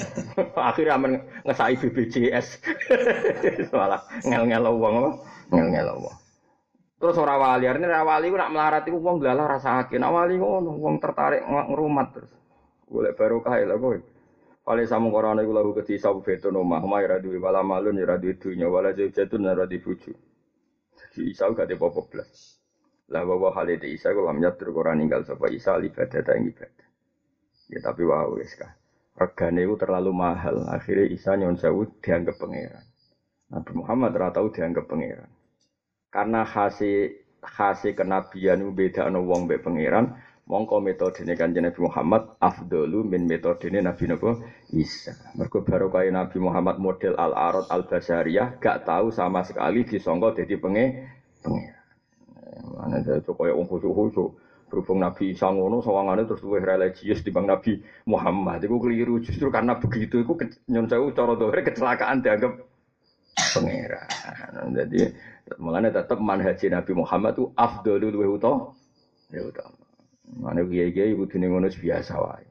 Akhirnya 0.58 0.96
aman 0.96 1.22
ngesai 1.44 1.76
BPJS, 1.76 2.64
malah 3.76 4.00
ngel-ngel 4.24 4.64
apa? 4.64 5.10
Ngel-ngel 5.52 5.88
uang. 6.02 6.23
Terus 6.94 7.16
orang 7.20 7.38
wali, 7.42 7.64
artinya 7.66 8.00
orang 8.00 8.08
wali 8.08 8.26
nak 8.32 8.52
melarat 8.54 8.82
itu 8.86 8.96
uang 8.96 9.16
gelalah 9.20 9.46
rasa 9.58 9.84
akin. 9.84 10.02
Wali 10.02 10.34
ngono, 10.38 10.78
uang 10.78 10.96
tertarik 11.02 11.42
ngerumat 11.44 12.06
terus. 12.14 12.32
Gue 12.86 13.10
baru 13.12 13.42
kaya 13.42 13.66
lah 13.66 13.76
gue. 13.76 14.00
Kali 14.64 14.88
samu 14.88 15.12
korona 15.12 15.44
iku 15.44 15.52
lahu 15.52 15.76
keti 15.76 16.00
sabu 16.00 16.24
betun 16.24 16.56
omah, 16.56 16.80
omah 16.80 17.04
ya 17.04 17.20
duwe 17.20 17.36
wala 17.36 17.60
malun 17.60 18.00
ya 18.00 18.16
duwe 18.16 18.40
dunya, 18.40 18.64
wala 18.64 18.96
jatun 18.96 19.44
ya 19.44 19.66
di 19.68 19.76
bojo. 19.76 20.16
Jadi 20.96 21.20
Isa 21.28 21.52
gak 21.52 21.68
ada 21.68 21.76
apa 21.76 22.00
blas. 22.08 22.64
Lah 23.12 23.22
bahwa 23.28 23.52
hal 23.52 23.68
itu 23.68 23.92
Isa 23.92 24.16
kok 24.16 24.24
lam 24.24 24.40
nyatur 24.40 24.72
ora 24.72 24.96
ninggal 24.96 25.28
sapa 25.28 25.52
Isa 25.52 25.76
ibadah 25.76 26.20
ta 26.24 26.32
ibadah. 26.32 26.88
Ya 27.68 27.78
tapi 27.84 28.02
wah 28.08 28.24
wis 28.32 28.56
kah. 28.56 28.72
Regane 29.14 29.68
itu 29.68 29.76
terlalu 29.76 30.10
mahal. 30.16 30.64
Akhirnya 30.72 31.12
Isa 31.12 31.36
nyon 31.36 31.60
sewu 31.60 32.00
dianggap 32.00 32.40
pangeran. 32.40 32.86
Nabi 33.52 33.72
Muhammad 33.76 34.10
ora 34.16 34.28
tau 34.32 34.48
dianggap 34.48 34.88
pangeran. 34.88 35.28
Karena 36.14 36.46
hasil 36.46 37.10
hasil 37.42 37.98
kenabian 37.98 38.62
beda 38.70 39.10
ana 39.10 39.18
wong 39.18 39.50
mbek 39.50 39.66
pangeran, 39.66 40.14
mongko 40.46 40.78
ini 40.78 41.34
kan 41.34 41.50
Nabi 41.50 41.80
Muhammad 41.82 42.38
afdolu 42.38 43.02
min 43.02 43.26
metode 43.26 43.66
ini 43.66 43.82
Nabi 43.82 44.06
Nabi 44.06 44.38
Isa. 44.78 45.10
Baru 45.34 45.90
kaya 45.90 46.14
Nabi 46.14 46.38
Muhammad 46.38 46.78
model 46.78 47.18
al 47.18 47.34
arad 47.34 47.66
al 47.66 47.82
basariyah 47.90 48.62
gak 48.62 48.86
tahu 48.86 49.10
sama 49.10 49.42
sekali 49.42 49.82
disongko 49.82 50.38
jadi 50.38 50.54
penge 50.54 50.84
penge. 51.42 51.66
Mana 52.78 53.02
itu 53.02 53.32
kaya 53.34 53.50
wong 53.50 53.66
khusyuk 53.66 53.90
khusyuk. 53.90 54.30
Berhubung 54.70 55.02
Nabi 55.02 55.34
Isa 55.34 55.50
ngono 55.50 55.82
sawangane 55.82 56.30
terus 56.30 56.46
luwih 56.46 56.62
religius 56.62 57.26
dibanding 57.26 57.58
Nabi 57.58 57.72
Muhammad. 58.06 58.62
Iku 58.62 58.78
keliru 58.78 59.18
justru 59.18 59.50
karena 59.50 59.82
begitu 59.82 60.22
iku 60.22 60.38
nyon 60.70 60.86
sewu 60.86 61.10
cara 61.10 61.34
dohre 61.34 61.66
kecelakaan 61.66 62.22
dianggap 62.22 62.73
pangeran. 63.34 64.06
Jadi 64.74 64.98
mulane 65.60 65.90
tetap 65.90 66.18
manhaj 66.22 66.58
Nabi 66.70 66.92
Muhammad 66.94 67.32
itu 67.36 67.44
afdolu 67.54 68.06
luwih 68.10 68.38
utama. 68.38 68.72
Ya 69.30 69.42
utama. 69.42 69.84
Mana 70.40 70.64
kiai-kiai 70.64 71.12
kudune 71.14 71.46
ngono 71.50 71.68
biasa 71.68 72.14
wae. 72.16 72.46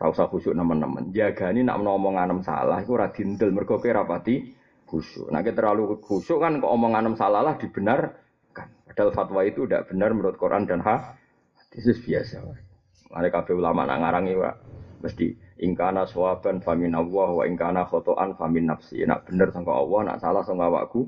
Ora 0.00 0.16
usah 0.16 0.26
khusyuk 0.32 0.56
nemen-nemen. 0.56 1.12
Jagani 1.12 1.60
nak 1.60 1.80
ngomong 1.84 2.16
salah 2.40 2.80
iku 2.80 2.96
ora 2.96 3.12
dindel 3.12 3.52
mergo 3.52 3.76
kowe 3.76 3.90
rapati 3.92 4.52
khusyuk. 4.88 5.28
Nek 5.28 5.52
terlalu 5.52 6.00
khusyuk 6.00 6.40
kan 6.40 6.60
kok 6.60 6.72
omongan 6.72 7.16
salah 7.16 7.44
lah 7.44 7.54
dibenarkan. 7.60 8.68
Padahal 8.88 9.10
fatwa 9.12 9.40
itu 9.44 9.68
tidak 9.68 9.92
benar 9.92 10.10
menurut 10.16 10.36
Quran 10.40 10.64
dan 10.66 10.80
hadis 10.84 12.00
biasa 12.00 12.42
wae. 12.44 12.62
Mane 13.10 13.28
kabeh 13.28 13.54
ulama 13.58 13.84
nak 13.88 13.98
ngarangi 14.06 14.34
wae 14.38 14.52
mesti 15.00 15.32
ingkana 15.60 16.08
sawaban 16.08 16.64
famin 16.64 16.96
Allah 16.96 17.28
wa 17.36 17.44
ingkana 17.44 17.84
khotoan 17.84 18.34
famin 18.40 18.72
nafsi. 18.72 19.04
Nak 19.04 19.28
bener 19.28 19.52
sangka 19.52 19.76
Allah, 19.76 20.00
nak 20.08 20.18
salah 20.24 20.42
sangka 20.42 20.66
awakku 20.66 21.06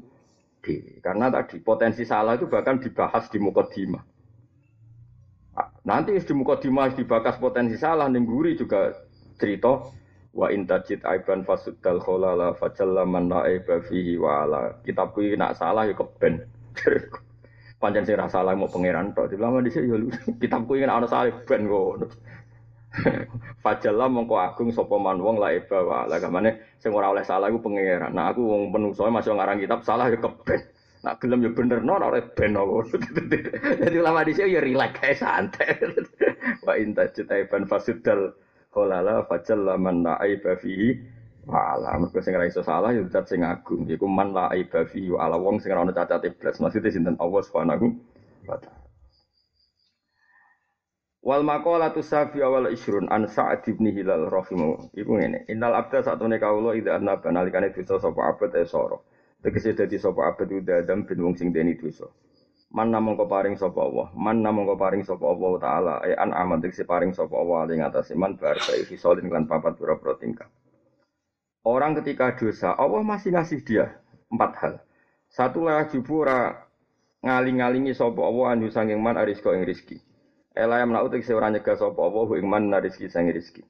Karena 1.03 1.27
tadi 1.27 1.59
potensi 1.59 2.07
salah 2.07 2.39
itu 2.39 2.47
bahkan 2.47 2.79
dibahas 2.79 3.27
di 3.27 3.43
mukadimah. 3.43 4.13
Nanti 5.83 6.15
di 6.15 6.33
muka 6.39 6.63
dimas 6.63 6.95
dibakas 6.95 7.43
potensi 7.43 7.75
salah 7.75 8.07
nengguri 8.07 8.55
juga 8.55 8.95
cerita 9.35 9.83
wa 10.31 10.47
intajid 10.47 11.03
aiban 11.03 11.43
fasudal 11.43 11.99
kholala 11.99 12.55
fajalla 12.55 13.03
man 13.03 13.27
la 13.27 13.51
aiba 13.51 13.83
fihi 13.83 14.15
wa 14.15 14.47
ala. 14.47 14.79
Kitab 14.87 15.11
kuwi 15.11 15.35
nak 15.35 15.59
salah 15.59 15.91
ya 15.91 15.99
keben. 15.99 16.47
Panjang 17.83 18.07
sing 18.07 18.15
salah 18.31 18.55
mau 18.55 18.71
pangeran 18.71 19.11
tok. 19.11 19.35
Lama 19.35 19.59
dhisik 19.59 19.83
ya 19.83 19.99
kitab 20.43 20.71
kuwi 20.71 20.87
nek 20.87 21.03
ana 21.03 21.07
salah 21.11 21.35
ben 21.43 21.67
ngono 21.67 22.07
Fajalla 23.65 24.07
mongko 24.09 24.37
agung 24.37 24.69
sapa 24.69 24.97
man 25.01 25.19
wong 25.23 25.41
la 25.41 25.57
iba 25.57 25.79
wa 25.81 26.05
la 26.05 26.21
gamane 26.21 26.77
sing 26.77 26.93
ora 26.93 27.09
oleh 27.13 27.25
salah 27.25 27.49
iku 27.49 27.65
pangeran. 27.65 28.13
Nah 28.13 28.33
aku 28.33 28.45
wong 28.45 28.63
penungso 28.69 29.09
masih 29.09 29.33
ngarang 29.33 29.61
kitab 29.61 29.81
salah 29.85 30.13
ya 30.13 30.19
keben. 30.21 30.61
Nak 31.03 31.19
gelem 31.19 31.43
ya 31.43 31.51
bener 31.51 31.81
no 31.83 31.99
ora 31.99 32.21
ben 32.21 32.53
ngono. 32.55 32.85
Dadi 33.81 33.97
ulama 33.97 34.23
dhisik 34.23 34.47
ya 34.47 34.61
rileks 34.61 34.97
kae 35.01 35.15
santai. 35.17 35.73
Wa 36.67 36.77
inta 36.77 37.09
cetaiban 37.11 37.65
fasudal 37.65 38.37
qolala 38.71 39.25
fajal 39.27 39.67
man 39.81 40.05
na'aiba 40.05 40.57
fihi 40.61 41.21
Wala, 41.43 41.99
mergo 41.99 42.23
sing 42.23 42.39
ora 42.39 42.47
iso 42.47 42.63
salah 42.63 42.95
ya 42.95 43.03
zat 43.11 43.27
sing 43.27 43.43
agung. 43.43 43.91
Iku 43.91 44.07
man 44.07 44.31
la 44.31 44.47
aiba 44.55 44.87
fi 44.87 45.11
ala 45.11 45.35
wong 45.35 45.59
sing 45.59 45.75
ora 45.75 45.83
ono 45.83 45.91
cacate 45.91 46.31
blas. 46.39 46.63
Maksudnya 46.63 46.95
sinten 46.95 47.19
Allah 47.19 47.43
Subhanahu 47.43 47.87
wa 48.47 48.57
taala. 48.63 48.82
Wal 51.23 51.47
maqalatu 51.47 52.03
safi 52.03 52.43
awal 52.43 52.67
isrun 52.75 53.07
an 53.07 53.31
Sa'ad 53.31 53.63
bin 53.63 53.95
Hilal 53.95 54.27
rahimahu. 54.27 54.91
Iku 54.91 55.23
ngene, 55.23 55.47
innal 55.47 55.79
abda 55.79 56.03
satune 56.03 56.43
kawula 56.43 56.75
idza 56.75 56.99
annaba 56.99 57.31
nalikane 57.31 57.71
dosa 57.71 58.03
sapa 58.03 58.35
abad 58.35 58.51
e 58.59 58.67
sora. 58.67 58.99
Tegese 59.39 59.71
dadi 59.79 60.03
sapa 60.03 60.35
abad 60.35 60.51
udah 60.51 60.83
adam 60.83 61.07
bin 61.07 61.23
wong 61.23 61.39
sing 61.39 61.55
deni 61.55 61.79
dosa. 61.79 62.11
Man 62.75 62.91
namung 62.91 63.15
paring 63.15 63.55
sapa 63.55 63.79
Allah, 63.87 64.11
man 64.19 64.43
namung 64.43 64.67
paring 64.75 65.07
sapa 65.07 65.23
Allah 65.23 65.53
taala, 65.63 65.95
e 66.03 66.11
an 66.19 66.35
aman 66.35 66.59
tegese 66.59 66.83
paring 66.83 67.15
sapa 67.15 67.39
Allah 67.39 67.71
ing 67.71 67.87
atase 67.87 68.19
man 68.19 68.35
bar 68.35 68.59
fi 68.59 68.97
solin 68.99 69.31
lan 69.31 69.47
papat 69.47 69.79
pira-pira 69.79 70.19
tingkah. 70.19 70.51
Orang 71.63 71.95
ketika 72.03 72.35
dosa, 72.35 72.75
Allah 72.75 73.07
masih 73.07 73.31
ngasih 73.31 73.63
dia 73.63 73.95
empat 74.27 74.53
hal. 74.59 74.75
Satu 75.31 75.71
lah 75.71 75.87
jubura 75.87 76.67
ngaling-ngalingi 77.23 77.95
sapa 77.95 78.19
Allah 78.27 78.59
anu 78.59 78.67
sanging 78.75 78.99
man 78.99 79.15
arisko 79.15 79.55
ing 79.55 79.63
rizki. 79.63 80.03
Ela 80.53 80.85
yang 80.85 80.93
utik 81.01 81.25
seorang 81.25 81.57
nyegah 81.57 81.81
sapa 81.81 81.97
Allah 81.97 82.29
ing 82.37 82.45
man 82.45 82.69
rizki 82.77 83.09
sang 83.09 83.25
rizki. 83.25 83.65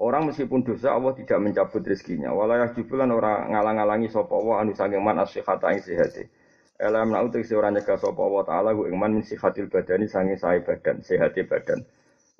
Orang 0.00 0.32
meskipun 0.32 0.64
dosa 0.64 0.96
Allah 0.96 1.12
tidak 1.12 1.36
mencabut 1.44 1.84
rizkinya. 1.84 2.32
Walayah 2.32 2.72
jubulan 2.72 3.12
orang 3.12 3.52
ngalang-alangi 3.52 4.08
sapa 4.08 4.32
Allah 4.32 4.64
anu 4.64 4.72
sanging 4.72 5.04
man 5.04 5.20
asyihata 5.20 5.76
ing 5.76 5.84
sehati. 5.84 6.24
Ela 6.80 7.04
yang 7.04 7.20
utik 7.28 7.44
seorang 7.44 7.76
nyegah 7.76 8.00
sapa 8.00 8.16
Allah 8.16 8.44
taala 8.48 8.70
man 8.72 9.20
min 9.20 9.24
sihatil 9.28 9.68
badani 9.68 10.08
sange 10.08 10.40
sae 10.40 10.64
badan, 10.64 11.04
sehati 11.04 11.44
badan. 11.44 11.84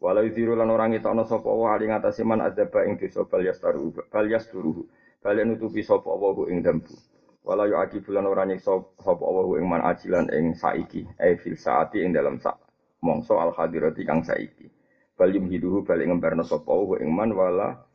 Walau 0.00 0.24
lan 0.24 0.68
orang 0.72 0.96
itu 0.96 1.08
ana 1.08 1.28
sapa 1.28 1.48
wa 1.48 1.72
ali 1.76 1.92
ngatasi 1.92 2.24
man 2.24 2.40
adzaba 2.44 2.80
ing 2.84 2.96
dosa 2.96 3.28
bal 3.28 3.44
yastaru 3.44 3.92
bal 4.08 4.24
yasturuhu. 4.24 4.88
Bal 5.20 5.36
nutupi 5.44 5.84
sapa 5.84 6.16
ing 6.48 6.64
dampu. 6.64 6.96
Walau 7.44 7.68
yu'aki 7.68 8.00
bulan 8.00 8.24
ora 8.24 8.48
nyiksa 8.48 8.72
sapa 9.04 9.24
wa 9.24 9.52
ing 9.56 9.68
man 9.68 9.84
ajilan 9.84 10.32
ing 10.32 10.56
saiki, 10.56 11.04
e 11.20 11.36
fil 11.36 11.60
saati 11.60 12.00
ing 12.00 12.16
dalam 12.16 12.40
sak 12.40 12.65
mongso 13.06 13.38
al 13.38 13.54
hadirati 13.54 14.02
kang 14.02 14.26
saiki. 14.26 14.66
Bal 15.14 15.30
yumhiduhu 15.30 15.86
bal 15.86 16.02
ngembarno 16.02 16.42
sapa 16.42 16.74
wa 16.74 16.98
ing 16.98 17.14
man 17.14 17.30
wala 17.30 17.86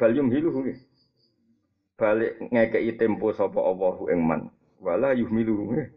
bal 0.00 0.12
yumhiduhu 0.16 0.72
balik 1.96 2.36
ngekei 2.52 2.92
tempo 3.00 3.32
sapa 3.32 3.56
Allah 3.56 3.96
ing 4.12 4.20
man 4.20 4.40
wala 4.80 5.16
yuhmiluhu. 5.16 5.88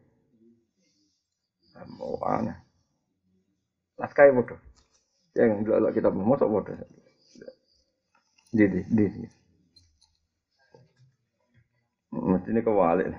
Aneh. 2.23 2.57
Laskai 3.99 4.31
bodoh. 4.35 4.59
Yang 5.35 5.63
dulu 5.67 5.87
kita 5.95 6.09
masuk 6.11 6.49
bodoh. 6.51 6.75
Di 8.51 8.65
di 8.67 8.81
di. 8.87 9.27
Ini 12.49 12.59
kewalik. 12.63 13.15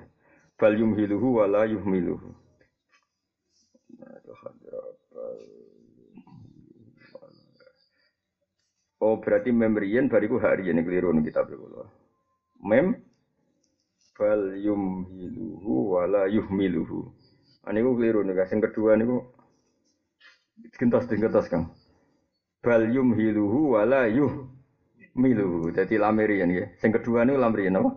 Bal 0.56 0.74
yumhiluhu 0.76 1.40
wala 1.40 1.64
yuhmiluhu. 1.68 2.39
Oh 9.00 9.16
berarti 9.16 9.48
memrian 9.48 10.12
bariku 10.12 10.36
hari 10.36 10.68
ini 10.68 10.84
keliru 10.84 11.08
nih 11.16 11.32
kita 11.32 11.48
berkulo. 11.48 11.88
Mem 12.60 13.00
bal 14.12 14.60
yumhiluhu 14.60 15.96
wala 15.96 16.28
yuhmiluhu. 16.28 17.08
Ini 17.64 17.80
ku 17.80 17.90
keliru 17.96 18.20
nih. 18.28 18.36
Yang 18.36 18.60
kedua 18.68 19.00
nih 19.00 19.08
ku 19.08 19.18
gentos 20.76 21.08
gentos 21.08 21.48
kang 21.48 21.72
bal 22.60 22.84
yumhiluhu 22.92 23.72
wala 23.72 24.04
yuh 24.12 24.52
miluhu. 25.16 25.72
Jadi 25.72 25.96
lamirian 25.96 26.52
ya. 26.52 26.68
Sing 26.76 26.92
kedua 26.92 27.24
niku 27.24 27.40
lamirian 27.40 27.80
apa? 27.80 27.90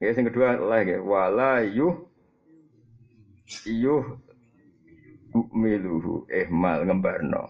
Ya 0.00 0.10
sing 0.16 0.24
kedua 0.24 0.56
lah 0.56 0.80
ya 0.82 0.98
wala 1.04 1.62
yuh 1.68 2.08
yuh 3.68 4.31
miluhu 5.32 6.28
ihmal 6.28 6.84
ngembarno. 6.84 7.48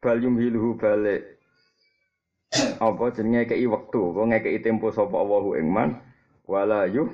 Bal 0.00 0.18
yumhiluhu 0.22 0.78
balik 0.80 1.36
apa 2.80 3.12
jenenge 3.12 3.52
kei 3.52 3.66
wektu, 3.66 4.14
kok 4.14 4.26
ngekei 4.32 4.62
tempo 4.64 4.88
sapa 4.94 5.18
Allahu 5.18 5.58
ing 5.58 5.68
man 5.68 6.00
wala 6.46 6.86
yuh 6.88 7.10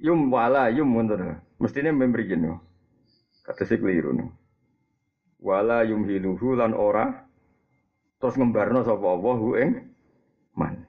yum 0.00 0.30
wala 0.30 0.70
yum 0.70 0.94
ngono 0.94 1.42
Mestinya 1.58 1.94
memberi 1.94 2.28
jenuh. 2.28 2.60
Kata 3.44 3.64
si 3.64 3.80
keliru 3.80 4.12
nih. 4.12 4.30
Wala 5.40 5.84
yumhiluhu 5.84 6.56
lan 6.56 6.72
ora 6.72 7.24
terus 8.20 8.36
ngembarno 8.40 8.84
sapa 8.84 9.04
Allah 9.04 9.36
hu 9.36 9.50
ing 9.56 9.70
man. 10.56 10.83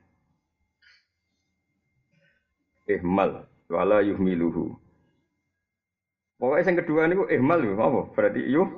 Ihmal 2.86 3.50
wala 3.70 4.02
yuhmiluhu. 4.06 4.78
Pokoknya 6.36 6.68
yang 6.68 6.78
kedua 6.84 7.02
ini 7.08 7.16
ihmal 7.40 7.60
lho, 7.64 7.80
apa? 7.80 8.02
Berarti 8.12 8.42
yuh 8.46 8.70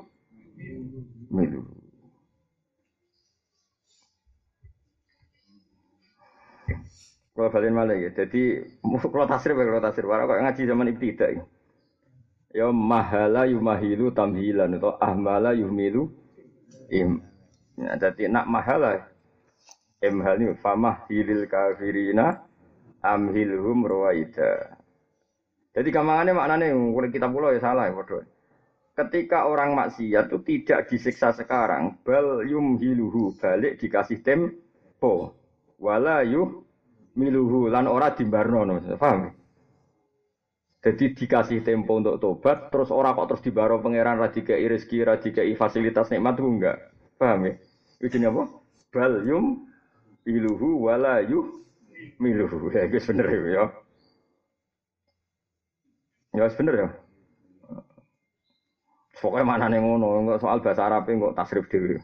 milu. 1.33 1.65
Kalau 7.37 7.53
balik 7.53 7.69
malah 7.69 7.93
ya, 7.93 8.09
jadi 8.09 8.65
kalau 9.13 9.29
tasrif 9.29 9.53
kalau 9.53 9.81
tasrif, 9.83 10.09
kalau 10.09 10.41
ngaji 10.41 10.61
zaman 10.65 10.89
ibtidak 10.89 11.29
ya 11.37 11.43
ya 12.57 12.73
mahala 12.73 13.45
yumahilu 13.45 14.09
tamhilan 14.09 14.79
atau 14.81 14.97
ahmala 14.97 15.53
yuhmilu 15.53 16.09
im 16.89 17.21
ya, 17.77 17.93
jadi 17.99 18.33
nak 18.33 18.49
mahala 18.49 19.05
imhal 20.01 20.41
ini 20.41 20.57
famah 20.57 21.05
hilil 21.05 21.45
kafirina 21.45 22.46
amhilhum 23.07 23.87
rawaida 23.87 24.75
jadi 25.71 25.89
kamangannya 25.93 26.33
maknanya 26.35 26.67
kalau 26.73 27.09
kita 27.13 27.27
pulau 27.31 27.53
ya 27.55 27.61
salah 27.63 27.87
ya 27.87 27.95
ketika 28.97 29.45
orang 29.45 29.77
maksiat 29.77 30.33
itu 30.33 30.37
tidak 30.41 30.89
disiksa 30.89 31.31
sekarang 31.31 32.01
bal 32.01 32.43
yumhiluhu 32.43 33.37
balik 33.37 33.77
dikasih 33.77 34.25
tempo 34.25 35.37
wala 35.77 36.25
yuh 36.25 36.65
miluhu 37.13 37.69
lan 37.69 37.85
ora 37.85 38.11
dimbarno 38.13 38.65
paham 38.97 39.37
jadi 40.87 41.11
dikasih 41.11 41.67
tempo 41.67 41.99
untuk 41.99 42.15
tobat, 42.21 42.71
terus 42.71 42.93
orang 42.95 43.17
kok 43.17 43.27
terus 43.33 43.43
dibaro 43.43 43.83
pangeran 43.83 44.23
radika 44.23 44.55
rezeki, 44.55 45.03
radika 45.03 45.41
fasilitas 45.59 46.07
nikmat 46.13 46.39
itu 46.39 46.47
enggak. 46.47 46.77
Paham 47.19 47.49
ya? 47.49 47.53
Itu 47.99 48.15
apa? 48.23 48.43
Bal 48.93 49.25
yum 49.27 49.67
iluhu 50.23 50.87
wala 50.87 51.19
yuh 51.27 51.65
miluhu. 52.17 52.71
Ya 52.73 52.85
itu 52.85 52.99
bener 53.09 53.27
ya. 53.29 53.65
Ya 56.37 56.45
bener 56.49 56.73
ya. 56.75 56.89
Pokoknya 59.17 59.45
mana 59.49 59.65
nih 59.65 59.81
ngono, 59.81 60.21
enggak 60.21 60.39
soal 60.45 60.61
bahasa 60.61 60.85
Arab 60.85 61.09
enggak 61.09 61.33
tasrif 61.33 61.65
dulu. 61.65 61.97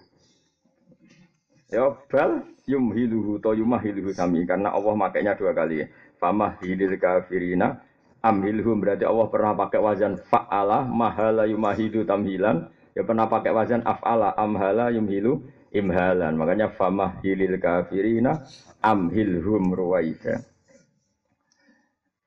Ya 1.70 1.94
bal 2.10 2.42
yum 2.66 2.90
hiluhu 2.94 3.38
to 3.38 3.54
yumah 3.54 3.82
hiluhu 3.82 4.10
sami 4.14 4.46
karena 4.50 4.74
Allah 4.74 4.94
makainya 4.98 5.38
dua 5.38 5.54
kali. 5.54 5.86
Famah 6.18 6.58
hilil 6.62 6.98
kafirina 6.98 7.82
amhilhum 8.24 8.80
berarti 8.80 9.04
Allah 9.04 9.28
pernah 9.28 9.52
pakai 9.54 9.84
wazan 9.84 10.16
fa'ala 10.32 10.88
mahala 10.88 11.44
yumahidu 11.44 12.08
tamhilan 12.08 12.72
ya 12.96 13.04
pernah 13.04 13.28
pakai 13.28 13.52
wazan 13.52 13.84
af'ala 13.84 14.32
amhala 14.40 14.90
yumhilu 14.96 15.44
imhalan 15.74 16.38
makanya 16.38 16.70
famah 16.72 17.20
hilil 17.26 17.58
kafirina 17.58 18.46
amhilhum 18.80 19.74
ruwaida 19.74 20.46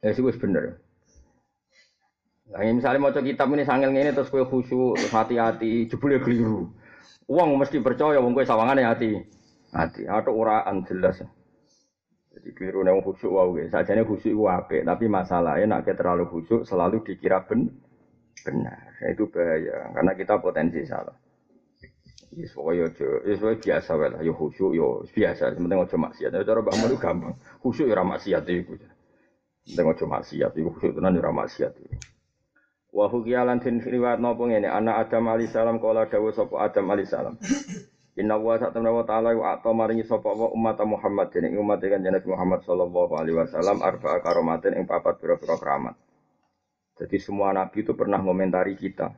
ya 0.02 0.10
sih 0.10 0.22
bener 0.22 0.82
Nah, 2.46 2.62
misalnya 2.62 3.02
mau 3.02 3.10
kitab 3.10 3.50
ini 3.50 3.66
sangil 3.66 3.90
ini 3.90 4.14
terus 4.14 4.30
kue 4.30 4.46
khusyuk, 4.46 4.94
hati-hati, 5.10 5.90
jebule 5.90 6.22
keliru. 6.22 6.70
Uang 7.26 7.58
mesti 7.58 7.82
percaya, 7.82 8.22
uang 8.22 8.38
kue 8.38 8.46
sawangan 8.46 8.78
hati, 8.86 9.18
hati, 9.74 10.06
atau 10.06 10.30
uraan 10.30 10.86
jelas. 10.86 11.26
Jadi 12.30 12.48
keliru 12.54 12.86
nang 12.86 13.02
khusyuk 13.02 13.34
wae. 13.34 13.66
Sajane 13.66 14.06
khusyuk 14.06 14.30
iku 14.30 14.44
apik, 14.46 14.86
tapi 14.86 15.10
masalahnya 15.10 15.66
nak 15.66 15.90
terlalu 15.90 16.30
khusyuk 16.30 16.62
selalu 16.62 17.02
dikira 17.02 17.42
ben 17.42 17.66
benar. 18.46 18.78
Nah, 19.02 19.08
itu 19.10 19.26
bahaya 19.26 19.90
karena 19.90 20.12
kita 20.14 20.34
potensi 20.38 20.86
salah. 20.86 21.25
Yes, 22.34 22.52
pokoknya 22.56 22.90
aja, 22.90 23.08
yes, 23.22 23.38
biasa 23.38 23.90
wae 23.94 24.08
lah. 24.10 24.20
Yo 24.26 24.34
khusyuk, 24.34 24.74
yo 24.74 25.06
biasa. 25.06 25.54
Penting 25.54 25.78
aja 25.78 25.96
maksiat. 25.96 26.30
Ya 26.34 26.42
cara 26.42 26.60
Mbak 26.64 26.76
Mulu 26.82 26.96
gampang. 26.98 27.34
Khusyuk 27.62 27.86
ya 27.86 28.02
maksiat 28.02 28.42
itu. 28.50 28.74
Penting 29.66 29.86
aja 29.86 30.04
maksiat. 30.04 30.52
Iku 30.58 30.70
khusyuk 30.74 30.98
tenan 30.98 31.14
ya 31.14 31.30
maksiat. 31.30 31.72
Wa 32.96 33.12
hukiyalan 33.12 33.60
tin 33.60 33.84
riwayat 33.84 34.24
napa 34.24 34.40
ngene, 34.40 34.72
anak 34.72 35.06
Adam 35.06 35.28
alaihissalam 35.28 35.76
kala 35.84 36.08
dawuh 36.08 36.32
sapa 36.32 36.64
Adam 36.64 36.88
alaihissalam. 36.88 37.36
Inna 38.16 38.40
wa 38.40 38.56
sa'tamna 38.56 38.88
wa 38.88 39.04
ta'ala 39.04 39.36
wa 39.36 39.52
ato 39.52 39.68
maringi 39.76 40.00
sapa 40.08 40.32
wa 40.32 40.48
umat 40.48 40.80
Muhammad 40.88 41.28
dening 41.28 41.60
umat 41.60 41.84
kan 41.84 42.00
jeneng 42.00 42.24
Muhammad 42.24 42.64
sallallahu 42.64 43.12
alaihi 43.12 43.36
wasallam 43.36 43.84
arba'a 43.84 44.24
karomatin 44.24 44.72
ing 44.72 44.88
papat 44.88 45.20
pira-pira 45.20 45.60
keramat. 45.60 45.92
Jadi 46.96 47.20
semua 47.20 47.52
nabi 47.52 47.84
itu 47.84 47.92
pernah 47.92 48.16
ngomentari 48.16 48.72
kita. 48.72 49.12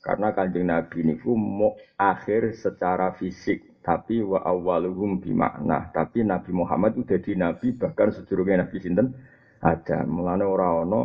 Karena 0.00 0.32
kanjeng 0.32 0.64
Nabi 0.64 1.04
niku 1.04 1.36
mau 1.36 1.76
akhir 2.00 2.56
secara 2.56 3.12
fisik, 3.12 3.84
tapi 3.84 4.24
wa 4.24 4.40
awwaluhum 4.40 5.20
bimakna. 5.20 5.92
Tapi 5.92 6.24
Nabi 6.24 6.56
Muhammad 6.56 6.96
itu 6.96 7.04
jadi 7.16 7.36
nabi 7.36 7.76
bahkan 7.76 8.08
sedurunge 8.08 8.56
Nabi 8.56 8.76
sinten 8.80 9.12
ada. 9.60 10.08
Mulane 10.08 10.44
ora 10.48 10.80
ana 10.80 11.04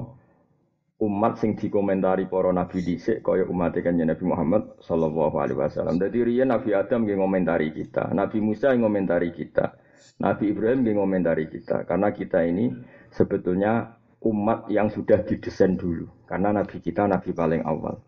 umat 0.95 1.43
sing 1.43 1.59
dikomentari 1.59 2.23
para 2.31 2.55
nabi 2.55 2.79
dhisik 2.79 3.19
kaya 3.19 3.43
umat 3.51 3.75
kanjeng 3.75 4.07
Nabi 4.07 4.23
Muhammad 4.23 4.79
sallallahu 4.79 5.35
alaihi 5.43 5.59
wasallam. 5.59 5.99
Dadi 5.99 6.23
riyen 6.23 6.55
Nabi 6.55 6.71
Adam 6.71 7.03
nggih 7.03 7.19
ngomentari 7.19 7.75
kita, 7.75 8.15
Nabi 8.15 8.39
Musa 8.39 8.71
ngomentari 8.71 9.35
kita, 9.35 9.75
Nabi 10.23 10.55
Ibrahim 10.55 10.87
nggih 10.87 10.95
ngomentari 10.95 11.45
kita. 11.51 11.83
Karena 11.83 12.15
kita 12.15 12.47
ini 12.47 12.71
sebetulnya 13.11 13.91
umat 14.23 14.71
yang 14.71 14.87
sudah 14.87 15.19
didesain 15.27 15.75
dulu. 15.75 16.07
Karena 16.23 16.55
Nabi 16.55 16.79
kita 16.79 17.03
Nabi 17.11 17.35
paling 17.35 17.67
awal. 17.67 17.99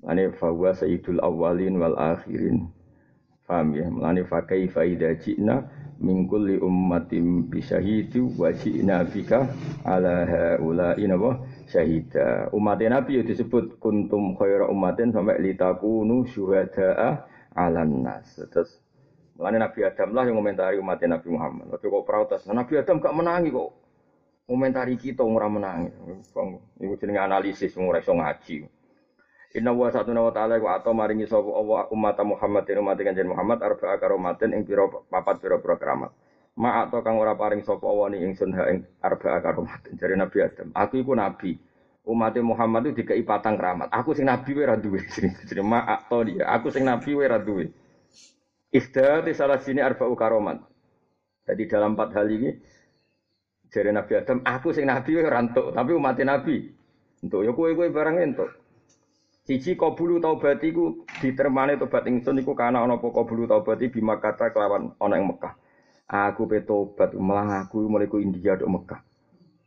Mane 0.00 0.32
fawa 0.36 0.72
sayyidul 0.72 1.20
awalin 1.20 1.76
wal 1.76 1.96
akhirin. 1.96 2.72
Paham 3.44 3.74
ya? 3.74 3.90
Mulane 3.90 4.24
fa 4.24 4.46
kaifa 4.46 4.86
idza 4.86 5.12
ji'na 5.18 5.66
min 6.00 6.30
kulli 6.30 6.56
ummatin 6.62 7.50
wa 8.38 8.48
ji'na 8.54 9.04
bika 9.10 9.50
ala 9.84 10.24
haula'i 10.24 11.04
nawa 11.04 11.42
syahida. 11.66 12.48
Umat 12.54 12.80
Nabi 12.80 13.20
ya 13.20 13.22
disebut 13.26 13.76
kuntum 13.82 14.38
khaira 14.38 14.70
ummatin 14.70 15.12
sampai 15.12 15.42
litakunu 15.42 16.24
syuhada'a 16.30 17.26
'alan 17.58 18.06
nas. 18.06 18.38
Terus 18.48 18.80
Mulane 19.40 19.56
Nabi 19.56 19.80
Adam 19.88 20.12
lah 20.12 20.28
yang 20.28 20.36
komentari 20.36 20.76
umat 20.76 21.00
Nabi 21.00 21.28
Muhammad. 21.32 21.72
Tapi 21.72 21.88
kok 21.88 22.04
protes, 22.04 22.44
Nabi 22.44 22.76
Adam 22.76 23.00
gak 23.00 23.16
menangi 23.16 23.48
kok. 23.48 23.72
Komentari 24.44 25.00
kita 25.00 25.24
ora 25.24 25.48
menangi. 25.48 25.88
Iku 26.76 26.94
jenenge 27.00 27.24
analisis 27.24 27.72
ora 27.80 28.04
iso 28.04 28.12
ngaji. 28.12 28.68
Inna 29.50 29.74
wa 29.74 29.90
satu 29.90 30.14
nawa 30.14 30.30
ta'ala 30.30 30.62
wa 30.62 30.78
atau 30.78 30.94
maringi 30.94 31.26
sapa 31.26 31.50
Allah 31.50 31.90
umat 31.90 32.14
Muhammad 32.22 32.62
dan 32.70 32.86
umat 32.86 32.94
kanjeng 33.02 33.26
Muhammad 33.26 33.58
arba'a 33.58 33.98
karomatin 33.98 34.54
ing 34.54 34.62
pira 34.62 34.86
papat 34.86 35.42
pira-pira 35.42 35.74
keramat. 35.74 36.14
Ma 36.54 36.86
atau 36.86 37.02
kang 37.02 37.18
ora 37.18 37.34
paring 37.34 37.66
sapa 37.66 37.82
Allah 37.82 38.14
ni 38.14 38.22
ingsun 38.30 38.54
ha 38.54 38.70
ing 38.70 38.86
arba'a 39.02 39.42
karomatin 39.42 39.98
jare 39.98 40.14
Nabi 40.14 40.38
Adam. 40.46 40.70
Aku 40.70 41.02
iku 41.02 41.18
nabi. 41.18 41.58
Umat 42.06 42.38
Muhammad 42.38 42.94
itu 42.94 43.02
dikai 43.02 43.26
patang 43.26 43.58
keramat. 43.58 43.90
Aku 43.90 44.14
sing 44.14 44.30
nabi 44.30 44.54
wae 44.54 44.70
ora 44.70 44.78
duwe. 44.78 45.02
Jenenge 45.18 45.62
ma 45.66 45.82
atau 45.82 46.22
dia. 46.22 46.46
Aku 46.46 46.70
sing 46.70 46.86
nabi 46.86 47.10
wae 47.18 47.26
ora 47.26 47.42
duwe. 47.42 47.74
Ifda 48.70 49.26
di 49.26 49.34
salah 49.34 49.58
sini 49.58 49.82
arba'u 49.82 50.14
karomat. 50.14 50.62
Jadi 51.50 51.66
dalam 51.66 51.98
empat 51.98 52.14
hal 52.14 52.30
ini 52.30 52.54
jare 53.66 53.90
Nabi 53.90 54.12
Adam, 54.14 54.46
aku 54.46 54.70
sing 54.70 54.86
nabi 54.86 55.18
wae 55.18 55.26
ora 55.26 55.42
entuk, 55.42 55.74
tapi 55.74 55.90
umat 55.90 56.14
Nabi. 56.22 56.70
Entuk 57.18 57.42
ya 57.42 57.50
kowe-kowe 57.50 57.90
barang 57.90 58.16
entuk. 58.22 58.59
Siji 59.50 59.74
qabulu 59.74 60.22
taubat 60.22 60.62
iku 60.62 61.02
ditermane 61.18 61.74
tobat 61.74 62.06
ingsun 62.06 62.38
iku 62.38 62.54
kana 62.54 62.86
ana 62.86 63.02
apa 63.02 63.10
qabulu 63.10 63.50
taubat 63.50 63.82
bima 63.82 64.14
kata 64.22 64.54
kelawan 64.54 64.94
ana 65.02 65.18
ing 65.18 65.26
Mekah. 65.26 65.58
Aku 66.06 66.46
pe 66.46 66.62
tobat 66.62 67.10
malah 67.18 67.66
aku 67.66 67.82
India 68.22 68.54
dok 68.54 68.70
Mekah. 68.70 69.02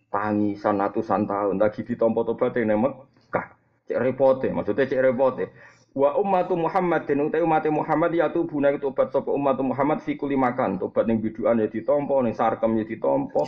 Tangisan 0.08 0.80
atusan 0.80 1.28
tahun 1.28 1.60
lagi 1.60 1.84
ditampa 1.84 2.24
tobat 2.24 2.56
ning 2.64 2.80
Mekah. 2.80 3.60
Cek 3.92 4.00
repote, 4.00 4.56
maksudnya 4.56 4.88
cek 4.88 5.04
repote. 5.04 5.52
Wa 5.92 6.16
ummatu 6.16 6.56
Muhammadin 6.56 7.28
utai 7.28 7.44
umat 7.44 7.68
Muhammad 7.68 8.16
ya 8.16 8.32
tubuna 8.32 8.72
itu 8.72 8.88
tobat 8.88 9.12
sapa 9.12 9.36
umat 9.36 9.60
Muhammad 9.60 10.00
fi 10.00 10.16
kulli 10.16 10.40
makan. 10.40 10.80
Tobat 10.80 11.12
ning 11.12 11.20
biduan 11.20 11.60
ya 11.60 11.68
ditampa, 11.68 12.24
ning 12.24 12.32
sarkem 12.32 12.80
ya 12.80 12.88
ditampa, 12.88 13.44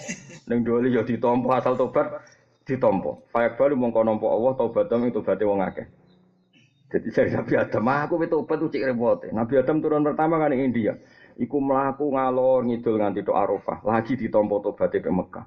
ning 0.51 0.67
doli 0.67 0.99
ya 0.99 1.07
ditampa 1.07 1.63
asal 1.63 1.79
tobat 1.79 2.27
ditampa. 2.67 3.23
Fayak 3.31 3.55
balu 3.55 3.79
mongko 3.79 4.03
nampa 4.03 4.27
Allah 4.27 4.51
tobat 4.59 4.91
ing 4.91 5.15
tobaté 5.15 5.47
wong 5.47 5.63
akeh. 5.63 5.87
Jadi 6.95 7.11
saya 7.11 7.43
Nabi 7.43 7.59
Adam, 7.59 7.91
aku 7.91 8.23
itu 8.23 8.39
obat 8.39 8.55
cek 8.71 8.87
repot. 8.87 9.19
Nabi 9.35 9.59
Adam 9.59 9.83
turun 9.83 10.07
pertama 10.07 10.39
kan 10.39 10.55
di 10.55 10.63
India. 10.63 10.95
Iku 11.35 11.59
melaku 11.59 12.15
ngalor 12.15 12.63
ngidul 12.63 12.95
nganti 13.03 13.19
do 13.27 13.35
Arafah. 13.35 13.83
Lagi 13.83 14.15
ditompo 14.15 14.63
tobat 14.63 14.95
di 14.95 15.03
Mekah. 15.03 15.43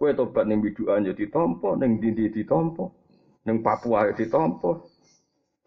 Kue 0.00 0.16
tobat 0.16 0.48
ning 0.48 0.64
biduan 0.64 1.04
ya 1.04 1.12
ditompo, 1.12 1.76
ning 1.76 2.00
dindi 2.00 2.32
ditompo, 2.32 2.96
ning 3.44 3.60
Papua 3.60 4.08
ya 4.08 4.12
ditompo. 4.16 4.88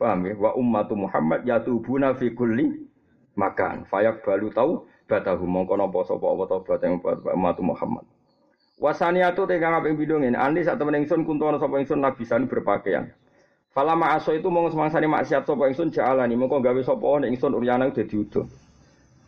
Paham 0.02 0.26
ya? 0.26 0.34
Wa 0.34 0.58
ummatu 0.58 0.98
Muhammad 0.98 1.46
yatubuna 1.46 2.18
fi 2.18 2.34
kulli 2.34 2.90
makan. 3.38 3.86
Fayak 3.86 4.26
balu 4.26 4.50
tahu 4.50 4.90
batahu 5.06 5.46
mongko 5.46 5.78
napa 5.78 6.10
sapa 6.10 6.26
apa 6.26 6.44
tobat 6.50 6.82
yang 6.82 6.98
buat 7.06 7.22
ummatu 7.22 7.62
Muhammad. 7.62 8.06
Wasaniatu 8.82 9.46
tegang 9.46 9.78
apa 9.78 9.94
yang 9.94 10.02
bidungin. 10.02 10.34
Andi 10.34 10.66
saat 10.66 10.82
temen 10.82 10.98
ingsun 11.06 11.22
kuntu 11.22 11.54
sapa 11.62 11.78
ingsun 11.78 12.02
labisan 12.02 12.50
berpakaian. 12.50 13.14
Fala 13.70 13.94
ma'aso 13.94 14.34
itu 14.34 14.50
mong 14.50 14.74
semangsane 14.74 15.06
maksiat 15.06 15.46
sapa 15.46 15.70
ingsun 15.70 15.94
ja'alani 15.94 16.34
mongko 16.34 16.58
gawe 16.58 16.82
sapa 16.82 17.22
nek 17.22 17.30
ingsun 17.30 17.54
uryana 17.54 17.94
dadi 17.94 18.18
udo. 18.18 18.50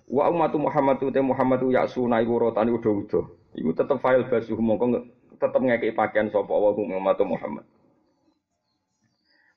Wa 0.09 0.33
ummatu 0.33 0.57
Muhammadu 0.57 1.13
te 1.13 1.21
Muhammadu 1.21 1.69
ya'suna 1.69 2.25
iku 2.25 2.41
rotane 2.41 2.73
udo-udo. 2.73 3.37
Iku 3.53 3.69
tetep 3.77 4.01
file 4.01 4.25
basuh 4.25 4.57
mongko 4.57 5.05
tetep 5.37 5.61
ngekeki 5.61 5.93
pakaian 5.93 6.33
sapa 6.33 6.49
wa 6.49 6.73
ummatu 6.73 7.21
Muhammad. 7.21 7.69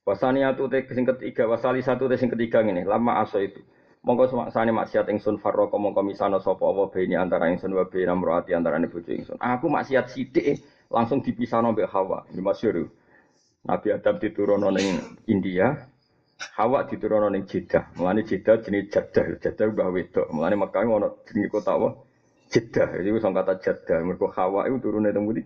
Wasaniatu 0.04 0.68
te 0.68 0.84
sing 0.92 1.08
ketiga, 1.08 1.48
wasali 1.48 1.80
satu 1.80 2.04
te 2.04 2.20
sing 2.20 2.28
ketiga 2.28 2.60
ngene, 2.60 2.84
lama 2.84 3.24
aso 3.24 3.40
itu. 3.40 3.64
Mongko 4.04 4.36
semangsane 4.36 4.68
maksiat 4.68 5.08
ingsun 5.08 5.40
farroko 5.40 5.80
mongko 5.80 6.04
misano 6.04 6.36
sapa 6.44 6.60
apa 6.60 6.92
beni 6.92 7.16
antara 7.16 7.48
ingsun 7.48 7.72
wa 7.72 7.88
beni 7.88 8.04
amroati 8.04 8.52
antarané 8.52 8.84
bojo 8.92 9.08
ingsun. 9.16 9.40
Aku 9.40 9.72
maksiat 9.72 10.12
sithik 10.12 10.60
langsung 10.92 11.24
dipisahno 11.24 11.72
mbek 11.72 11.88
Hawa. 11.88 12.28
Ini 12.36 12.44
masyhur. 12.44 12.92
Nabi 13.64 13.96
Adam 13.96 14.20
diturunno 14.20 14.68
ning 14.68 15.16
India, 15.24 15.72
Hawa 16.60 16.84
diturunno 16.84 17.32
ning 17.32 17.48
Jeddah. 17.48 17.96
Mulane 17.96 18.20
Jeddah 18.20 18.60
jenis 18.60 18.92
Jeddah, 18.92 19.40
Jeddah 19.40 19.66
mbah 19.72 19.88
wedok. 19.88 20.28
Mulane 20.28 20.60
Mekah 20.60 20.84
ono 20.84 21.24
jenenge 21.24 21.48
kota 21.48 21.72
apa? 21.72 21.88
Jeddah. 22.52 23.00
Jadi 23.00 23.08
wis 23.08 23.24
kata 23.24 23.54
Jeddah. 23.56 23.98
Mergo 24.04 24.28
Hawa 24.28 24.68
itu 24.68 24.76
turune 24.84 25.16
teng 25.16 25.24
pundi? 25.24 25.40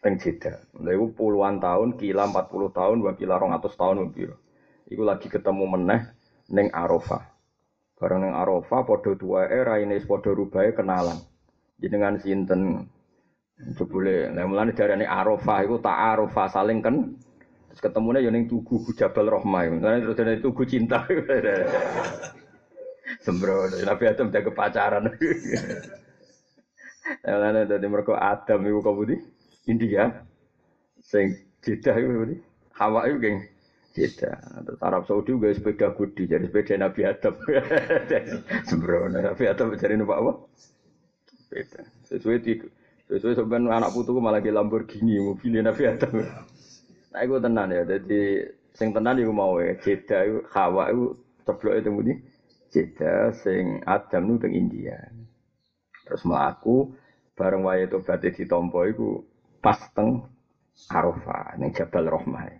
Teng 0.00 0.16
Jeddah. 0.16 0.56
Lha 0.80 0.90
iku 0.96 1.12
puluhan 1.12 1.60
tahun, 1.60 2.00
kila 2.00 2.24
40 2.32 2.72
tahun, 2.72 2.96
wa 3.04 3.12
kila 3.12 3.36
200 3.36 3.76
tahun 3.76 3.96
piro. 4.16 4.36
Iku 4.88 5.04
lagi 5.04 5.28
ketemu 5.28 5.64
meneh 5.68 6.00
ning 6.48 6.72
Arafah. 6.72 7.20
Bareng 8.00 8.24
ning 8.24 8.32
Arafah 8.32 8.80
padha 8.88 9.12
tuwae 9.12 9.60
raine 9.60 10.00
padha 10.08 10.32
rubahe 10.32 10.72
kenalan. 10.72 11.20
Jenengan 11.76 12.16
sinten? 12.16 12.88
Jebule, 13.54 14.34
nah 14.34 14.50
mulane 14.50 14.74
darane 14.74 15.06
Arafah 15.06 15.62
iku 15.62 15.78
tak 15.78 15.94
Arafah 15.94 16.50
saling 16.50 16.82
kan 16.82 17.14
terus 17.70 17.78
ketemune 17.78 18.18
ya 18.18 18.26
ning 18.34 18.50
Tugu 18.50 18.82
Jabal 18.98 19.30
Rahmah. 19.30 19.70
Mulane 19.70 20.02
terus 20.02 20.18
dari 20.18 20.42
Tugu 20.42 20.66
Cinta. 20.66 21.06
Sembro, 23.24 23.70
Nabi 23.70 24.04
Adam 24.10 24.34
jaga 24.34 24.50
pacaran. 24.50 25.06
Mulane 27.30 27.70
dadi 27.70 27.86
mergo 27.86 28.18
Adam 28.18 28.66
iku 28.66 28.82
kok 28.82 29.22
India. 29.70 30.10
Sing 30.98 31.38
Jeddah 31.62 31.94
iku 31.94 32.10
budi. 32.10 32.36
Hawa 32.74 33.06
iku 33.06 33.22
geng 33.22 33.38
Jeddah. 33.94 34.66
Terus 34.66 34.82
Arab 34.82 35.06
Saudi 35.06 35.30
juga 35.30 35.54
sepeda 35.54 35.94
gudi, 35.94 36.26
jadi 36.26 36.50
sepeda 36.50 36.74
Nabi 36.74 37.06
Adam. 37.06 37.38
Sembro, 38.68 39.06
Nabi 39.06 39.46
Adam 39.46 39.78
jadi 39.78 39.94
numpak 39.94 40.18
apa? 40.18 40.32
Sepeda. 41.30 41.86
Sesuai 42.10 42.42
tiga. 42.42 42.66
Sesuai 43.04 43.36
sebenarnya 43.36 43.84
anak 43.84 43.92
putuku 43.92 44.16
malah 44.16 44.40
ke 44.40 44.48
Lamborghini 44.48 45.20
mobilnya 45.20 45.68
Nabi 45.68 45.82
Adam. 45.92 46.24
Nah 47.12 47.20
itu 47.20 47.36
tenan 47.36 47.68
ya. 47.68 47.82
Jadi 47.84 48.48
sing 48.72 48.96
tenan 48.96 49.20
iku 49.20 49.32
mau 49.36 49.60
ya. 49.60 49.76
Jeddah 49.76 50.20
itu 50.24 50.38
Hawa 50.56 50.88
itu 50.88 51.04
ceblok 51.44 51.74
itu 51.76 51.90
mudi. 51.92 52.12
Jeddah 52.72 53.36
sing 53.44 53.84
Adam 53.84 54.22
itu 54.32 54.36
teng 54.40 54.54
India. 54.56 54.96
Terus 56.08 56.24
melaku 56.24 56.96
bareng 57.36 57.62
wae 57.68 57.84
itu 57.84 58.00
berarti 58.00 58.28
ditompo 58.32 58.80
iku 58.88 59.20
pas 59.60 59.78
teng 59.92 60.24
Arafah 60.88 61.60
ning 61.60 61.76
Jabal 61.76 62.08
Rahmah. 62.08 62.50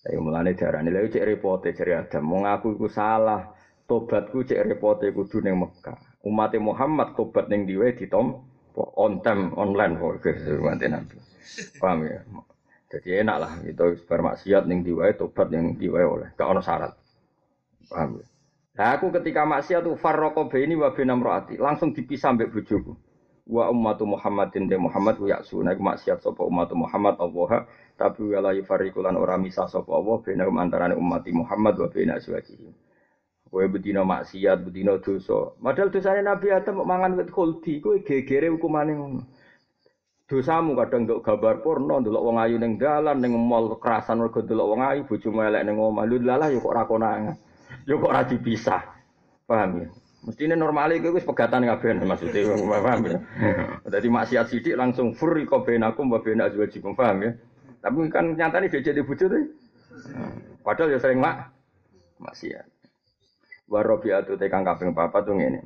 Saya 0.00 0.16
mulane 0.24 0.56
darane 0.56 0.88
lha 0.88 1.04
cek 1.04 1.20
repote 1.36 1.76
jare 1.76 2.00
Adam. 2.00 2.24
Wong 2.32 2.48
aku 2.48 2.80
iku 2.80 2.88
salah. 2.88 3.52
Tobatku 3.84 4.40
cek 4.48 4.64
repote 4.64 5.12
kudu 5.12 5.44
ning 5.44 5.60
Mekah. 5.60 6.00
Umat 6.24 6.56
Muhammad 6.56 7.12
tobat 7.12 7.52
ning 7.52 7.68
diwe 7.68 7.92
ditompo 7.92 8.49
on 8.96 9.20
time 9.20 9.52
online 9.56 9.96
kok 9.96 10.24
nanti 10.64 10.86
nanti 10.88 11.16
paham 11.80 12.06
ya? 12.06 12.20
Jadi 12.90 13.22
enak 13.22 13.36
lah 13.38 13.52
itu 13.62 14.02
bermaksiat 14.02 14.66
yang 14.66 14.82
diwai 14.82 15.14
tobat 15.14 15.46
yang 15.54 15.78
diwai 15.78 16.02
oleh. 16.02 16.28
Gak 16.34 16.50
ono 16.50 16.58
syarat. 16.58 16.90
Paham 17.86 18.18
ya? 18.18 18.26
Nah 18.74 18.88
aku 18.98 19.14
ketika 19.14 19.46
maksiat 19.46 19.86
tuh 19.86 19.94
farroko 19.94 20.50
ini 20.58 20.74
wa 20.74 20.90
binam 20.90 21.22
roati 21.22 21.54
langsung 21.54 21.94
dipisah 21.94 22.34
mbek 22.34 22.50
bojoku. 22.50 22.98
Wa 23.50 23.70
ummatu 23.70 24.06
Muhammadin 24.06 24.70
de 24.70 24.78
Muhammad 24.78 25.18
wa 25.18 25.26
yaksuna 25.26 25.74
iku 25.74 25.82
maksiat 25.82 26.18
sapa 26.22 26.42
ummatu 26.42 26.74
Muhammad 26.74 27.18
Allah. 27.18 27.66
Tapi 27.94 28.30
wala 28.30 28.56
yufarriqulan 28.58 29.14
ora 29.14 29.38
misah 29.38 29.70
sapa 29.70 29.90
Allah 29.90 30.16
benahum 30.22 30.56
antarané 30.58 30.94
umat 30.98 31.26
Muhammad 31.30 31.78
wa 31.78 31.86
bena 31.90 32.18
azwajihi 32.18 32.89
Kowe 33.50 33.66
bedino 33.66 34.06
maksiat, 34.06 34.62
bedino 34.62 35.02
dosa. 35.02 35.58
Padahal 35.58 35.90
dosane 35.90 36.22
Nabi 36.22 36.54
Adam 36.54 36.86
mangan 36.86 37.18
wit 37.18 37.34
khuldi, 37.34 37.82
kowe 37.82 37.98
gegere 37.98 38.46
hukumane 38.46 38.94
ngono. 38.94 39.22
Dosamu 40.30 40.78
kadang 40.78 41.10
nduk 41.10 41.26
gambar 41.26 41.58
porno, 41.58 41.98
ndelok 41.98 42.22
wong 42.22 42.38
ayu 42.38 42.54
ning 42.62 42.78
dalan, 42.78 43.18
ning 43.18 43.34
mall 43.34 43.74
kerasan 43.82 44.22
mergo 44.22 44.38
ndelok 44.46 44.70
wong 44.70 44.80
ayu, 44.86 45.02
bojomu 45.02 45.42
elek 45.42 45.66
ning 45.66 45.74
omah. 45.74 46.06
Lu 46.06 46.22
lalah 46.22 46.54
yo 46.54 46.62
kok 46.62 46.70
ora 46.70 46.86
konangan. 46.86 47.34
Yo 47.82 47.98
kok 47.98 48.14
ora 48.14 48.22
dipisah. 48.22 48.82
Paham 49.50 49.82
ya? 49.82 49.86
Mestine 50.22 50.54
normal 50.54 50.94
iku 50.94 51.10
wis 51.10 51.26
pegatan 51.26 51.66
kabeh 51.66 52.06
maksudnya 52.06 52.54
paham 52.54 53.00
ya. 53.10 53.18
Dadi 53.90 54.06
maksiat 54.06 54.46
sithik 54.46 54.78
langsung 54.78 55.18
furi 55.18 55.48
benakum 55.50 56.06
wa 56.06 56.22
bena 56.22 56.46
azwajikum 56.46 56.94
paham 56.94 57.26
ya. 57.26 57.30
Tapi 57.82 57.98
kan 58.14 58.38
nyatane 58.38 58.70
dia 58.70 58.86
jadi 58.86 59.02
bojo. 59.02 59.26
Padahal 60.62 60.94
ya 60.94 61.02
sering 61.02 61.18
mak 61.18 61.50
maksiat. 62.22 62.79
Warabiatu 63.70 64.34
tekang 64.34 64.66
kaping 64.66 64.90
papat 64.90 65.30
tuh 65.30 65.38
ngene. 65.38 65.62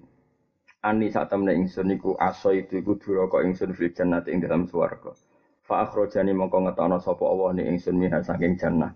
Ani 0.84 1.08
saat 1.08 1.32
temen 1.32 1.48
ingsun 1.56 1.88
iku 1.96 2.12
aso 2.20 2.52
itu 2.52 2.76
iku 2.84 3.00
duraka 3.00 3.40
ingsun 3.40 3.72
fil 3.72 3.96
jannati 3.96 4.28
ing 4.28 4.44
dalam 4.44 4.68
swarga. 4.68 5.16
Fa 5.64 5.88
akhrajani 5.88 6.36
mongko 6.36 6.68
ngetono 6.68 7.00
sapa 7.00 7.24
Allah 7.24 7.56
ni 7.56 7.62
ingsun 7.64 7.96
minha 7.96 8.20
saking 8.20 8.60
jannah. 8.60 8.92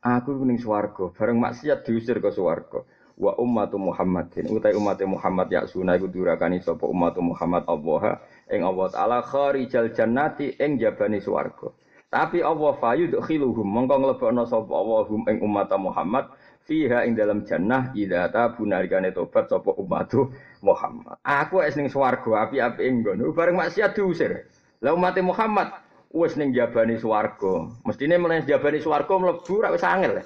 Aku 0.00 0.32
ning 0.48 0.56
swarga, 0.56 1.12
bareng 1.12 1.36
maksiat 1.36 1.84
diusir 1.84 2.16
ke 2.16 2.32
swarga. 2.32 2.80
Wa 3.20 3.36
ummatu 3.36 3.76
Muhammadin 3.76 4.48
utai 4.48 4.72
umat 4.72 5.00
Muhammad 5.04 5.52
ya 5.52 5.68
sunah 5.68 6.00
iku 6.00 6.08
durakani 6.08 6.60
sapa 6.64 6.88
umat 6.88 7.16
Muhammad 7.20 7.68
Allah 7.68 8.24
ing 8.48 8.64
Allah 8.64 8.88
taala 8.88 9.20
kharijal 9.20 9.92
jannati 9.92 10.56
ing 10.56 10.80
jabani 10.80 11.20
swarga. 11.20 11.76
Tapi 12.08 12.40
Allah 12.40 12.72
fayudkhiluhum 12.80 13.68
mongko 13.68 14.00
nglebokno 14.00 14.48
sapa 14.48 14.72
Allah 14.72 15.04
hum 15.12 15.28
ing 15.28 15.44
umat 15.44 15.68
Muhammad 15.76 16.32
fiha 16.66 17.06
ing 17.06 17.14
dalam 17.14 17.46
jannah 17.46 17.94
idza 17.94 18.26
tabu 18.34 18.66
nalikane 18.66 19.14
tobat 19.14 19.46
sapa 19.46 19.70
ummatu 19.78 20.34
Muhammad. 20.60 21.16
Aku 21.22 21.62
wis 21.62 21.78
ning 21.78 21.86
swarga 21.86 22.50
api-api 22.50 22.82
ing 22.82 23.06
bareng 23.06 23.54
maksiat 23.54 23.94
diusir. 23.94 24.50
Lah 24.82 24.92
umat 24.92 25.14
Muhammad 25.22 25.70
wis 26.10 26.34
ning 26.34 26.50
jabani 26.50 26.98
swarga. 26.98 27.70
Mestine 27.86 28.18
mulai 28.18 28.42
jabani 28.42 28.82
swarga 28.82 29.14
mlebu 29.14 29.54
ra 29.62 29.70
wis 29.70 29.86
angel. 29.86 30.20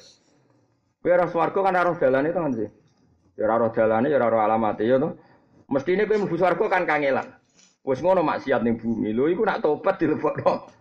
Kowe 1.00 1.12
ora 1.12 1.28
swarga 1.28 1.60
kan 1.60 1.76
ora 1.76 1.92
dalane 1.96 2.28
to 2.32 2.40
kan 2.40 2.52
sih. 2.56 2.68
Ya 3.36 3.44
ora 3.48 3.68
dalane 3.68 4.08
ya 4.08 4.18
ora 4.18 4.48
alamate 4.48 4.88
ya 4.88 4.96
to. 4.96 5.20
Mestine 5.68 6.08
kowe 6.08 6.16
mlebu 6.16 6.36
swarga 6.40 6.64
kan 6.72 6.88
kangelan. 6.88 7.28
Wis 7.84 8.00
ngono 8.00 8.24
maksiat 8.24 8.64
ning 8.64 8.80
bumi. 8.80 9.12
Lho 9.12 9.28
iku 9.28 9.44
nak 9.44 9.60
tobat 9.60 10.00
dilebokno 10.00 10.79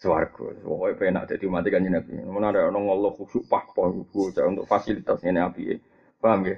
swarga. 0.00 0.56
Pokoke 0.64 0.96
penak 0.96 1.28
dadi 1.28 1.44
umat 1.44 1.68
kanjeng 1.68 1.92
Nabi. 1.92 2.24
Mun 2.24 2.42
ada 2.42 2.72
ono 2.72 2.80
ngeluh 2.88 3.12
khusuk 3.20 3.44
pahpoh 3.44 4.08
bocah 4.08 4.48
untuk 4.48 4.64
fasilitas 4.64 5.20
ngene 5.20 5.40
api. 5.44 5.76
Paham 6.16 6.48
ya? 6.48 6.56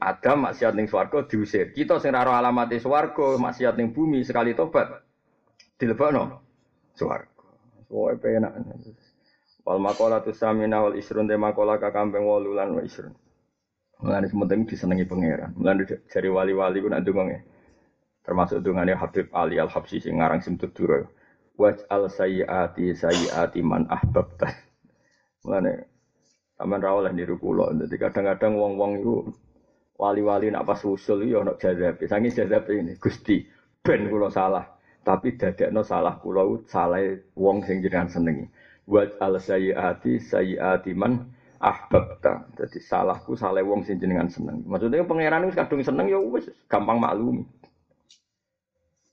Adam 0.00 0.48
maksiat 0.48 0.72
ning 0.78 0.86
swarga 0.86 1.26
diusir. 1.26 1.74
Kita 1.74 2.00
sing 2.00 2.14
ora 2.14 2.40
alamate 2.40 2.78
swarga, 2.80 3.36
maksiat 3.36 3.74
ning 3.76 3.90
bumi 3.92 4.22
sekali 4.22 4.54
tobat 4.54 5.02
dilebokno 5.76 6.40
swarga. 6.94 7.44
Pokoke 7.90 8.14
penak. 8.22 8.54
Wal 9.66 9.80
makola 9.82 10.22
tu 10.22 10.30
samina 10.30 10.78
wal 10.78 10.94
isrun 10.94 11.26
te 11.26 11.34
makola 11.34 11.82
kakampeng 11.82 12.22
wolu 12.22 12.54
lan 12.54 12.78
wa 12.78 12.82
isrun. 12.86 13.12
Mulane 13.98 14.30
sementing 14.30 14.68
disenengi 14.68 15.08
pangeran. 15.08 15.56
Mulane 15.58 15.88
jari 16.06 16.28
wali-wali 16.30 16.78
ku 16.78 16.88
nak 16.92 17.02
ndonga 17.02 17.40
termasuk 18.24 18.64
dungane 18.64 18.96
Habib 18.96 19.28
Ali 19.36 19.60
Al 19.60 19.68
Habsyi 19.68 20.00
sing 20.00 20.16
ngarang 20.16 20.40
Simtud 20.40 20.72
Dura 20.72 21.04
waj'al 21.58 22.10
sayyiati 22.10 22.94
sayyiati 22.94 23.60
man 23.62 23.86
ahbabta. 23.86 24.50
Mulane 25.44 25.72
sampean 26.56 26.80
ra 26.82 26.90
oleh 26.94 27.12
niru 27.14 27.38
kula. 27.38 27.74
Dadi 27.74 27.96
kadang-kadang 27.98 28.58
wong-wong 28.58 28.92
iku 29.02 29.14
wali-wali 29.98 30.50
nak 30.50 30.66
pas 30.66 30.80
usul 30.82 31.26
yo 31.26 31.42
ono 31.46 31.54
jazab. 31.58 32.00
Sangi 32.04 32.34
jazab 32.34 32.66
ini 32.70 32.98
Gusti 32.98 33.44
ben 33.82 34.10
kula 34.10 34.30
salah. 34.30 34.66
Tapi 35.04 35.36
dadekno 35.36 35.84
salah 35.84 36.16
kula 36.16 36.64
salah 36.66 37.00
wong 37.36 37.62
sing 37.62 37.84
jenengan 37.84 38.08
senengi. 38.08 38.46
Waj'al 38.88 39.36
sayyiati 39.38 40.18
sayyiati 40.18 40.92
man 40.96 41.28
ahbabta. 41.64 42.52
Jadi 42.60 42.78
salahku 42.80 43.32
salah 43.32 43.64
wong 43.64 43.84
sing 43.88 43.96
jenengan 43.96 44.28
seneng. 44.28 44.60
Maksudnya 44.68 45.04
pangeran 45.08 45.48
wis 45.48 45.56
kadung 45.56 45.80
seneng 45.80 46.12
ya 46.12 46.20
wis 46.20 46.48
gampang 46.68 47.00
maklumi. 47.00 47.48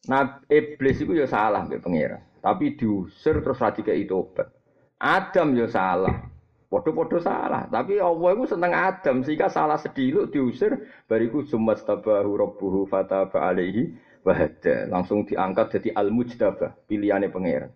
Nah, 0.09 0.41
iblis 0.49 0.97
itu 0.97 1.13
ya 1.13 1.29
salah 1.29 1.61
mbek 1.67 1.85
pangeran. 1.85 2.21
Tapi 2.41 2.73
diusir 2.73 3.37
terus 3.45 3.61
radike 3.61 3.93
itu 3.93 4.17
obat. 4.17 4.49
Adam 4.97 5.53
ya 5.53 5.69
salah. 5.69 6.25
Podo-podo 6.71 7.19
salah, 7.19 7.67
tapi 7.67 7.99
Allah 7.99 8.31
itu 8.31 8.55
seneng 8.55 8.71
Adam 8.71 9.27
sehingga 9.27 9.51
salah 9.51 9.75
sediluk 9.75 10.31
diusir 10.31 10.87
bariku 11.03 11.43
sumat 11.43 11.83
tabahu 11.83 12.39
rabbuhu 12.39 12.87
fataba 12.87 13.43
alaihi 13.51 13.91
wahada 14.23 14.87
langsung 14.87 15.27
diangkat 15.27 15.67
jadi 15.67 15.99
al 15.99 16.15
mujtaba 16.15 16.79
pilihannya 16.87 17.27
pangeran. 17.27 17.75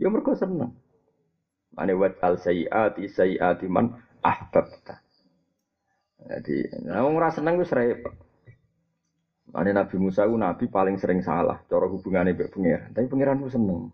Ya 0.00 0.08
mereka 0.08 0.32
seneng. 0.40 0.72
Mane 1.76 1.92
wat 1.92 2.16
al 2.24 2.40
sayyati 2.40 3.12
sayyati 3.12 3.68
man 3.68 4.00
ahbabta. 4.24 5.04
Jadi, 6.20 6.64
nah, 6.88 7.04
orang 7.04 7.32
seneng 7.36 7.60
itu 7.60 7.68
repot. 7.76 8.16
Mane 9.50 9.70
Nabi 9.74 9.96
Musa 9.98 10.22
itu 10.26 10.38
Nabi 10.38 10.64
paling 10.70 10.94
sering 10.94 11.26
salah, 11.26 11.58
cara 11.66 11.86
hubungannya 11.90 12.38
dengan 12.38 12.54
pangeran. 12.54 12.90
Tapi 12.94 13.06
pangeran 13.10 13.42
itu 13.42 13.50
seneng. 13.58 13.90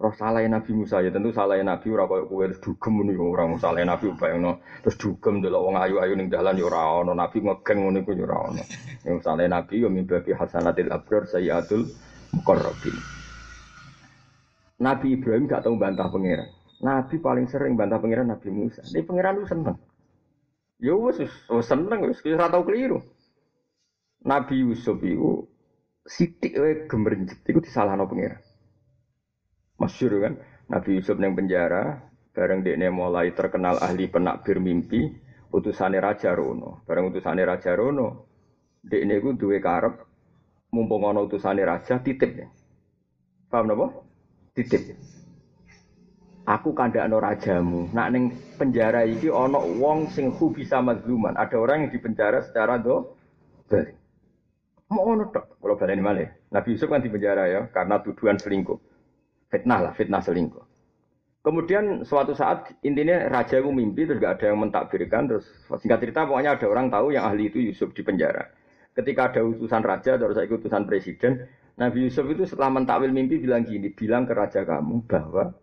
Roh 0.00 0.16
salah 0.16 0.40
Nabi 0.40 0.72
Musa 0.72 1.04
ya 1.04 1.12
tentu 1.12 1.28
salah 1.28 1.60
Nabi 1.60 1.92
ora 1.92 2.08
koyo 2.08 2.24
kowe 2.24 2.48
dugem 2.56 2.92
ngono 2.96 3.12
ya 3.12 3.20
ora 3.20 3.44
salah 3.60 3.84
Nabi 3.84 4.08
bayangno 4.16 4.64
terus 4.80 4.96
dugem 4.96 5.44
delok 5.44 5.60
wong 5.60 5.76
ayu-ayu 5.76 6.16
ning 6.16 6.32
dalan 6.32 6.56
ya 6.56 6.72
ora 6.72 7.04
ono 7.04 7.12
Nabi 7.12 7.44
ngegeng 7.44 7.84
ngono 7.84 8.00
iku 8.00 8.16
ya 8.16 8.24
ora 8.24 8.48
ono. 8.48 8.62
Yang 9.04 9.18
salah 9.20 9.44
Nabi 9.44 9.84
yo 9.84 9.92
mimpi 9.92 10.32
hasanatil 10.32 10.88
abrar 10.88 11.28
sayyatul 11.28 11.84
muqarrabin. 12.32 12.96
Nabi 14.80 15.20
Ibrahim 15.20 15.44
gak 15.44 15.68
tahu 15.68 15.76
bantah 15.76 16.08
pangeran. 16.08 16.48
Nabi 16.80 17.20
paling 17.20 17.44
sering 17.52 17.76
bantah 17.76 18.00
pangeran 18.00 18.32
Nabi 18.32 18.48
Musa. 18.48 18.80
Ini 18.80 19.04
pangeran 19.04 19.36
lu 19.36 19.44
seneng. 19.44 19.76
Ya 20.80 20.96
wis 20.96 21.20
seneng 21.68 22.08
wis 22.08 22.24
ora 22.24 22.48
tau 22.48 22.64
keliru. 22.64 23.04
Nabi 24.20 24.60
Yusuf 24.60 25.00
itu 25.00 25.48
sitik 26.04 26.56
wae 26.60 26.84
gemrenjet 26.84 27.40
iku 27.48 27.64
disalahno 27.64 28.04
pangeran. 28.04 28.40
Masyur 29.80 30.12
kan, 30.20 30.34
Nabi 30.68 31.00
Yusuf 31.00 31.16
yang 31.16 31.32
penjara, 31.32 32.04
bareng 32.36 32.60
dia 32.60 32.76
mulai 32.92 33.32
terkenal 33.32 33.80
ahli 33.80 34.12
penakbir 34.12 34.60
mimpi, 34.60 35.08
utusannya 35.48 36.04
Raja 36.04 36.36
Rono. 36.36 36.84
Bareng 36.84 37.08
utusannya 37.08 37.48
Raja 37.48 37.72
Rono, 37.72 38.28
dia 38.84 39.00
ini 39.00 39.16
gue 39.16 39.40
duwe 39.40 39.56
karep, 39.56 40.04
mumpung 40.68 41.08
ono 41.08 41.24
utusannya 41.24 41.64
Raja, 41.64 41.96
titip. 42.04 42.44
Paham 43.48 43.72
napa? 43.72 43.88
Titip. 44.52 45.00
Aku 46.50 46.74
kandakno 46.74 47.22
rajamu. 47.22 47.94
Nak 47.94 48.08
neng 48.10 48.34
penjara 48.58 49.06
iki 49.06 49.30
ono 49.30 49.60
wong 49.78 50.10
sing 50.10 50.34
bisa 50.34 50.82
mazluman. 50.82 51.38
Ada 51.38 51.54
orang 51.54 51.86
yang 51.86 51.90
dipenjara 51.94 52.42
secara 52.42 52.74
do 52.80 53.14
balik. 53.70 53.99
Mau 54.90 55.06
ono 55.06 55.30
tok. 55.30 55.62
Kalau 55.62 55.78
baleni 55.78 56.02
malih. 56.02 56.28
Nabi 56.50 56.74
Yusuf 56.74 56.90
kan 56.90 56.98
dipenjara 56.98 57.46
ya 57.46 57.60
karena 57.70 58.02
tuduhan 58.02 58.36
selingkuh. 58.36 58.78
Fitnah 59.50 59.78
lah, 59.86 59.92
fitnah 59.94 60.22
selingkuh. 60.22 60.66
Kemudian 61.40 62.04
suatu 62.04 62.36
saat 62.36 62.68
intinya 62.84 63.30
raja 63.32 63.56
itu 63.56 63.72
mimpi 63.72 64.04
terus 64.04 64.20
gak 64.20 64.38
ada 64.42 64.52
yang 64.52 64.60
mentakbirkan 64.60 65.24
terus 65.24 65.48
singkat 65.80 66.04
cerita 66.04 66.28
pokoknya 66.28 66.60
ada 66.60 66.66
orang 66.68 66.92
tahu 66.92 67.16
yang 67.16 67.24
ahli 67.24 67.48
itu 67.48 67.64
Yusuf 67.64 67.96
di 67.96 68.04
penjara. 68.04 68.44
Ketika 68.92 69.32
ada 69.32 69.40
utusan 69.46 69.80
raja 69.80 70.20
terus 70.20 70.36
ikut 70.36 70.60
utusan 70.60 70.84
presiden, 70.84 71.48
Nabi 71.80 72.04
Yusuf 72.04 72.28
itu 72.28 72.44
setelah 72.44 72.68
mentakwil 72.68 73.08
mimpi 73.08 73.40
bilang 73.40 73.64
gini, 73.64 73.88
bilang 73.88 74.28
ke 74.28 74.36
raja 74.36 74.68
kamu 74.68 75.08
bahwa 75.08 75.56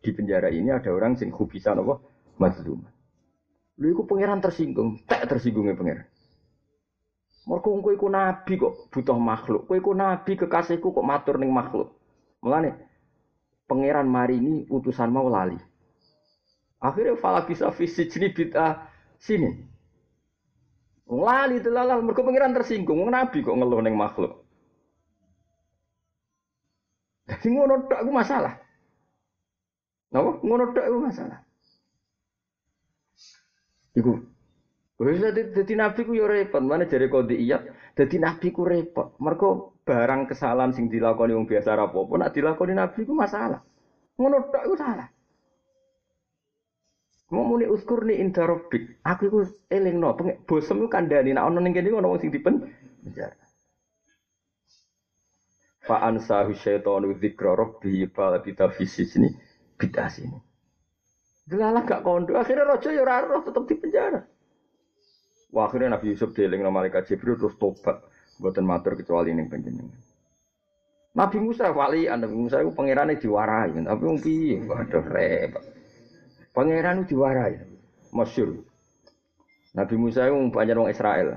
di 0.00 0.10
penjara 0.16 0.48
ini 0.48 0.72
ada 0.72 0.88
orang 0.88 1.20
sing 1.20 1.28
bisa 1.36 1.76
nopo 1.76 2.00
mazlum. 2.40 2.80
Lu 3.76 3.86
iku 3.92 4.08
pangeran 4.08 4.40
tersinggung, 4.40 5.04
tak 5.04 5.28
tersinggungnya 5.28 5.76
pangeran. 5.76 6.08
Mergo 7.48 7.80
kowe 7.80 7.92
iku 7.96 8.08
nabi 8.12 8.60
kok 8.60 8.92
butuh 8.92 9.16
makhluk. 9.16 9.64
Kowe 9.64 9.76
iku 9.80 9.96
nabi 9.96 10.36
kekasihku 10.36 10.92
kok 10.92 11.06
matur 11.06 11.40
ning 11.40 11.48
makhluk. 11.50 11.96
Mulane 12.44 12.76
pangeran 13.64 14.08
maringi 14.08 14.68
utusan 14.68 15.08
mau 15.08 15.28
lali. 15.30 15.56
Akhirnya 16.80 17.16
fala 17.16 17.44
bisa 17.44 17.68
fisik 17.72 18.12
ini 18.16 18.32
bid'ah 18.32 18.88
sini. 19.20 19.56
Lali 21.10 21.60
lalah 21.64 22.00
mereka 22.00 22.24
pangeran 22.24 22.56
tersinggung. 22.56 23.08
Nabi 23.08 23.40
kok 23.40 23.56
ngeluh 23.56 23.80
neng 23.80 23.96
makhluk. 23.96 24.44
Jadi 27.30 27.46
ngono 27.50 27.86
tok 27.86 28.00
aku 28.04 28.10
masalah. 28.10 28.54
Napa? 30.10 30.30
Ngono 30.42 30.64
tok 30.74 30.86
masalah. 30.98 31.38
Iku 33.94 34.29
Wis 35.00 35.16
dadi 35.16 35.74
nabi 35.80 36.04
ku 36.04 36.12
yo 36.12 36.28
repot, 36.28 36.60
mana 36.60 36.84
jare 36.84 37.08
kode 37.08 37.32
iya. 37.32 37.56
Dadi 37.96 38.20
nabi 38.20 38.52
ku 38.52 38.68
repot. 38.68 39.16
Mergo 39.16 39.80
barang 39.80 40.28
kesalahan 40.28 40.76
sing 40.76 40.92
dilakoni 40.92 41.32
wong 41.32 41.48
biasa 41.48 41.72
ra 41.72 41.88
apa 41.88 42.14
nak 42.20 42.36
dilakoni 42.36 42.76
nabi 42.76 43.08
ku 43.08 43.16
masalah. 43.16 43.64
Ngono 44.20 44.52
tok 44.52 44.60
iku 44.68 44.76
salah. 44.76 45.08
Mau 47.32 47.48
muni 47.48 47.64
uskur 47.64 48.04
ni 48.04 48.20
inda 48.20 48.44
rabbik. 48.44 49.00
Aku 49.00 49.32
iku 49.32 49.38
elingno, 49.72 50.12
bosem 50.44 50.84
ku 50.84 50.92
kandhani 50.92 51.32
nek 51.32 51.48
ana 51.48 51.58
ning 51.64 51.72
kene 51.72 51.96
ana 51.96 52.04
wong 52.04 52.20
sing 52.20 52.28
dipen 52.28 52.68
penjara. 53.00 53.32
Fa 55.80 56.04
ansahu 56.12 56.52
syaitanu 56.52 57.16
dzikra 57.16 57.56
rabbi 57.56 58.04
fa 58.12 58.36
labita 58.36 58.68
fi 58.68 58.84
sini 58.84 59.32
bidah 59.80 60.12
sini. 60.12 60.36
Delalah 61.48 61.88
gak 61.88 62.04
kondo, 62.04 62.36
akhirnya 62.36 62.68
raja 62.68 62.92
ya 62.92 63.00
ora 63.00 63.24
roh 63.24 63.42
tetep 63.42 63.64
di 63.64 63.74
penjara. 63.80 64.20
Wah, 65.50 65.66
akhirnya 65.66 65.98
Nabi 65.98 66.14
Yusuf 66.14 66.30
dieling 66.30 66.62
nama 66.62 66.82
malaikat 66.82 67.10
Jibril 67.10 67.34
terus 67.34 67.58
tobat, 67.58 68.06
buatan 68.38 68.62
matur 68.62 68.94
kecuali 68.94 69.34
ini 69.34 69.50
penjenengan. 69.50 69.98
Nabi 71.10 71.42
Musa 71.42 71.74
wali, 71.74 72.06
Nabi 72.06 72.36
Musa 72.38 72.62
itu 72.62 72.70
pangerannya 72.70 73.18
diwarai, 73.18 73.74
tapi 73.74 74.02
wong 74.06 74.18
piye? 74.22 74.62
Waduh 74.62 75.04
repot. 75.10 75.64
Pangeran 76.54 77.02
itu 77.02 77.18
diwarai, 77.18 77.58
masyur. 78.14 78.62
Nabi 79.74 79.94
Musa 79.98 80.30
itu 80.30 80.38
banyak 80.54 80.78
orang 80.78 80.94
Israel. 80.94 81.28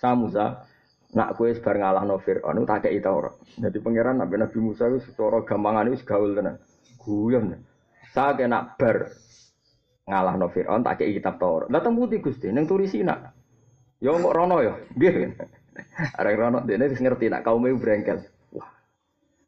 Sa 0.00 0.16
Musa, 0.16 0.64
nak 1.12 1.36
kue 1.36 1.52
sebar 1.52 1.76
ngalah 1.76 2.08
no 2.08 2.16
Fir'aun, 2.16 2.64
tak 2.64 2.88
kayak 2.88 3.04
Taurat. 3.04 3.36
Jadi 3.60 3.78
pangeran 3.84 4.16
Nabi 4.16 4.40
Nabi 4.40 4.58
Musa 4.64 4.88
itu 4.88 5.04
secara 5.04 5.44
gampangan 5.44 5.92
itu 5.92 6.00
segaul 6.00 6.32
tenan. 6.32 6.56
Guyon. 6.96 7.52
Saya 8.16 8.32
kena 8.32 8.76
bar 8.80 9.12
ngalah 10.10 10.34
no 10.34 10.50
Fir'aun, 10.50 10.82
tak 10.82 11.00
kayak 11.00 11.22
kitab 11.22 11.38
Taurat. 11.38 11.70
Datang 11.70 11.94
putih 11.94 12.18
Gusti, 12.18 12.50
neng 12.50 12.66
turisina. 12.66 13.30
Ya 14.02 14.10
kok 14.10 14.34
rono 14.34 14.58
ya, 14.60 14.74
dia. 14.98 15.30
Ada 16.18 16.34
rono, 16.34 16.58
dia 16.66 16.76
ngerti 16.76 17.30
nak 17.30 17.46
kaum 17.46 17.62
itu 17.64 17.78
berengkel. 17.78 18.26
Wah, 18.52 18.68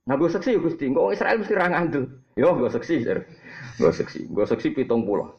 nah 0.07 0.15
gue 0.15 0.31
seksi 0.31 0.57
ya 0.57 0.61
Gusti, 0.63 0.87
kok 0.89 1.11
Israel 1.11 1.43
mesti 1.43 1.55
orang 1.59 1.73
ngandel. 1.75 2.05
Yo, 2.39 2.49
gue 2.57 2.71
seksi, 2.71 2.97
gue 3.77 3.93
seksi, 3.93 4.21
gue 4.31 4.45
seksi 4.47 4.69
pitung 4.73 5.05
pulau. 5.05 5.37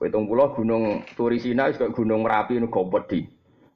Pitung 0.00 0.24
pulau 0.24 0.56
gunung 0.56 1.04
Turisina, 1.12 1.68
juga 1.74 1.92
gunung 1.92 2.24
Merapi, 2.24 2.56
ini 2.56 2.70
di. 3.10 3.20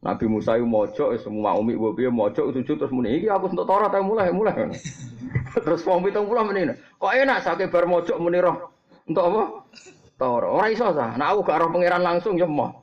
Nabi 0.04 0.28
Musa 0.28 0.60
itu 0.60 0.68
mojok, 0.68 1.16
semua 1.16 1.56
umi 1.56 1.72
gue 1.72 1.90
piye 1.96 2.12
mojok 2.12 2.52
sujud 2.52 2.76
terus 2.76 2.92
muni 2.92 3.16
iki 3.16 3.32
aku 3.32 3.48
untuk 3.48 3.64
Taurat 3.64 3.88
mulai 4.04 4.28
mulai. 4.28 4.68
terus 5.64 5.80
wong 5.88 6.04
pitung 6.04 6.28
pulau 6.28 6.44
menina, 6.44 6.76
kok 7.00 7.08
enak 7.08 7.40
sakit 7.40 7.72
bar 7.72 7.88
mojok 7.88 8.20
muni 8.20 8.36
roh. 8.36 8.68
Untuk 9.08 9.24
apa? 9.24 9.42
Taurat. 10.14 10.50
Ora 10.50 10.66
iso 10.70 10.86
sah. 10.94 11.18
Nah 11.18 11.34
aku 11.34 11.42
gak 11.42 11.58
roh 11.62 11.70
pangeran 11.74 12.02
langsung 12.02 12.38
ya 12.38 12.46
mau. 12.46 12.82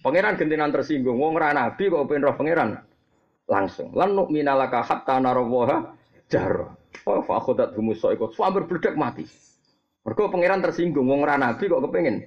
Pangeran 0.00 0.40
gentenan 0.40 0.72
tersinggung. 0.72 1.20
Wong 1.20 1.36
ora 1.36 1.52
nabi 1.52 1.92
kok 1.92 2.08
pengen 2.08 2.24
roh 2.24 2.36
pangeran 2.36 2.80
langsung. 3.44 3.92
Lan 3.92 4.16
nuk 4.16 4.32
minalaka 4.32 4.80
hatta 4.80 5.20
narawaha 5.20 5.92
jar. 6.32 6.76
Oh 7.04 7.20
fa 7.24 7.40
akhudat 7.40 7.76
humusa 7.76 8.12
ikut 8.16 8.32
swamber 8.32 8.64
beledak 8.64 8.96
mati. 8.96 9.28
Mergo 10.00 10.32
pangeran 10.32 10.64
tersinggung 10.64 11.04
wong 11.04 11.20
ora 11.20 11.36
nabi 11.36 11.68
kok 11.68 11.84
kepengin 11.84 12.24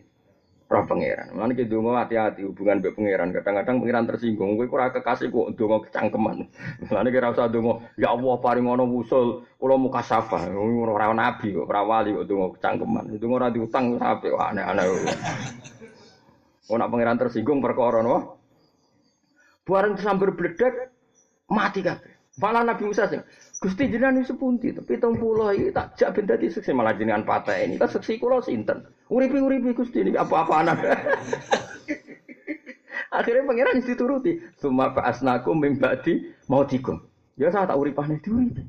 roh 0.69 0.83
pangeran. 0.89 1.29
Mulane 1.35 1.53
ki 1.53 1.69
donga 1.69 2.03
hati-hati 2.03 2.41
hubungan 2.47 2.81
mbek 2.81 2.95
pangeran. 2.97 3.29
Kadang-kadang 3.35 3.75
pangeran 3.83 4.05
tersinggung, 4.09 4.57
kowe 4.57 4.67
ora 4.73 4.89
kekasih 4.89 5.27
kok 5.29 5.47
donga 5.53 5.77
kecangkeman. 5.85 6.37
Mulane 6.89 7.07
ki 7.13 7.17
ora 7.19 7.29
usah 7.35 7.47
donga, 7.51 7.73
ya 7.99 8.09
Allah 8.15 8.35
paring 8.41 8.65
ngono 8.65 8.83
wusul, 8.89 9.45
kula 9.59 9.75
mukasafah. 9.77 10.49
Ora 10.49 11.13
nabi 11.13 11.53
kok, 11.53 11.67
ora 11.69 11.81
wali 11.85 12.15
kok 12.15 12.25
donga 12.25 12.47
kecangkeman. 12.57 13.03
Donga 13.19 13.35
ora 13.37 13.47
diutang 13.53 13.85
sampe 14.01 14.27
aneh-aneh. 14.33 14.85
Oh 16.71 16.75
nak 16.79 16.89
pangeran 16.89 17.17
tersinggung 17.19 17.59
perkara 17.61 18.01
no. 18.01 18.41
Bareng 19.63 19.95
sambil 19.95 20.35
bledek 20.35 20.91
mati 21.47 21.79
kabeh. 21.79 22.11
Malah 22.41 22.65
Nabi 22.65 22.89
Musa 22.89 23.05
sing 23.05 23.21
Gusti 23.63 23.87
jenengan 23.87 24.19
sepunti, 24.27 24.75
tapi 24.75 24.99
tong 24.99 25.15
pulau 25.15 25.55
iki 25.55 25.71
tak 25.71 25.95
jak 25.95 26.11
ben 26.11 26.27
dadi 26.27 26.51
seksi 26.51 26.75
malah 26.75 26.99
jenengan 26.99 27.23
patah 27.23 27.55
ini. 27.55 27.79
Tak 27.79 27.95
seksi 27.95 28.19
kula 28.19 28.43
sinten? 28.43 28.83
Uripi-uripi 29.13 29.77
Gusti 29.77 30.01
ini 30.01 30.17
apa-apa 30.17 30.65
anak. 30.65 30.77
Akhirnya 33.13 33.45
pangeran 33.45 33.85
dituruti. 33.85 34.41
Suma 34.57 34.89
asnaku 34.89 35.53
mimbadi 35.53 36.33
mau 36.49 36.65
tikum. 36.65 36.97
Ya 37.37 37.53
saya 37.53 37.69
tak 37.69 37.77
uripane 37.77 38.17
diuripi. 38.17 38.65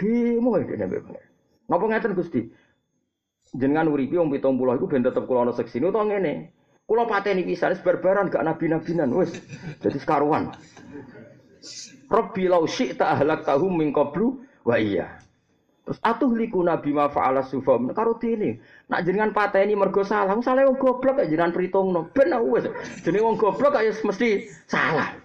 Demo 0.00 0.56
iki 0.56 0.80
nek 0.80 0.88
pangeran. 0.88 1.20
Napa 1.68 1.84
ngeten 1.92 2.16
Gusti? 2.16 2.40
Jenengan 3.52 3.92
uripi 3.92 4.16
wong 4.16 4.32
70 4.32 4.80
iku 4.80 4.86
ben 4.88 5.04
tetep 5.04 5.28
kula 5.28 5.44
ana 5.44 5.52
seksi 5.52 5.84
utawa 5.84 6.08
ngene. 6.08 6.48
Kula 6.88 7.04
pateni 7.04 7.44
pisan 7.44 7.76
barbaran 7.84 8.32
gak 8.32 8.48
nabi-nabinan 8.48 9.12
wis. 9.12 9.36
Jadi 9.84 10.00
sekaruan. 10.00 10.56
Rabbi 12.08 12.48
lau 12.48 12.64
syi'ta 12.64 13.12
ahlak 13.12 13.44
tahu 13.44 13.68
min 13.68 13.92
qablu 13.92 14.40
wa 14.64 14.80
iya. 14.80 15.21
Terus 15.82 15.98
atuh 15.98 16.30
liku 16.30 16.62
nabi 16.62 16.94
ma 16.94 17.10
fa'ala 17.10 17.42
sufam. 17.42 17.90
Karo 17.90 18.14
ini, 18.22 18.54
nak 18.86 19.02
jenengan 19.02 19.34
pateni 19.34 19.74
mergo 19.74 20.06
salah, 20.06 20.38
salah 20.38 20.62
wong 20.70 20.78
goblok 20.78 21.18
ya 21.18 21.26
jenengan 21.26 21.50
perhitungno. 21.50 22.14
Ben 22.14 22.30
wis. 22.46 22.70
Jenenge 23.02 23.26
wong 23.26 23.34
goblok 23.34 23.74
kaya 23.74 23.90
mesti 23.90 24.46
salah. 24.70 25.18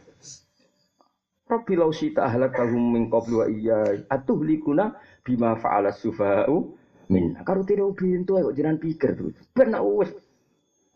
Rabbi 1.47 1.73
lau 1.79 1.93
syi'ta 1.93 2.27
ahlak 2.27 2.57
tahu 2.57 2.75
min 2.75 3.07
qablu 3.07 3.45
wa 3.45 3.47
iya. 3.47 4.01
Atuh 4.09 4.41
likuna 4.41 4.97
bima 5.21 5.53
fa'ala 5.61 5.93
sufa'u 5.93 6.73
min. 7.13 7.37
Karo 7.45 7.61
tine 7.61 7.85
bintu 7.93 8.41
kok 8.41 8.57
jenengan 8.57 8.81
pikir 8.81 9.13
terus. 9.13 9.37
Ben 9.53 9.77
wis. 9.77 10.09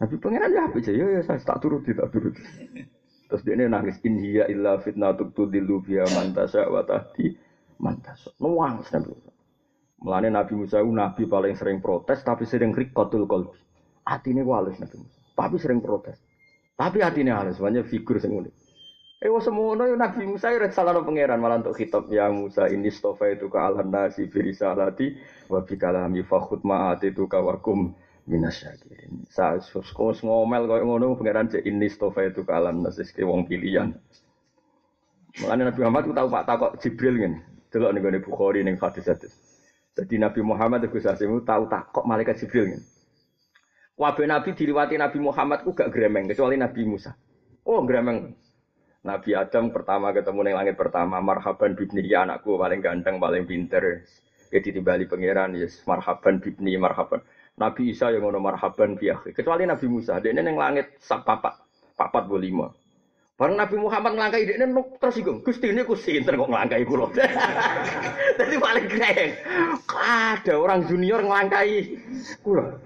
Tapi 0.02 0.18
pangeran 0.18 0.58
ya 0.58 0.66
apa 0.66 0.82
ya 0.82 1.22
ya 1.22 1.22
saya 1.22 1.38
tak 1.38 1.62
turut 1.62 1.86
tak 1.86 2.10
turut. 2.10 2.34
Terus 3.30 3.42
dia 3.46 3.54
nangis 3.70 4.02
in 4.02 4.18
hiya 4.18 4.50
illa 4.50 4.82
fitnatuk 4.82 5.38
tudillu 5.38 5.86
biha 5.86 6.04
man 6.18 6.34
tasya 6.34 6.66
wa 6.66 6.82
tahdi 6.82 7.38
man 7.78 8.02
tasya. 8.02 8.34
Nuang 8.42 8.82
Nabi 8.82 9.31
Mulane 10.02 10.34
Nabi 10.34 10.58
Musa 10.58 10.82
itu 10.82 10.90
nabi 10.90 11.30
paling 11.30 11.54
sering 11.54 11.78
protes 11.78 12.26
tapi 12.26 12.50
sering 12.50 12.74
rikotul 12.74 13.30
kolbi. 13.30 13.54
Atine 14.02 14.42
ku 14.42 14.58
halus 14.58 14.82
Nabi 14.82 14.98
Musa. 14.98 15.20
Tapi 15.38 15.56
sering 15.62 15.80
protes. 15.80 16.18
Tapi 16.74 17.06
hatinya 17.06 17.38
halus, 17.38 17.62
banyak 17.62 17.86
figur 17.86 18.18
sing 18.18 18.34
unik. 18.34 18.54
Eh 19.22 19.30
wah 19.30 19.38
semono 19.38 19.86
yo 19.86 19.94
Nabi 19.94 20.26
Musa 20.26 20.50
yo 20.50 20.58
salah 20.74 20.98
no 20.98 21.06
pangeran 21.06 21.38
malah 21.38 21.62
untuk 21.62 21.78
khitab 21.78 22.10
ya 22.10 22.34
Musa 22.34 22.66
ini 22.74 22.90
stofa 22.90 23.30
itu 23.30 23.54
ke 23.54 23.60
alam 23.62 23.94
nasi 23.94 24.26
firisalati 24.26 25.14
wa 25.46 25.62
bikalami 25.62 26.26
fakhut 26.26 26.66
ma'ati 26.66 27.14
itu 27.14 27.30
kawakum 27.30 27.94
minasyakirin. 28.26 29.30
Saat 29.30 29.70
kau 29.94 30.10
ngomel 30.10 30.66
kau 30.66 30.82
ngono 30.82 31.14
pangeran 31.22 31.54
cek 31.54 31.62
ini 31.62 31.86
stofa 31.86 32.26
itu 32.26 32.42
ke 32.42 32.50
alam 32.50 32.82
nasis 32.82 33.14
ke 33.14 33.22
wong 33.22 33.46
pilihan. 33.46 33.94
Mulanya 35.38 35.70
Nabi 35.70 35.80
Muhammad 35.86 36.04
ku 36.10 36.14
tahu 36.18 36.28
Pak 36.34 36.44
takok 36.50 36.72
Jibril 36.82 37.16
ngene. 37.22 37.40
Delok 37.70 37.94
ning 37.94 38.26
Bukhari 38.26 38.66
ning 38.66 38.82
hadis-hadis. 38.82 39.51
Jadi 39.92 40.16
Nabi 40.16 40.40
Muhammad 40.40 40.88
Gus 40.88 41.04
Asimu 41.04 41.44
tahu 41.44 41.68
takok 41.68 42.08
malaikat 42.08 42.40
Jibril 42.40 42.72
ngene. 42.72 42.86
Wabe 44.00 44.24
Nabi 44.24 44.56
diriwati 44.56 44.96
Nabi 44.96 45.20
Muhammad 45.20 45.68
ku 45.68 45.76
gak 45.76 45.92
gremeng 45.92 46.32
kecuali 46.32 46.56
Nabi 46.56 46.82
Musa. 46.88 47.12
Oh 47.68 47.84
gremeng. 47.84 48.32
Nabi 49.02 49.34
Adam 49.34 49.74
pertama 49.74 50.14
ketemu 50.16 50.40
ning 50.46 50.56
langit 50.56 50.76
pertama 50.78 51.20
marhaban 51.20 51.74
bibni 51.74 52.06
ya 52.06 52.24
anakku 52.24 52.56
paling 52.56 52.80
ganteng 52.80 53.20
paling 53.20 53.44
pinter. 53.44 54.08
Jadi 54.52 54.80
timbali 54.80 55.06
pangeran 55.10 55.60
yes 55.60 55.84
marhaban 55.84 56.40
bibni 56.40 56.80
marhaban. 56.80 57.20
Nabi 57.60 57.92
Isa 57.92 58.10
yang 58.10 58.24
ngono 58.26 58.40
marhaban 58.40 58.96
bi 58.96 59.12
Kecuali 59.12 59.68
Nabi 59.68 59.86
Musa, 59.92 60.18
dia 60.24 60.32
neng 60.32 60.56
langit 60.56 60.98
sak 61.04 61.28
papat, 61.28 61.60
papat 62.00 62.26
lima. 62.40 62.72
Barang 63.42 63.58
Nabi 63.58 63.74
Muhammad 63.82 64.14
ngelangkai 64.14 64.46
dia 64.46 64.62
neng 64.62 64.78
tersinggung. 65.02 65.42
Gusti 65.42 65.74
ini 65.74 65.82
ku 65.82 65.98
sinter 65.98 66.38
kok 66.38 66.46
ngelangkai 66.46 66.86
kulo. 66.86 67.10
Jadi 68.38 68.56
paling 68.62 68.86
keren. 68.86 69.34
Ada 69.90 70.62
orang 70.62 70.86
junior 70.86 71.26
ngelangkai 71.26 71.98
kulo. 72.46 72.78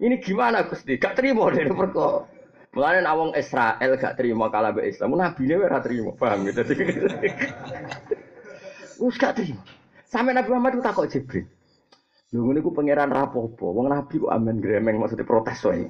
Ini 0.00 0.16
gimana 0.24 0.64
Gusti? 0.64 0.96
Gak 0.96 1.12
terima 1.12 1.52
dari 1.52 1.68
perko. 1.68 2.24
Mulane 2.72 3.04
awong 3.04 3.36
Israel 3.36 4.00
gak 4.00 4.16
terima 4.16 4.48
kalah 4.48 4.72
be 4.72 4.88
Islam. 4.88 5.20
Nabi 5.20 5.44
ini 5.44 5.60
ora 5.60 5.84
terima, 5.84 6.16
paham 6.16 6.48
gitu. 6.48 6.64
Wis 9.04 9.20
gak 9.20 9.44
terima. 9.44 9.60
Sampai 10.08 10.32
Nabi 10.32 10.56
Muhammad 10.56 10.80
itu 10.80 10.82
takut 10.88 11.04
Jibril. 11.12 11.44
Lho 12.32 12.48
ngene 12.48 12.64
ku 12.64 12.72
pangeran 12.72 13.12
rapopo. 13.12 13.76
Wong 13.76 13.92
nabi 13.92 14.24
kok 14.24 14.32
amen 14.32 14.56
gremeng 14.56 14.96
maksudnya 14.96 15.28
protes 15.28 15.60
wae. 15.68 15.84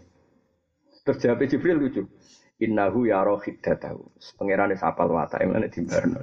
Terus 1.06 1.22
jawab 1.22 1.46
Jibril 1.46 1.78
lucu. 1.78 2.02
Innahu 2.60 3.08
ya 3.08 3.24
rohidatahu. 3.24 4.04
Pangeran 4.36 4.76
is 4.76 4.84
apal 4.84 5.08
wata 5.08 5.40
emane 5.40 5.72
dimbarno. 5.72 6.20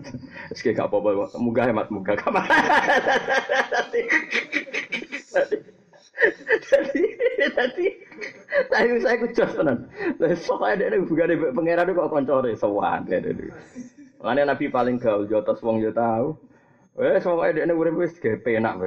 Wis 0.54 0.62
gak 0.62 0.78
apa-apa 0.78 1.34
munggah 1.34 1.66
hemat 1.66 1.90
munggah 1.90 2.14
kamar. 2.14 2.46
Jadi, 6.68 7.04
jadi, 7.38 7.86
tapi 8.74 8.98
saya 9.02 9.22
ikut 9.22 9.38
jos 9.38 9.54
tenan. 9.54 9.86
Soalnya 10.42 10.94
dia 10.94 11.06
bukan 11.06 11.30
di 11.30 11.38
pangeran 11.38 11.94
kok 11.94 12.10
koncore 12.10 12.58
sewan. 12.58 13.06
Makanya 14.18 14.54
Nabi 14.54 14.66
paling 14.74 14.98
gaul, 14.98 15.30
jotos 15.30 15.62
wong 15.62 15.78
yo 15.82 15.94
tahu. 15.94 16.34
Wes, 16.98 17.22
soalnya 17.22 17.70
dia 17.70 17.74
urip 17.74 18.02
wis 18.02 18.18
penak. 18.18 18.82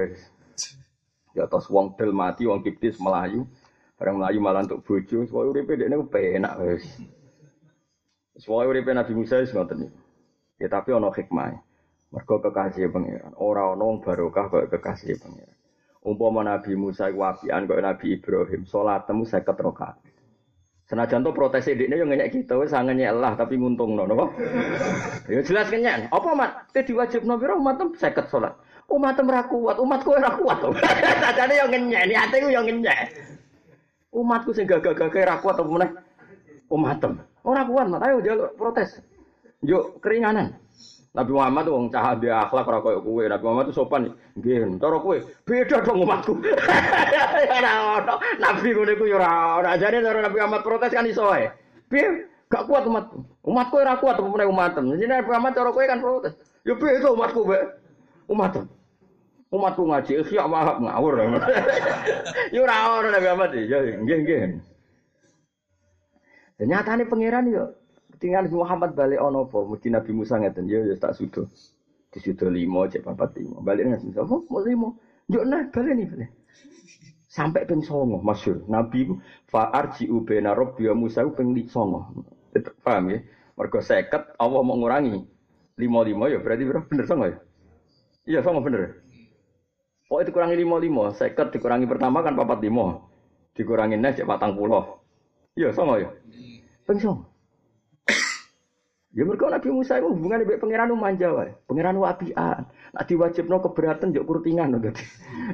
Ya 1.38 1.46
atas 1.46 1.70
wong 1.70 1.94
del 1.94 2.10
mati, 2.10 2.50
wong 2.50 2.66
kiptis 2.66 2.98
melayu. 2.98 3.46
Barang 3.94 4.18
melayu 4.18 4.38
malah 4.42 4.66
untuk 4.66 4.82
bojo. 4.82 5.22
Soalnya 5.30 5.50
uripe 5.54 5.78
dekne 5.78 6.02
penak 6.10 6.58
wis. 6.58 6.86
Soalnya 8.40 8.72
uripe 8.72 8.90
Nabi 8.96 9.12
Musa 9.12 9.44
wis 9.44 9.52
ngoten 9.52 9.84
iki. 9.84 9.98
Ya 10.64 10.72
tapi 10.72 10.96
ana 10.96 11.12
hikmah. 11.12 11.60
Mergo 12.10 12.40
kekasih 12.40 12.88
pangeran. 12.88 13.36
Ora 13.36 13.76
ana 13.76 13.84
wong 13.84 14.00
barokah 14.00 14.48
kok 14.48 14.72
kekasih 14.72 15.20
pangeran. 15.20 15.56
Umpama 16.00 16.40
Nabi 16.40 16.72
Musa 16.80 17.12
iku 17.12 17.28
apian 17.28 17.68
kok 17.68 17.76
Nabi 17.76 18.16
Ibrahim, 18.16 18.64
salatmu 18.64 19.28
50 19.28 19.44
rakaat. 19.44 20.00
Senajan 20.88 21.22
to 21.22 21.30
protes 21.30 21.70
ini 21.70 21.86
yang 21.86 22.10
ngenyek 22.10 22.34
kita 22.34 22.58
wis 22.58 22.74
ngenyek 22.74 23.14
lah 23.14 23.38
tapi 23.38 23.54
nguntung 23.54 23.94
no, 23.94 24.10
napa? 24.10 24.26
Ya 25.30 25.38
jelas 25.44 25.70
kenyang. 25.70 26.10
Apa 26.10 26.34
mat? 26.34 26.66
Te 26.74 26.82
diwajibno 26.82 27.38
pira 27.38 27.54
umat 27.54 27.78
50 27.78 28.26
salat. 28.26 28.56
Umat 28.90 29.14
ora 29.22 29.46
kuat, 29.46 29.78
umatku 29.78 30.10
ora 30.18 30.34
kuat. 30.34 30.58
Sajane 31.22 31.54
yo 31.62 31.70
ngenyek, 31.70 32.34
ku 32.34 32.48
yo 32.50 32.64
ngenyek. 32.66 32.98
Umatku 34.10 34.50
sing 34.50 34.66
gagah-gagah 34.66 35.22
ora 35.30 35.36
kuat 35.38 35.62
apa 35.62 35.70
meneh? 35.70 35.90
Umatem. 36.66 37.29
Ora 37.44 37.64
kuat, 37.64 37.86
ayo 37.88 38.16
jaluk 38.20 38.52
protes. 38.56 39.00
Yuk 39.64 40.00
keringanan. 40.00 40.56
Nabi 41.10 41.34
Muhammad 41.34 41.66
tuh 41.66 41.90
cah 41.90 42.14
dia 42.14 42.38
akhlak 42.46 42.70
ora 42.70 42.78
koyo 42.78 42.98
kowe. 43.02 43.22
Nabi 43.26 43.42
Muhammad 43.42 43.64
tuh 43.74 43.76
sopan. 43.82 44.14
Nggih, 44.38 44.78
cara 44.78 44.96
kowe 45.02 45.16
beda 45.42 45.76
dong 45.82 46.06
umatku. 46.06 46.38
Ono. 47.98 48.14
Nabi 48.38 48.68
ngono 48.70 48.90
iku 48.94 49.04
ya 49.10 49.18
ora 49.18 49.30
ora. 49.58 49.70
Jane 49.74 49.98
cara 50.06 50.22
Nabi 50.22 50.38
Muhammad 50.38 50.62
protes 50.62 50.94
kan 50.94 51.10
iso 51.10 51.26
ae. 51.34 51.50
Piye? 51.90 52.30
Gak 52.46 52.66
kuat 52.70 52.86
umatku. 52.86 53.26
Umatku 53.42 53.74
ora 53.82 53.98
kuat 53.98 54.22
apa 54.22 54.46
umatem. 54.46 54.86
Jadi 54.94 55.04
Nabi 55.10 55.26
Muhammad 55.26 55.52
cara 55.58 55.70
kowe 55.74 55.86
kan 55.90 55.98
protes. 55.98 56.34
Ya 56.62 56.78
beda 56.78 57.08
umatku, 57.10 57.40
Mbak. 57.42 57.62
Umatem. 58.30 58.64
Umatku 59.50 59.82
ngaji 59.90 60.12
ikhya 60.22 60.46
wahab 60.46 60.78
ngawur. 60.78 61.14
Ya 62.54 62.58
ora 62.62 63.02
ono 63.02 63.08
Nabi 63.10 63.26
Muhammad. 63.26 63.50
Ya 63.66 63.78
nggih 63.98 64.18
nggih. 64.22 64.40
Nyatane 66.60 67.08
pangeran 67.08 67.48
yo 67.48 67.72
Tinggal 68.20 68.44
Nabi 68.44 68.56
Muhammad 68.60 68.90
balik 68.92 69.16
ono 69.16 69.48
apa? 69.48 69.64
Mungkin 69.64 69.96
Nabi 69.96 70.12
Musa 70.12 70.36
ngeten 70.36 70.68
ya 70.68 70.84
ya 70.84 70.92
tak 71.00 71.16
sudo. 71.16 71.48
Disudo 72.12 72.52
limo 72.52 72.84
cek 72.84 73.00
papat 73.00 73.40
limo. 73.40 73.64
Balik 73.64 73.88
Musa. 73.88 74.20
Oh, 74.20 74.44
mau 74.52 74.60
limo. 74.60 75.00
Yo 75.24 75.40
nah 75.40 75.64
balik 75.72 75.96
nih 75.96 76.06
balik. 76.10 76.30
Sampai 77.32 77.64
ping 77.64 77.80
songo 77.80 78.20
masyur. 78.20 78.60
Nabi 78.68 79.08
ku 79.08 79.14
fa 79.48 79.72
arji 79.72 80.12
ubena 80.12 80.52
rabbi 80.52 80.84
wa 80.92 81.00
Musa 81.00 81.24
ku 81.24 81.32
ping 81.32 81.56
songo. 81.64 82.12
Paham 82.84 83.16
ya? 83.16 83.24
Mergo 83.56 83.80
seket 83.80 84.36
Allah 84.36 84.60
mau 84.60 84.76
ngurangi. 84.76 85.24
Limo-limo 85.80 86.28
ya 86.28 86.44
berarti 86.44 86.68
bener 86.68 87.06
songo 87.08 87.24
ya? 87.24 87.40
Iya 88.28 88.44
songo 88.44 88.60
bener. 88.60 89.00
Oh 90.12 90.20
itu 90.20 90.28
kurangi 90.28 90.60
limo-limo. 90.60 91.08
Seket 91.16 91.56
dikurangi 91.56 91.88
pertama 91.88 92.20
kan 92.20 92.36
papat 92.36 92.60
limo. 92.60 93.08
Dikurangi 93.56 93.96
nes 93.96 94.20
cek 94.20 94.28
patang 94.28 94.52
puluh. 94.60 95.00
Iya 95.56 95.72
songo 95.72 95.96
ya? 95.96 96.12
Ping 96.90 96.98
songo. 96.98 97.30
Ya 99.14 99.22
mereka 99.26 99.46
Nabi 99.46 99.70
Musa 99.74 99.98
itu 99.98 100.10
hubungannya 100.10 100.46
dengan 100.46 100.62
pangeran 100.62 100.90
manja 100.98 101.30
wae. 101.34 101.50
Pangeran 101.70 101.98
apian. 102.02 102.62
Nak 102.66 103.04
diwajibno 103.06 103.62
keberatan 103.62 104.10
jok 104.14 104.26
kurtingan 104.26 104.78
dadi. 104.78 105.02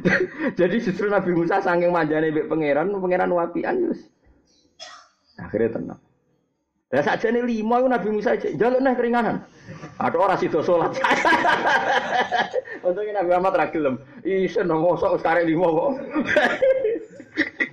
Jadi 0.60 0.76
justru 0.80 1.12
Nabi 1.12 1.36
Musa 1.36 1.60
saking 1.60 1.92
manjane 1.92 2.32
mbek 2.32 2.48
pangeran, 2.48 2.88
pangeran 2.96 3.32
apian 3.36 3.76
yus. 3.84 4.00
Akhirnya 5.36 5.76
tenang. 5.76 6.00
Saja 6.96 7.28
nih 7.28 7.44
lima 7.44 7.84
itu 7.84 7.88
Nabi 7.92 8.08
Musa 8.12 8.36
jaluk 8.36 8.80
nih 8.80 8.96
keringanan. 8.96 9.36
Ada 10.00 10.16
orang 10.16 10.40
situ 10.40 10.60
sholat. 10.64 10.96
Untungnya 12.86 13.20
Nabi 13.20 13.28
Muhammad 13.36 13.56
ragilem. 13.56 13.94
Isen 14.24 14.68
ngosok 14.68 15.20
sekarang 15.20 15.48
lima 15.48 15.68
kok. 15.68 15.90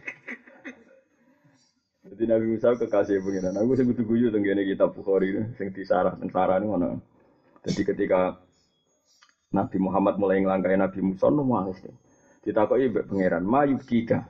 Jadi 2.24 2.40
Nabi 2.40 2.56
Musa 2.56 2.72
kekasih 2.80 3.20
pengiran. 3.20 3.52
Aku 3.60 3.76
sing 3.76 3.84
kudu 3.84 4.08
guyu 4.08 4.32
teng 4.32 4.48
kita 4.48 4.88
Bukhari 4.88 5.44
sing 5.60 5.76
disarah 5.76 6.16
teng 6.16 6.32
sarane 6.32 6.64
ngono. 6.64 7.04
Jadi 7.68 7.84
ketika 7.84 8.40
Nabi 9.52 9.78
Muhammad 9.84 10.16
mulai 10.16 10.40
ngelangkai 10.40 10.80
Nabi 10.80 11.04
Musa 11.04 11.28
nangis. 11.28 11.84
Ditakoki 12.40 12.96
mbek 12.96 13.12
pangeran, 13.12 13.44
"Mayu 13.44 13.76
kika." 13.76 14.24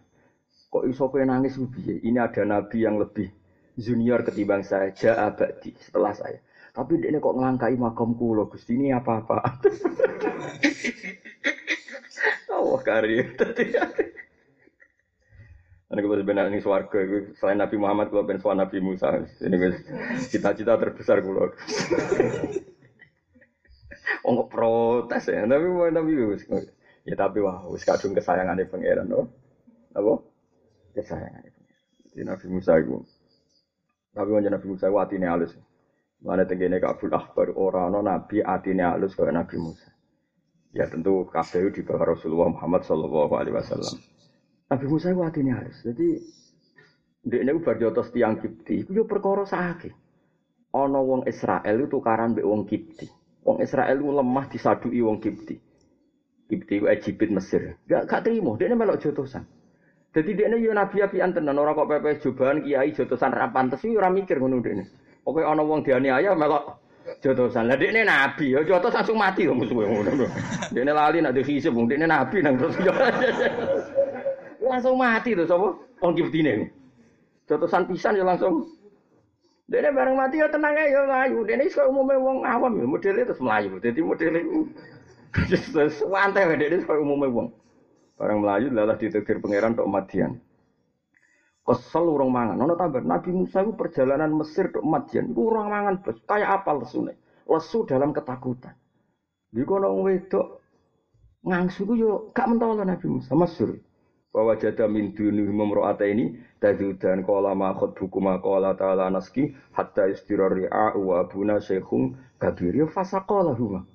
Kok 0.74 0.90
iso 0.90 1.06
kowe 1.06 1.22
nangis 1.22 1.54
piye? 1.54 2.02
Ini 2.02 2.18
ada 2.18 2.42
nabi 2.42 2.82
yang 2.82 2.98
lebih 2.98 3.30
junior 3.78 4.26
ketimbang 4.26 4.66
saya, 4.66 4.90
ja'a 4.90 5.30
setelah 5.78 6.18
saya. 6.18 6.42
Tapi 6.74 6.98
dia 6.98 7.14
kok 7.22 7.38
ngelangkai 7.38 7.78
makam 7.78 8.18
kulo, 8.18 8.50
Gusti 8.50 8.74
ini 8.74 8.90
apa-apa. 8.90 9.38
Allah 12.58 12.82
karir. 12.82 13.38
Ini 15.94 16.02
kalau 16.02 16.18
sebenarnya 16.18 16.50
ini 16.50 16.58
suarga, 16.58 17.06
selain 17.38 17.62
Nabi 17.62 17.78
Muhammad, 17.78 18.10
kalau 18.10 18.26
ben 18.26 18.42
Nabi 18.42 18.82
Musa, 18.82 19.14
ini 19.46 19.78
cita-cita 20.26 20.74
terbesar 20.74 21.22
kalau. 21.22 21.54
Oh 24.24 24.36
nggak 24.36 24.52
protes 24.52 25.32
ya, 25.32 25.44
tapi 25.44 25.68
mau 25.68 25.88
Nabi 25.88 26.16
ya 27.04 27.16
tapi 27.16 27.44
wah, 27.44 27.68
wis 27.68 27.84
kadung 27.84 28.16
kesayangan 28.16 28.56
di 28.56 28.68
pangeran, 28.68 29.08
no, 29.08 29.28
apa? 29.92 30.24
Kesayangan 30.96 31.44
pangeran. 31.44 31.84
Jadi 32.12 32.24
Nabi 32.24 32.46
Musa 32.48 32.72
itu, 32.80 33.04
tapi 34.16 34.30
mau 34.32 34.40
Nabi 34.40 34.68
Musa 34.68 34.88
itu 34.88 35.00
hatinya 35.00 35.36
halus. 35.36 35.52
Mana 36.24 36.48
tenggine 36.48 36.80
kabul 36.80 37.12
akbar 37.12 37.52
orang 37.52 37.92
no 37.92 38.00
Nabi 38.00 38.40
hatinya 38.40 38.96
halus 38.96 39.12
kayak 39.12 39.36
Nabi 39.36 39.60
Musa. 39.60 39.92
Ya 40.72 40.88
tentu 40.88 41.28
kafir 41.28 41.68
di 41.76 41.84
bawah 41.84 42.16
Rasulullah 42.16 42.48
Muhammad 42.48 42.88
Shallallahu 42.88 43.34
Alaihi 43.36 43.56
Wasallam. 43.60 44.13
Nabi 44.74 44.90
Musa 44.90 45.14
itu 45.14 45.22
hatinya 45.22 45.62
harus. 45.62 45.78
Jadi 45.86 46.18
dia 47.30 47.46
ini 47.46 47.54
bar 47.62 47.78
jotos 47.78 48.10
tiang 48.10 48.42
kipti. 48.42 48.82
Itu 48.82 48.92
yo 48.98 49.06
perkara 49.06 49.46
sakit. 49.46 49.94
Ono 50.74 51.00
wong 51.06 51.22
Israel 51.30 51.78
itu 51.78 51.86
tukaran 51.94 52.34
be 52.34 52.42
wong 52.42 52.66
kipti. 52.66 53.06
Wong 53.46 53.62
Israel 53.62 54.02
itu 54.02 54.10
lemah 54.10 54.46
disadui 54.50 54.98
wong 55.06 55.22
kipti. 55.22 55.62
Kipti 56.50 56.74
itu 56.82 56.90
Egypt 56.90 57.30
Mesir. 57.30 57.78
Gak 57.86 58.10
gak 58.10 58.26
terima. 58.26 58.58
Dia 58.58 58.74
ini 58.74 58.74
melok 58.74 58.98
jotosan. 58.98 59.46
Jadi 60.10 60.34
dia 60.34 60.50
ini 60.50 60.66
yo 60.66 60.74
nabi 60.74 61.06
api 61.06 61.22
antenan. 61.22 61.62
Orang 61.62 61.78
kok 61.78 61.90
pepe 61.94 62.18
jubahan 62.18 62.66
kiai 62.66 62.90
jotosan 62.98 63.30
rapan 63.30 63.70
Tapi 63.70 63.94
orang 63.94 64.26
mikir 64.26 64.42
ngono 64.42 64.58
dia 64.58 64.74
ini. 64.74 64.86
Oke 65.30 65.46
ono 65.46 65.62
wong 65.70 65.86
dianiaya 65.86 66.34
melok 66.34 66.82
jotosan. 67.22 67.70
Lah 67.70 67.78
ini 67.78 68.02
nabi, 68.02 68.58
yo 68.58 68.66
jotos 68.66 68.98
langsung 68.98 69.22
mati 69.22 69.46
kok 69.46 69.54
musuhe 69.54 69.86
ngono. 69.86 70.26
ini 70.74 70.92
lali 70.92 71.22
nak 71.22 71.38
dihisib, 71.38 71.78
ini 71.78 72.10
nabi 72.10 72.42
nang 72.42 72.58
terus 72.58 72.74
langsung 74.74 74.98
mati 74.98 75.38
tuh 75.38 75.46
sapa 75.46 75.78
wong 76.02 76.12
kibtine. 76.18 76.74
Jotosan 77.46 77.86
pisan 77.86 78.18
ya 78.18 78.26
langsung 78.26 78.66
Dene 79.64 79.96
bareng 79.96 80.20
mati 80.20 80.44
ya 80.44 80.52
tenang 80.52 80.76
ae 80.76 80.92
ya 80.92 81.08
mlayu. 81.08 81.48
Dene 81.48 81.70
iso 81.70 81.86
umume 81.88 82.20
wong 82.20 82.44
awam 82.44 82.74
ya 82.82 82.86
modele 82.90 83.24
terus 83.24 83.40
mlayu. 83.40 83.80
Dadi 83.80 84.02
modele 84.04 84.44
santai 85.88 86.58
dene 86.62 86.84
iso 86.84 86.94
umume 86.94 87.32
wong. 87.32 87.48
Bareng 88.20 88.44
mlayu 88.44 88.74
lalah 88.74 89.00
ditegir 89.00 89.40
pangeran 89.40 89.78
tok 89.78 89.88
Madian. 89.88 90.36
Kesel 91.64 92.04
urung 92.04 92.36
mangan. 92.36 92.60
Ono 92.60 92.76
tambah 92.76 93.08
Nabi 93.08 93.32
Musa 93.32 93.64
itu 93.64 93.72
perjalanan 93.80 94.36
Mesir 94.36 94.68
tok 94.74 94.84
Madian. 94.84 95.32
Iku 95.32 95.48
urung 95.48 95.72
mangan 95.72 96.04
bos. 96.04 96.20
Apa 96.28 96.72
lesune? 96.76 97.16
Lesu 97.48 97.88
dalam 97.88 98.12
ketakutan. 98.12 98.76
Di 99.48 99.64
kono 99.64 99.96
wedok 100.04 100.60
ngangsu 101.48 101.88
ku 101.88 101.94
yo 101.96 102.12
gak 102.36 102.52
mentolo 102.52 102.84
Nabi 102.84 103.08
Musa 103.08 103.32
masyhur 103.32 103.80
bahwa 104.34 104.58
jada 104.58 104.90
min 104.90 105.14
duni 105.14 105.46
memro'ata 105.46 106.10
ini 106.10 106.42
tadudan 106.58 107.22
kola 107.22 107.54
makhot 107.54 107.94
buku 107.94 108.18
makola 108.18 108.74
ta'ala 108.74 109.14
naski 109.14 109.54
hatta 109.78 110.10
istirar 110.10 110.58
ri'a 110.58 110.98
wa 110.98 111.22
abuna 111.22 111.62
syekhung 111.62 112.18
kabir 112.42 112.74
ya 112.74 112.90
fasa 112.90 113.22
kola 113.30 113.54
huma. 113.54 113.86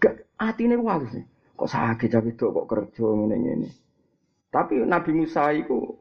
Gak 0.00 0.24
hati 0.40 0.64
ini 0.64 0.80
halus 0.80 1.12
nih. 1.12 1.28
Kok 1.60 1.68
sakit 1.68 2.08
tapi 2.08 2.32
kok 2.40 2.64
kerja 2.64 3.04
ini 3.04 3.36
ini 3.36 3.68
tapi 4.50 4.82
Nabi 4.82 5.12
Musa 5.14 5.54
itu 5.54 5.94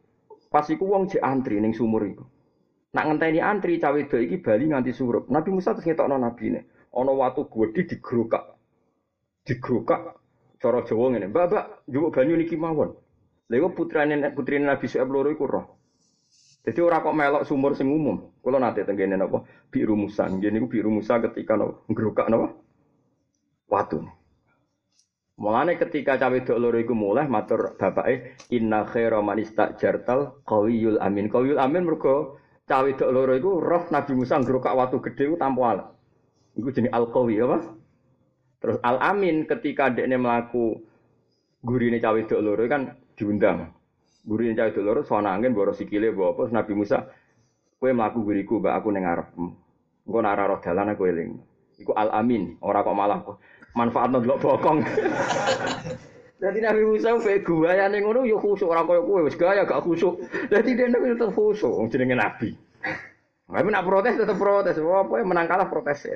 pas 0.50 0.66
iku 0.66 0.90
wong 0.90 1.12
jek 1.12 1.22
antri 1.22 1.62
ning 1.62 1.76
sumur 1.76 2.02
iku. 2.08 2.26
Nak 2.96 3.06
ngenteni 3.06 3.38
antri 3.44 3.78
cawe 3.78 4.02
do 4.10 4.18
iki 4.18 4.42
bali 4.42 4.66
nganti 4.72 4.90
surup. 4.90 5.30
Nabi 5.30 5.54
Musa 5.54 5.78
terus 5.78 5.86
nabi 5.94 6.58
ne. 6.58 6.62
Ana 6.90 7.14
watu 7.14 7.46
gedhe 7.46 7.86
digrokak. 7.86 8.58
Digrokak 9.46 10.18
cara 10.58 10.82
Jawa 10.82 11.14
ngene. 11.14 11.30
Mbak 11.30 11.46
mbak 11.46 11.66
njupuk 11.86 12.14
banyu 12.18 12.34
niki 12.42 12.58
mawon 12.58 12.98
Lha 13.50 13.68
putrane 13.74 14.30
putrine 14.38 14.70
Nabi 14.70 14.86
Syuaib 14.86 15.10
loro 15.10 15.30
iku 15.34 15.46
roh. 15.50 15.66
Jadi 16.60 16.80
ora 16.86 17.02
kok 17.02 17.18
melok 17.18 17.44
sumur 17.50 17.74
sing 17.74 17.90
umum. 17.90 18.38
Kula 18.46 18.62
nate 18.62 18.86
tenggene 18.86 19.18
napa? 19.18 19.42
Biru 19.74 19.98
Musa. 19.98 20.30
Nggih 20.30 20.54
niku 20.54 20.68
biru 20.70 20.94
Musa 20.94 21.18
ketika 21.18 21.58
napa? 21.58 21.82
Ngrokak 21.90 22.28
napa? 22.30 22.48
Watu. 23.72 24.06
Mulane 25.40 25.80
ketika 25.80 26.20
cawe 26.20 26.36
dok 26.44 26.60
loro 26.60 26.78
iku 26.78 26.92
mulai 26.92 27.32
matur 27.32 27.80
bapake 27.80 28.36
inna 28.52 28.84
khaira 28.84 29.24
man 29.24 29.40
istajartal 29.40 30.44
qawiyul 30.44 31.00
amin. 31.00 31.32
Qawiyul 31.32 31.58
amin 31.58 31.88
mergo 31.88 32.38
cawe 32.68 32.90
dok 32.92 33.10
loro 33.10 33.34
iku 33.34 33.58
roh 33.64 33.88
Nabi 33.88 34.20
Musa 34.20 34.36
ngrokak 34.38 34.76
watu 34.76 35.00
gedhe 35.00 35.32
ku 35.32 35.36
tanpa 35.40 35.62
alat. 35.74 35.88
Iku 36.60 36.76
jenenge 36.76 36.92
al-qawi 36.92 37.40
apa? 37.40 37.58
Terus 38.60 38.78
al-amin 38.84 39.48
ketika 39.48 39.88
dekne 39.96 40.20
mlaku 40.20 40.76
gurine 41.64 42.04
cawe 42.04 42.20
dok 42.20 42.44
loro 42.44 42.68
kan 42.68 43.00
diundang. 43.20 43.76
Guru 44.24 44.48
yang 44.48 44.56
cahaya 44.56 44.72
dulur, 44.72 45.04
soal 45.04 45.28
angin, 45.28 45.52
boros 45.52 45.80
sikile, 45.80 46.16
bawa 46.16 46.36
apa, 46.36 46.44
Nabi 46.56 46.72
Musa, 46.76 47.08
kue 47.76 47.92
melaku 47.92 48.24
guriku, 48.24 48.64
mbak 48.64 48.74
aku 48.80 48.88
nengarap. 48.96 49.28
Engkau 50.08 50.22
nara 50.24 50.48
roh 50.48 50.60
dalan 50.64 50.96
aku 50.96 51.04
eling. 51.12 51.38
Iku 51.80 51.92
al 51.96 52.12
amin, 52.12 52.60
orang 52.64 52.84
kok 52.84 52.98
malah 52.98 53.20
manfaat 53.76 54.10
ndelok 54.12 54.40
bokong. 54.40 54.80
Jadi 56.40 56.64
Nabi 56.64 56.82
Musa 56.88 57.20
pe 57.20 57.44
gaya 57.44 57.92
ning 57.92 58.08
ngono 58.08 58.24
ya 58.24 58.40
khusuk 58.40 58.72
ora 58.72 58.88
koyo 58.88 59.04
kowe 59.04 59.28
wis 59.28 59.36
gaya 59.36 59.68
gak 59.68 59.84
khusuk. 59.84 60.24
Dadi 60.48 60.72
dia 60.72 60.88
nabi 60.88 61.12
tetep 61.12 61.36
khusuk 61.36 61.68
wong 61.68 61.92
jenenge 61.92 62.16
nabi. 62.16 62.56
Tapi 63.44 63.68
nak 63.68 63.84
protes 63.84 64.16
tetep 64.16 64.40
protes. 64.40 64.80
Apa 64.80 65.20
menang 65.28 65.52
kalah 65.52 65.68
protes 65.68 66.00
ya. 66.08 66.16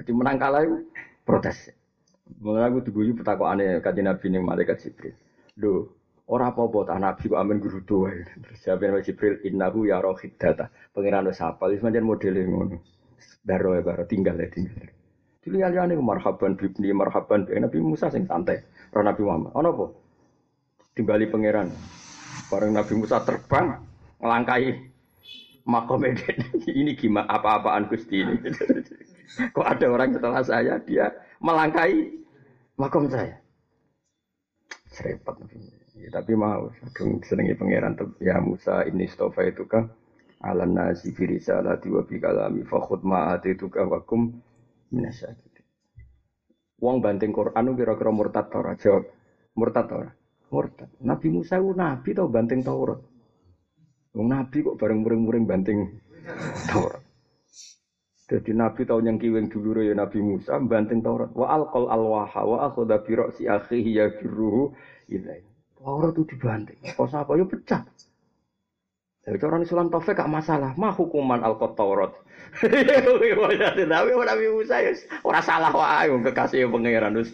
Jadi 0.00 0.10
menang 0.16 0.40
kalah 0.40 0.64
itu 0.64 0.88
protes. 1.28 1.68
Mulai 2.26 2.66
aku 2.66 2.82
diguyu 2.82 3.14
petakokane 3.14 3.78
kanjeng 3.78 4.10
Nabi 4.10 4.26
ning 4.34 4.42
malaikat 4.42 4.82
Jibril. 4.82 5.14
Lho, 5.62 5.94
ora 6.26 6.50
apa-apa 6.50 6.90
tak 6.90 6.98
Nabi 6.98 7.24
kok 7.30 7.38
guru 7.62 7.80
wae. 8.02 8.26
Terus 8.26 8.58
jawab 8.66 8.98
Jibril 9.06 9.38
innahu 9.46 9.86
ya 9.86 10.02
rohidata. 10.02 10.68
Pangeran 10.90 11.30
wis 11.30 11.38
hafal 11.38 11.70
wis 11.70 11.80
pancen 11.80 12.02
modele 12.02 12.42
ngono. 12.42 12.82
Daro 13.46 13.78
ya 13.78 13.82
karo 13.86 14.04
tinggal 14.10 14.34
ya 14.42 14.50
tinggal. 14.50 14.90
Dulu 15.46 15.56
ya 15.62 15.70
liane 15.70 15.94
marhaban 15.94 16.58
bibni 16.58 16.90
marhaban 16.90 17.46
bi 17.46 17.54
Nabi 17.54 17.78
Musa 17.78 18.10
sing 18.10 18.26
santai. 18.26 18.58
Roh 18.90 19.06
Nabi 19.06 19.22
Muhammad. 19.22 19.54
Ono 19.54 19.68
apa? 19.70 19.86
Timbali 20.98 21.30
pangeran. 21.30 21.70
Bareng 22.50 22.74
Nabi 22.74 22.92
Musa 22.98 23.22
terbang 23.22 23.78
ngelangkai 24.18 24.74
makom 25.62 26.02
ini 26.70 26.98
gimana 26.98 27.30
apa-apaan 27.38 27.86
Gusti 27.86 28.26
ini. 28.26 28.34
Kok 29.54 29.66
ada 29.66 29.86
orang 29.90 30.14
setelah 30.14 30.42
saya 30.42 30.78
dia 30.82 31.10
melangkai 31.40 32.22
makom 32.76 33.08
saya. 33.08 33.36
Serempet. 34.92 35.34
Ya, 35.96 36.12
tapi 36.12 36.36
mau, 36.36 36.68
kadung 36.92 37.24
senengi 37.24 37.56
pangeran 37.56 37.96
ya 38.20 38.36
Musa 38.40 38.84
ini 38.84 39.08
stofa 39.08 39.48
itu 39.48 39.64
kan 39.64 39.88
alam 40.44 40.76
nasi 40.76 41.16
firisa 41.16 41.64
la 41.64 41.80
tiwa 41.80 42.04
bi 42.04 42.20
kalami 42.20 42.60
fakhud 42.68 43.00
ma 43.00 43.40
itu 43.40 43.72
kan 43.72 43.88
wakum 43.88 44.36
minasyakir. 44.92 45.64
Wong 46.76 47.00
banting 47.00 47.32
Quran 47.32 47.72
kira-kira 47.72 48.12
murtad 48.12 48.52
ora? 48.52 48.76
Jawab. 48.76 49.08
Murtad 49.56 49.88
ora? 49.88 50.12
Murtad. 50.52 50.92
Nabi 51.00 51.28
Musa 51.32 51.56
itu 51.56 51.72
nabi 51.72 52.12
tau 52.12 52.28
banting 52.28 52.60
Taurat. 52.60 53.00
Wong 54.12 54.28
nabi 54.28 54.60
kok 54.60 54.76
bareng 54.76 55.00
muring-muring 55.00 55.48
banting 55.48 55.96
Taurat. 56.68 56.95
Jadi 58.26 58.58
Nabi 58.58 58.82
tahu 58.82 59.06
yang 59.06 59.22
kiweng 59.22 59.46
dulu 59.46 59.86
ya 59.86 59.94
Nabi 59.94 60.18
Musa 60.18 60.58
banting 60.58 60.98
Taurat. 60.98 61.30
Wa 61.30 61.46
alqal 61.46 61.86
alwaha 61.86 62.42
wa 62.42 62.66
akhadha 62.66 62.98
bi 63.06 63.14
ra'si 63.14 63.46
akhihi 63.46 64.02
yajruhu 64.02 64.74
ilai. 65.14 65.46
Taurat 65.78 66.10
itu 66.10 66.34
dibanting. 66.34 66.74
Kok 66.98 67.06
siapa 67.06 67.38
ya 67.38 67.46
pecah. 67.46 67.86
Jadi 69.26 69.42
orang 69.46 69.62
Islam 69.62 69.94
Taufik 69.94 70.18
gak 70.18 70.26
masalah. 70.26 70.74
Mah 70.74 70.90
hukuman 70.98 71.38
alqat 71.46 71.78
Taurat. 71.78 72.18
Tapi 72.58 73.86
Nabi 73.86 74.46
Musa 74.50 74.82
ya 74.82 74.90
ora 75.22 75.38
salah 75.38 75.70
wae 75.70 76.10
kekasih 76.26 76.66
pangeran 76.66 77.14
wis. 77.22 77.30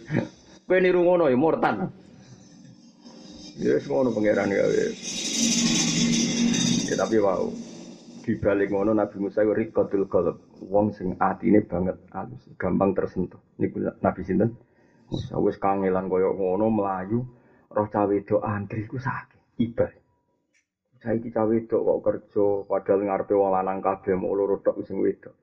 Kowe 0.69 0.77
niru 0.77 1.01
ngono 1.01 1.25
ya 1.25 1.33
murtad. 1.33 1.89
Ya 3.57 3.81
wis 3.81 3.89
ngono 3.89 4.13
pangeran 4.13 4.45
ya. 4.53 4.61
Ya 6.85 6.95
tapi 7.01 7.17
wow 7.17 7.72
di 8.23 8.39
balik 8.39 8.71
ngono 8.71 8.95
Nabi 8.95 9.19
Musa 9.19 9.43
itu 9.43 9.51
rikotul 9.51 10.07
qalb. 10.07 10.39
Wong 10.71 10.95
sing 10.95 11.19
atine 11.19 11.59
banget 11.59 11.99
halus 12.15 12.47
gampang 12.55 12.95
tersentuh. 12.95 13.43
Niku 13.59 13.83
Nabi 13.99 14.21
sinten? 14.23 14.55
Musa 15.11 15.35
wis 15.43 15.59
kangelan 15.59 16.07
kaya 16.07 16.31
ngono 16.31 16.71
melayu 16.71 17.19
roh 17.67 17.87
cawe 17.91 18.07
wedok 18.07 18.41
antri 18.41 18.85
ku 18.87 19.01
sakit 19.01 19.59
ibal 19.59 19.91
saiki 21.01 21.33
cawe 21.33 21.49
wedok 21.49 21.81
kok 21.83 21.99
kerja 22.05 22.45
padahal 22.69 23.01
ngarepe 23.03 23.33
wong 23.35 23.51
lanang 23.51 23.83
kabeh 23.83 24.15
mau 24.15 24.31
loro 24.37 24.61
tok 24.63 24.79
sing 24.87 25.03
wedok. 25.03 25.35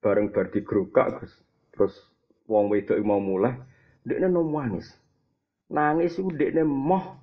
Bareng 0.00 0.32
bar 0.32 0.48
digrukak 0.48 1.20
Gus. 1.20 1.32
Terus 1.70 1.94
wong 2.50 2.72
wedok 2.72 2.98
mau 3.06 3.22
mulai 3.22 3.54
ndekne 4.02 4.32
nangis 4.32 4.96
nangis 5.70 6.16
iku 6.18 6.32
ndekne 6.34 6.64
moh 6.66 7.19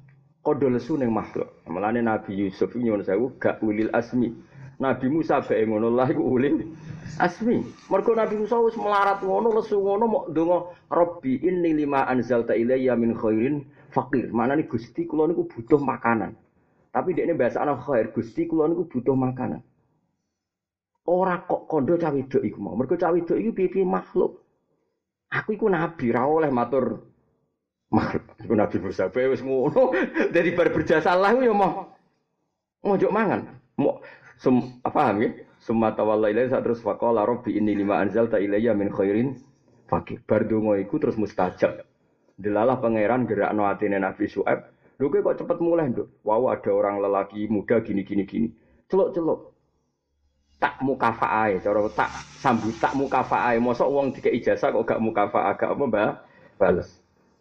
kodho 0.47 0.71
lesu 0.71 0.95
ning 0.95 1.11
makhluk. 1.11 1.51
Mulane 1.67 1.99
Nabi 1.99 2.47
Yusuf 2.47 2.71
nyuwun 2.71 3.03
sewu 3.03 3.35
gak 3.35 3.59
ulil 3.59 3.91
asmi. 3.91 4.31
Nabi 4.79 5.11
Musa 5.11 5.43
bae 5.43 5.67
ngono 5.67 5.91
lah 5.91 6.07
iku 6.07 6.23
ulil 6.23 6.71
asmi. 7.19 7.59
Mergo 7.91 8.15
Nabi 8.15 8.39
Musa 8.39 8.55
wis 8.63 8.79
melarat 8.79 9.19
ngono 9.19 9.51
lesu 9.59 9.75
ngono 9.75 10.07
mok 10.07 10.23
ndonga 10.31 10.57
Rabbi 10.87 11.43
inni 11.43 11.75
lima 11.75 12.07
anzalta 12.07 12.55
ilayya 12.55 12.95
min 12.95 13.11
khairin 13.11 13.67
fakir. 13.91 14.31
Manane 14.31 14.63
Gusti 14.71 15.03
kula 15.03 15.27
niku 15.27 15.43
butuh 15.51 15.83
makanan. 15.83 16.31
Tapi 16.95 17.11
dekne 17.11 17.35
bahasa 17.35 17.67
ana 17.67 17.75
khair, 17.75 18.15
Gusti 18.15 18.47
kula 18.47 18.71
niku 18.71 18.87
butuh 18.87 19.19
makanan. 19.19 19.59
Ora 21.11 21.43
kok 21.43 21.67
kondo 21.67 21.99
cawe 21.99 22.15
wedok 22.15 22.43
iku 22.47 22.59
mau. 22.63 22.79
Mergo 22.79 22.95
cawe 22.95 23.11
wedok 23.11 23.83
makhluk. 23.83 24.31
Aku 25.27 25.59
iku 25.59 25.67
nabi 25.67 26.07
ra 26.15 26.23
oleh 26.23 26.47
matur 26.47 27.03
makhluk. 27.91 28.23
Nabi 28.47 28.77
Musa 28.83 29.07
bae 29.11 29.27
wis 29.31 29.41
ngono. 29.43 29.95
Dari 30.35 30.51
bar 30.53 30.71
berjasa 30.71 31.15
Allah 31.15 31.35
ya 31.39 31.53
mau 31.55 31.91
ngojok 32.83 33.11
mangan. 33.11 33.41
Mau 33.79 34.01
sem 34.39 34.55
apa 34.83 35.15
ya? 35.19 35.29
Summa 35.57 35.91
tawalla 35.91 36.29
ilaihi 36.31 36.53
terus 36.53 36.79
faqala 36.79 37.25
rabbi 37.25 37.57
inni 37.57 37.73
lima 37.75 37.99
anzalta 37.99 38.37
ilayya 38.39 38.77
min 38.77 38.93
khairin 38.93 39.35
fakir. 39.89 40.21
Bar 40.23 40.45
donga 40.45 40.77
iku 40.79 41.01
terus 41.01 41.17
mustajab. 41.17 41.83
Delalah 42.37 42.77
pangeran 42.77 43.25
gerakno 43.25 43.65
atine 43.65 43.97
Nabi 43.97 44.29
Su'aib. 44.29 44.77
Lho 44.97 45.09
kok 45.13 45.37
cepet 45.41 45.57
mulai, 45.61 45.93
Nduk. 45.93 46.25
Wow, 46.25 46.49
ada 46.53 46.69
orang 46.73 47.01
lelaki 47.01 47.45
muda 47.49 47.81
gini 47.81 48.01
gini 48.01 48.25
gini. 48.25 48.49
Celuk-celuk. 48.89 49.53
Tak 50.57 50.81
mukafaai, 50.81 51.61
cara 51.61 51.85
tak 51.93 52.09
sambut 52.41 52.73
tak 52.81 52.97
mukafaai. 52.97 53.61
Mosok 53.61 53.89
wong 53.93 54.09
tiga 54.09 54.33
ijazah 54.33 54.73
kok 54.73 54.85
gak 54.89 55.01
mukafaah, 55.01 55.53
gak 55.53 55.69
apa, 55.69 55.83
Mbak? 55.85 56.11
Bales. 56.57 56.89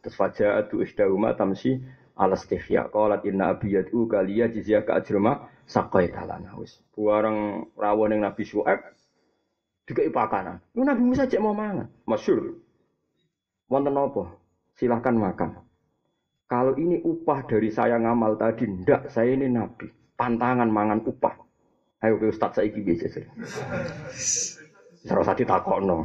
Terus 0.07 0.23
faja'atu 0.23 0.87
ihdahuma 0.87 1.35
tamsi 1.35 1.83
ala 2.15 2.39
stihya. 2.39 2.87
Qalat 2.95 3.27
inna 3.27 3.51
abi 3.51 3.75
yad'u 3.75 4.07
kaliya 4.07 4.47
jizya 4.47 4.87
ka 4.87 5.03
ajrama 5.03 5.51
saqai 5.67 6.15
talana. 6.15 6.55
Wis 6.63 6.79
buareng 6.95 7.67
rawon 7.75 8.15
yang 8.15 8.23
Nabi 8.23 8.47
Syuaib 8.47 8.87
juga 9.83 10.07
ipakanan. 10.07 10.63
Lu 10.79 10.87
Nabi 10.87 11.03
Musa 11.03 11.27
cek 11.27 11.43
mau 11.43 11.59
mangan. 11.59 11.91
Masyur. 12.07 12.55
Wonten 13.67 13.99
apa? 13.99 14.31
Silahkan 14.79 15.19
makan. 15.19 15.59
Kalau 16.47 16.79
ini 16.79 17.03
upah 17.03 17.43
dari 17.43 17.75
saya 17.75 17.99
ngamal 17.99 18.39
tadi, 18.39 18.71
ndak 18.71 19.11
saya 19.11 19.35
ini 19.35 19.51
nabi. 19.51 19.91
Pantangan 20.15 20.71
mangan 20.71 21.03
upah. 21.03 21.35
Ayo 21.99 22.23
ke 22.23 22.31
Ustaz 22.31 22.63
saya 22.63 22.71
biasa 22.71 23.11
sih. 23.11 23.27
Ora 25.07 25.23
usah 25.23 25.39
ditakokno. 25.39 25.99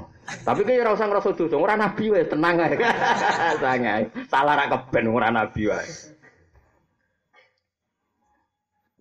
Tapi 0.45 0.61
kayak 0.61 0.85
ora 0.85 0.91
usah 0.93 1.07
ngrasa 1.09 1.33
dosa, 1.33 1.57
nabi 1.57 2.05
wae, 2.13 2.23
tenang 2.29 2.55
ae. 2.61 2.77
Sangai. 3.63 4.03
Salah 4.29 4.53
ra 4.53 4.65
keben 4.69 5.09
ora 5.09 5.33
nabi 5.33 5.65
wae. 5.65 5.89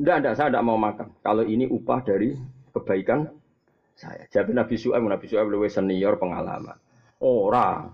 Ndak, 0.01 0.17
ndak, 0.25 0.35
saya 0.41 0.49
tidak 0.49 0.65
mau 0.65 0.81
makan. 0.81 1.13
Kalau 1.21 1.45
ini 1.45 1.69
upah 1.69 2.01
dari 2.01 2.33
kebaikan 2.73 3.29
saya. 3.93 4.25
Jadi 4.33 4.57
Nabi 4.57 4.81
Su'aib, 4.81 5.05
Nabi 5.05 5.29
Su'aib 5.29 5.53
lebih 5.53 5.69
senior 5.69 6.17
pengalaman. 6.17 6.81
Ora, 7.21 7.85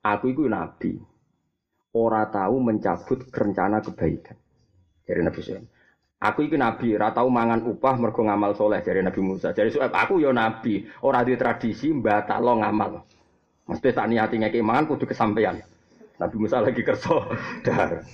aku 0.00 0.32
itu 0.32 0.48
nabi. 0.48 0.96
Ora 1.92 2.24
tahu 2.32 2.64
mencabut 2.64 3.28
rencana 3.28 3.84
kebaikan. 3.84 4.40
Jadi 5.04 5.20
Nabi 5.20 5.40
Su'aib. 5.44 5.64
Aku 6.20 6.44
iki 6.44 6.60
nabi, 6.60 6.92
ora 7.00 7.16
tau 7.16 7.32
mangan 7.32 7.64
upah 7.64 7.96
mergo 7.96 8.20
ngamal 8.20 8.52
soleh 8.52 8.84
dari 8.84 9.00
Nabi 9.00 9.24
Musa. 9.24 9.56
Jadi 9.56 9.72
soal 9.72 9.88
aku 9.88 10.20
yo 10.20 10.36
nabi, 10.36 10.84
ora 11.00 11.24
di 11.24 11.32
tradisi 11.32 11.88
lo 11.96 12.52
ngamal. 12.60 12.92
Mesti 13.64 13.88
tak 13.96 14.04
niati 14.12 14.36
ngeki 14.36 14.60
mangan 14.60 14.84
kudu 14.84 15.08
kesampaian. 15.08 15.56
Nabi 16.20 16.36
Musa 16.36 16.60
lagi 16.60 16.84
kerso 16.84 17.24
dar. 17.64 18.04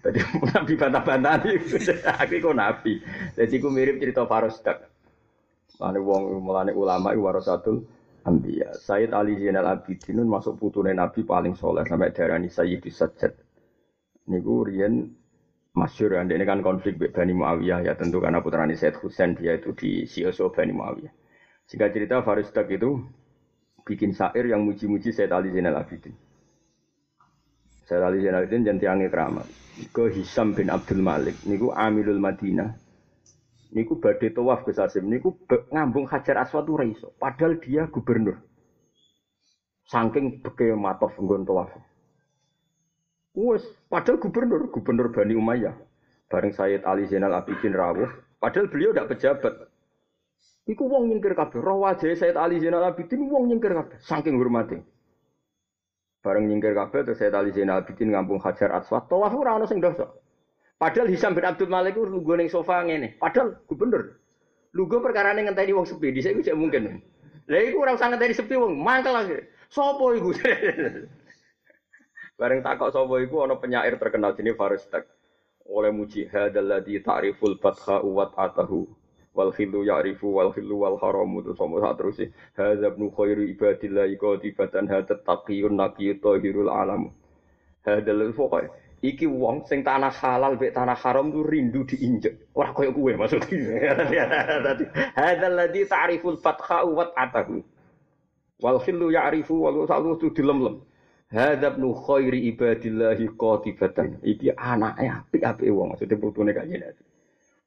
Jadi 0.00 0.18
nabi 0.54 0.72
bantah-bantahan 0.78 1.40
aku 2.22 2.32
iku 2.38 2.54
nabi. 2.54 3.02
Jadi 3.34 3.58
aku 3.58 3.68
mirip 3.68 3.98
cerita 3.98 4.30
Farosdak. 4.30 4.86
Mulane 5.82 5.98
wong 5.98 6.22
mulane 6.38 6.70
ulama 6.70 7.10
iku 7.10 7.34
warasatul 7.34 7.82
anbiya. 8.30 8.78
Sayyid 8.78 9.10
Ali 9.10 9.34
Zainal 9.42 9.66
Abidin 9.66 10.22
masuk 10.22 10.54
putune 10.54 10.94
nabi 10.94 11.26
paling 11.26 11.58
soleh 11.58 11.82
sampai 11.82 12.14
darani 12.14 12.46
Sayyidus 12.46 12.94
Sajjad. 12.94 13.34
Niku 14.30 14.70
riyen 14.70 15.18
masyur 15.74 16.18
ya, 16.18 16.26
ini 16.26 16.44
kan 16.44 16.60
konflik 16.60 16.98
Bani 16.98 17.32
Muawiyah 17.32 17.86
ya 17.86 17.92
tentu 17.94 18.18
karena 18.18 18.42
putranya 18.42 18.74
Said 18.74 18.98
Husain 18.98 19.38
dia 19.38 19.54
itu 19.54 19.70
di 19.72 20.04
Sioso 20.04 20.50
Bani 20.50 20.74
Muawiyah. 20.74 21.12
Singkat 21.70 21.94
cerita 21.94 22.18
Faristak 22.26 22.66
itu 22.74 22.98
bikin 23.86 24.10
syair 24.10 24.50
yang 24.50 24.66
muji-muji 24.66 25.14
Said 25.14 25.30
Ali 25.30 25.54
Zainal 25.54 25.78
Abidin. 25.78 26.14
Said 27.86 28.02
Ali 28.02 28.18
Zainal 28.22 28.42
Abidin 28.42 28.66
jangan 28.66 28.80
tiangi 28.82 29.06
keramat. 29.06 29.46
Ke 29.94 30.10
Hisam 30.12 30.52
bin 30.52 30.68
Abdul 30.68 31.00
Malik, 31.00 31.38
niku 31.46 31.72
Amilul 31.72 32.20
Madinah. 32.20 32.74
Niku 33.70 34.02
badai 34.02 34.34
tawaf 34.34 34.66
ke 34.66 34.74
Sasim, 34.74 35.06
niku 35.06 35.38
ngambung 35.70 36.10
Hajar 36.10 36.42
Aswad 36.42 36.66
raiso. 36.66 37.14
Padahal 37.22 37.62
dia 37.62 37.86
gubernur. 37.86 38.42
Saking 39.86 40.42
beke 40.42 40.74
matof 40.74 41.14
nggon 41.14 41.46
tawaf. 41.46 41.70
Wes, 43.34 43.62
padahal 43.86 44.18
gubernur, 44.18 44.70
gubernur 44.74 45.14
Bani 45.14 45.34
Umayyah. 45.38 45.76
Bareng 46.30 46.54
Sayyid 46.54 46.86
Ali 46.86 47.06
Zainal 47.10 47.34
Abidin 47.34 47.74
rawuh, 47.74 48.10
padahal 48.38 48.70
beliau 48.70 48.94
tidak 48.94 49.14
pejabat. 49.14 49.54
Iku 50.66 50.86
wong 50.86 51.10
nyingkir 51.10 51.34
kabeh. 51.34 51.58
Roh 51.58 51.82
wajah 51.82 52.14
Sayyid 52.14 52.38
Ali 52.38 52.62
Zainal 52.62 52.86
Abidin 52.86 53.26
wong 53.26 53.50
nyingkir 53.50 53.74
kabeh. 53.74 53.98
Saking 54.02 54.38
hormati. 54.38 54.78
Bareng 56.20 56.52
nyingkir 56.52 56.76
kabeh 56.76 57.00
terus 57.00 57.16
saya 57.16 57.32
tali 57.32 57.48
Zainal 57.48 57.88
bikin 57.88 58.12
ngampung 58.12 58.44
Hajar 58.44 58.76
Aswad. 58.76 59.08
Tawaf 59.08 59.32
ora 59.32 59.56
ono 59.56 59.64
sing 59.64 59.80
dosa. 59.80 60.04
Padahal 60.76 61.08
Hisam 61.08 61.32
bin 61.32 61.48
Abdul 61.48 61.72
Malik 61.72 61.96
ku 61.96 62.04
lungguh 62.04 62.36
ning 62.36 62.52
sofa 62.52 62.84
ngene. 62.84 63.16
Padahal 63.16 63.56
gubernur. 63.64 64.20
Lungguh 64.76 65.00
perkara 65.00 65.32
ning 65.32 65.48
ngenteni 65.48 65.72
wong 65.72 65.88
sepi, 65.88 66.12
dhisik 66.12 66.44
iku 66.44 66.52
mungkin. 66.52 67.00
Lah 67.48 67.60
iku 67.64 67.80
ora 67.80 67.96
usah 67.96 68.12
ngenteni 68.12 68.36
sepi 68.36 68.52
wong, 68.52 68.76
mangkel 68.76 69.16
akhir. 69.16 69.48
Sopo 69.72 70.12
iku? 70.12 70.30
Bareng 72.40 72.64
takok 72.64 72.88
sapa 72.88 73.20
iku 73.20 73.44
ana 73.44 73.60
penyair 73.60 74.00
terkenal 74.00 74.32
jenenge 74.32 74.56
Faristak. 74.56 75.04
Oleh 75.68 75.92
muji 75.92 76.24
hadzal 76.24 76.72
ladzi 76.72 76.96
ta'riful 77.04 77.60
fatha 77.60 78.00
wa 78.00 78.32
atahu 78.32 78.88
wal 79.36 79.52
khilu 79.52 79.84
ya'rifu 79.84 80.24
wal 80.24 80.48
khilu 80.48 80.80
wal 80.80 80.96
haramu. 80.96 81.44
Terus 81.44 81.60
sama 81.60 81.84
sak 81.84 81.92
terus 82.00 82.16
hadza 82.56 82.88
ibnu 82.88 83.12
khairi 83.12 83.52
ibadillah 83.52 84.08
qatibatan 84.16 84.88
hadza 84.88 85.20
taqiyun 85.20 85.76
naqiyut 85.76 86.24
tahirul 86.24 86.72
alam. 86.72 87.12
Hadza 87.84 88.16
pokoke 88.32 88.72
iki 89.04 89.28
wong 89.28 89.68
sing 89.68 89.84
tanah 89.84 90.08
halal 90.08 90.56
mek 90.56 90.72
tanah 90.72 90.96
haram 90.96 91.28
tuh 91.28 91.44
rindu 91.44 91.84
diinjek. 91.84 92.56
Ora 92.56 92.72
koyo 92.72 92.96
kuwe 92.96 93.20
maksudnya. 93.20 94.00
Hadza 95.20 95.48
ladzi 95.52 95.84
ta'riful 95.84 96.40
fatha 96.40 96.88
wa 96.88 97.04
atahu 97.12 97.60
wal 98.64 98.80
khilu 98.80 99.12
ya'rifu 99.12 99.60
wal 99.60 99.84
salu 99.84 100.16
tu 100.16 100.32
dilemlem 100.32 100.88
Hadza 101.30 101.70
ibnu 101.70 101.94
khairi 101.94 102.50
ibadillahi 102.50 103.30
qatibatan. 103.38 104.18
Iki 104.18 104.50
anake 104.58 105.06
apik-apik 105.06 105.70
wong, 105.70 105.94
maksudnya 105.94 106.18
putune 106.18 106.50
kanjeng 106.50 106.82
Nabi. 106.82 107.02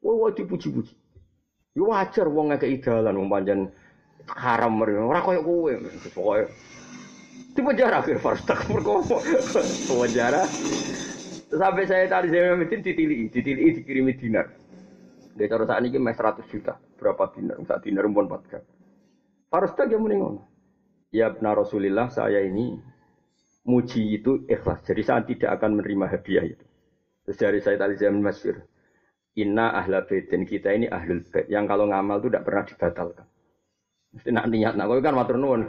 Wah, 0.03 0.31
dipuji-puji. 0.35 0.93
Yo 1.73 1.89
wajar 1.89 2.27
wong 2.27 2.51
ngekeki 2.51 2.83
dalan 2.83 3.15
wong 3.17 3.31
pancen 3.31 3.59
haram 4.27 4.77
mrene. 4.77 5.07
Ora 5.07 5.23
koyo 5.23 5.41
kowe. 5.41 5.71
Pokoke 6.11 6.51
di 7.53 7.61
penjara 7.61 8.01
akhir 8.01 8.17
farstak 8.17 8.65
mergo 8.69 9.01
penjara. 9.89 10.43
Sampai 11.53 11.85
saya 11.85 12.09
tadi 12.09 12.33
saya 12.33 12.57
mitin 12.57 12.81
ditili, 12.81 13.29
ditili 13.29 13.77
dikirimi 13.77 14.17
dinar. 14.17 14.49
Dia 15.37 15.49
cara 15.49 15.65
saat 15.69 15.85
ini 15.85 16.01
mes 16.01 16.17
100 16.17 16.49
juta. 16.49 16.77
Berapa 16.97 17.29
dinar? 17.33 17.61
Saat 17.65 17.85
dinar 17.85 18.09
pun 18.09 18.25
4 18.25 18.53
kan. 18.53 18.63
Farstak 19.53 19.93
ya 19.93 20.01
mending 20.01 20.21
ngono. 20.21 20.41
Ya 21.13 21.29
benar 21.29 21.61
Rasulillah 21.61 22.09
saya 22.09 22.41
ini 22.41 22.81
muji 23.63 24.19
itu 24.19 24.43
ikhlas. 24.47 24.83
Jadi 24.83 25.01
saya 25.03 25.23
tidak 25.23 25.59
akan 25.59 25.79
menerima 25.79 26.05
hadiah 26.11 26.45
itu. 26.45 26.65
Terus 27.23 27.37
dari 27.39 27.59
saya 27.63 27.79
tadi 27.79 27.95
zaman 27.95 28.19
masyur. 28.19 28.59
Inna 29.33 29.73
ahla 29.73 30.05
baitin 30.05 30.45
kita 30.45 30.69
ini 30.77 30.85
ahlul 30.85 31.25
bait 31.25 31.49
yang 31.49 31.65
kalau 31.65 31.89
ngamal 31.89 32.21
itu 32.21 32.29
tidak 32.29 32.45
pernah 32.45 32.63
dibatalkan. 32.69 33.27
Mesti 34.13 34.29
nak 34.29 34.45
niat, 34.53 34.73
nak 34.77 34.93
kan 35.01 35.17
matur 35.17 35.41
nuwun 35.41 35.65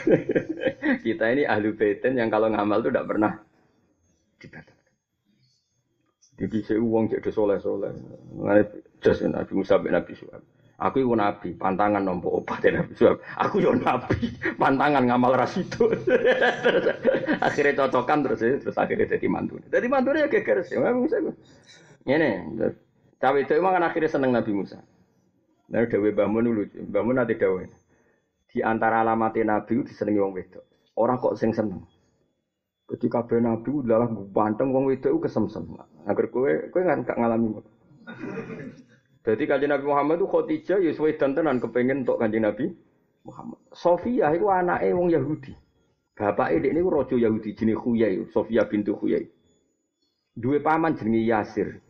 kita 1.06 1.24
ini 1.34 1.42
ahlu 1.42 1.74
baitin 1.74 2.14
yang 2.14 2.30
kalau 2.30 2.46
ngamal 2.46 2.78
itu 2.78 2.94
tidak 2.94 3.08
pernah 3.10 3.32
dibatalkan. 4.38 4.92
Jadi 6.36 6.56
saya 6.62 6.78
uang 6.78 7.04
jadi 7.10 7.30
soleh 7.32 7.58
soleh. 7.58 7.90
Nabi 9.32 9.52
Musa 9.56 9.80
bin 9.82 9.96
Nabi 9.96 10.12
Suhaib. 10.14 10.44
Aku 10.76 11.00
itu 11.00 11.16
nabi, 11.16 11.56
pantangan 11.56 12.04
nompo 12.04 12.28
obat 12.36 12.60
Nabi 12.68 12.92
Suhaib. 12.92 13.16
Aku 13.40 13.64
yo 13.64 13.72
nabi, 13.72 14.28
pantangan 14.60 15.08
ngamal 15.08 15.32
rasidu. 15.32 15.88
akhirnya 17.48 17.80
cocokan 17.80 18.20
terus 18.20 18.44
terus 18.60 18.76
akhirnya 18.76 19.08
jadi 19.16 19.24
mantu. 19.24 19.56
Jadi 19.72 19.86
mantunya 19.88 20.28
geger 20.28 20.60
sih. 20.68 20.76
Ini, 22.06 22.60
cawe 23.16 23.38
itu 23.40 23.52
emang 23.56 23.80
kan 23.80 23.88
akhirnya 23.88 24.12
seneng 24.12 24.36
Nabi 24.36 24.52
Musa. 24.52 24.78
Nah, 25.72 25.82
Dawe 25.82 26.10
Bamun 26.14 26.46
lucu. 26.46 26.78
Bamun 26.86 27.18
nanti 27.18 27.34
Dawe. 27.34 27.64
Di 28.52 28.62
antara 28.62 29.02
alamatnya 29.02 29.58
Nabi 29.58 29.80
itu 29.80 29.90
disenengi 29.90 30.22
wong 30.22 30.32
wedok. 30.36 30.64
Orang 30.94 31.18
kok 31.18 31.34
sing 31.40 31.50
seneng. 31.50 31.82
Ketika 32.86 33.26
kabeh 33.26 33.42
Nabi 33.42 33.82
adalah 33.82 34.06
banteng 34.30 34.70
wong 34.70 34.86
wedok 34.86 35.18
itu 35.18 35.20
kesemsem. 35.26 35.74
Agar 36.06 36.30
kowe 36.30 36.70
kowe 36.70 36.80
nggak 36.84 37.18
ngalami. 37.18 37.58
Jadi 39.26 39.42
kanjeng 39.50 39.74
Nabi 39.74 39.90
Muhammad 39.90 40.22
itu 40.22 40.30
Khadijah 40.30 40.78
ya 40.78 40.94
suwe 40.94 41.18
tenan 41.18 41.58
kepengen 41.58 42.06
untuk 42.06 42.22
kanjeng 42.22 42.46
Nabi 42.46 42.70
Muhammad. 43.26 43.58
Sofia 43.74 44.30
itu 44.30 44.46
anaknya 44.46 44.94
wong 44.94 45.10
Yahudi. 45.10 45.50
Bapak 46.14 46.54
ini 46.54 46.78
rojo 46.78 47.18
Yahudi 47.18 47.52
jenis 47.52 47.76
Khuyai, 47.76 48.22
Sofia 48.30 48.64
bintu 48.70 48.94
Khuyai. 48.94 49.26
Dua 50.30 50.62
paman 50.62 50.94
jenis 50.94 51.26
Yasir. 51.26 51.82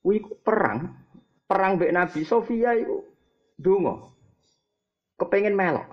Kuwi 0.00 0.22
perang, 0.46 0.94
perang 1.50 1.74
mbek 1.74 1.90
Nabi 1.90 2.22
Sofia 2.22 2.78
iku 2.78 3.02
donga. 3.58 4.14
Kepengen 5.18 5.58
melok. 5.58 5.90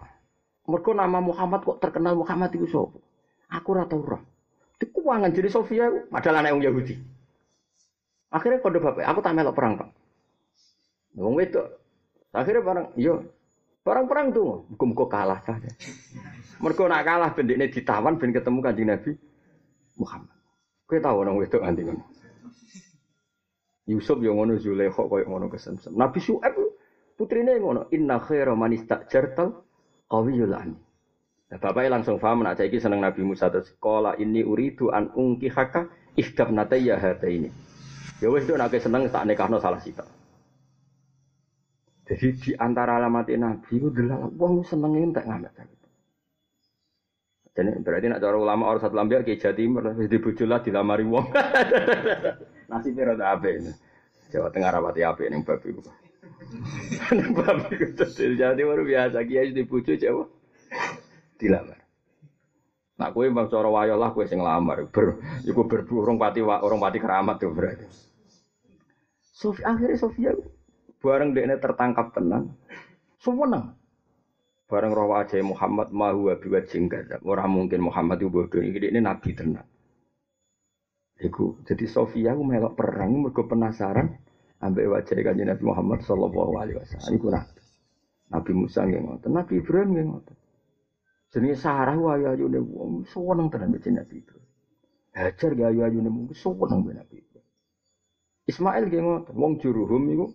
Mergo 0.69 0.93
nama 0.93 1.17
Muhammad 1.17 1.65
kok 1.65 1.81
terkenal 1.81 2.13
Muhammad 2.13 2.53
iku 2.53 2.69
sapa? 2.69 3.01
Aku 3.49 3.73
ora 3.73 3.89
tau 3.89 4.05
roh. 4.05 4.21
Dikuwangan 4.77 5.33
jadi 5.33 5.49
Sofia 5.49 5.89
padahal 6.13 6.45
anak 6.45 6.61
Yahudi. 6.69 7.10
Akhirnya 8.31 8.63
kode 8.63 8.79
bapak, 8.79 9.03
aku 9.03 9.19
tak 9.19 9.35
melok 9.35 9.55
perang, 9.55 9.75
Pak. 9.75 9.89
Wong 11.19 11.35
wedok. 11.35 11.67
Akhirnya 12.31 12.63
barang, 12.63 12.87
iya. 12.95 13.19
Barang 13.83 14.07
perang 14.07 14.31
tuh, 14.31 14.63
muka-muka 14.71 15.05
kalah 15.11 15.43
saja. 15.43 15.67
Mereka 16.63 16.87
nak 16.87 17.03
kalah, 17.03 17.31
bendiknya 17.35 17.67
ditawan, 17.67 18.15
ben 18.15 18.31
ketemu 18.31 18.59
kanjeng 18.63 18.87
Nabi 18.87 19.11
Muhammad. 19.99 20.37
Kau 20.87 20.99
tahu 20.99 21.15
orang 21.23 21.35
wedok 21.39 21.63
anti 21.63 21.81
ngono. 21.83 22.03
Yusuf 23.89 24.21
yang 24.21 24.37
ngono 24.37 24.55
Zulaikha 24.61 25.03
koyo 25.07 25.25
ngono 25.25 25.49
kesemsem. 25.49 25.91
Nabi 25.95 26.19
Syuaib 26.21 26.55
putrine 27.17 27.57
ngono 27.57 27.89
inna 27.91 28.21
khaira 28.21 28.53
man 28.53 28.75
istajartal 28.75 29.55
qawiyul 30.07 30.53
amin. 30.53 30.77
Nah, 31.51 31.59
bapaknya 31.59 31.99
langsung 31.99 32.15
paham 32.15 32.47
nak 32.47 32.55
saiki 32.55 32.79
seneng 32.79 33.03
Nabi 33.03 33.27
Musa 33.27 33.51
terus 33.51 33.75
sekolah 33.75 34.15
ini 34.19 34.39
uridu 34.43 34.87
an 34.87 35.11
ungki 35.11 35.51
haka 35.51 35.91
ihdab 36.15 36.51
nataya 36.55 36.95
hata 36.95 37.27
ini. 37.27 37.51
Ya 38.21 38.29
wes 38.29 38.45
itu 38.45 38.53
nak 38.53 38.69
seneng 38.69 39.09
tak 39.09 39.25
nekahno 39.25 39.57
salah 39.57 39.81
sita. 39.81 40.05
Jadi 42.05 42.27
di 42.37 42.51
antara 42.53 43.01
alamat 43.01 43.33
Nabi 43.33 43.71
itu 43.81 43.89
adalah 43.89 44.29
wong 44.29 44.61
seneng 44.61 44.93
entek 45.09 45.25
ngamet. 45.25 45.53
Jadi 47.51 47.81
berarti 47.81 48.05
nak 48.13 48.21
cara 48.21 48.37
ulama 48.37 48.69
orang 48.69 48.83
satu 48.85 48.93
lambiak 48.93 49.25
ke 49.25 49.41
Jatimur 49.41 49.95
di 49.97 50.17
bojolah 50.21 50.61
dilamari 50.61 51.07
wong. 51.07 51.33
Nasibnya 52.69 53.15
rada 53.15 53.33
ape 53.33 53.49
ini. 53.57 53.73
Jawa 54.29 54.53
Tengah 54.53 54.69
rapati 54.69 55.01
ape 55.01 55.25
ini 55.25 55.41
babi 55.41 55.69
ku. 55.73 55.81
babi 57.41 57.73
ku 57.73 57.85
jadi 57.95 58.61
baru 58.61 58.83
biasa 58.85 59.17
kiai 59.25 59.49
di 59.49 59.65
bucu 59.65 59.97
Jawa 59.97 60.29
dilamar. 61.41 61.79
Nak 63.01 63.17
kue 63.17 63.33
bang 63.33 63.49
wayo 63.49 63.95
lah 63.97 64.13
kue 64.13 64.29
sing 64.29 64.43
lamar 64.43 64.85
ber, 64.93 65.17
iku 65.41 65.65
berbu 65.65 66.05
orang 66.05 66.21
pati 66.21 66.39
orang 66.45 66.77
pati 66.77 66.97
keramat 67.01 67.41
tuh 67.41 67.49
berarti. 67.49 68.10
Sofi 69.41 69.65
akhirnya 69.65 69.97
Sofia 69.97 70.31
bareng 71.01 71.33
dekne 71.33 71.57
tertangkap 71.57 72.13
tenang, 72.13 72.53
semua 73.17 73.73
Bareng 74.69 74.93
roh 74.93 75.17
aja 75.17 75.35
Muhammad 75.41 75.89
mahu 75.91 76.31
abiwat 76.31 76.69
jingga. 76.69 77.03
Orang 77.25 77.51
mungkin 77.51 77.83
Muhammad 77.83 78.21
itu 78.21 78.31
bodoh 78.31 78.61
ini 78.63 79.01
nabi 79.01 79.33
tenang. 79.35 79.65
Iku 81.19 81.65
jadi 81.65 81.85
Sofia 81.89 82.37
aku 82.37 82.45
melok 82.45 82.77
perang 82.79 83.17
mergo 83.17 83.43
penasaran 83.49 84.15
ambek 84.61 84.87
wajah 84.87 85.17
kanjeng 85.25 85.49
Nabi 85.49 85.63
Muhammad 85.65 85.99
sallallahu 86.05 86.53
alaihi 86.55 86.77
wasallam. 86.79 87.11
Iku 87.17 87.27
nabi. 87.33 87.59
Nabi 88.31 88.51
Musa 88.55 88.87
nggih 88.87 89.01
ngoten, 89.03 89.31
Nabi 89.35 89.53
Ibrahim 89.59 89.89
nggih 89.91 90.05
ngoten. 90.07 90.37
Jenenge 91.35 91.57
Sarah 91.59 91.99
wae 91.99 92.23
ayune 92.23 92.59
wong 92.63 93.03
seneng 93.11 93.51
tenan 93.51 93.75
mbek 93.75 93.83
Nabi 93.91 94.15
Ibrahim. 94.23 94.47
Hajar 95.11 95.51
ge 95.51 95.63
ayu 95.67 95.79
ayune 95.83 96.09
seneng 96.31 96.79
mbek 96.79 96.95
Nabi 96.95 97.15
Ibrahim. 97.19 97.30
Ismail 98.49 98.89
nggih 98.89 99.01
ngoten, 99.05 99.33
wong 99.37 99.53
juruhum 99.61 100.03
iku 100.09 100.25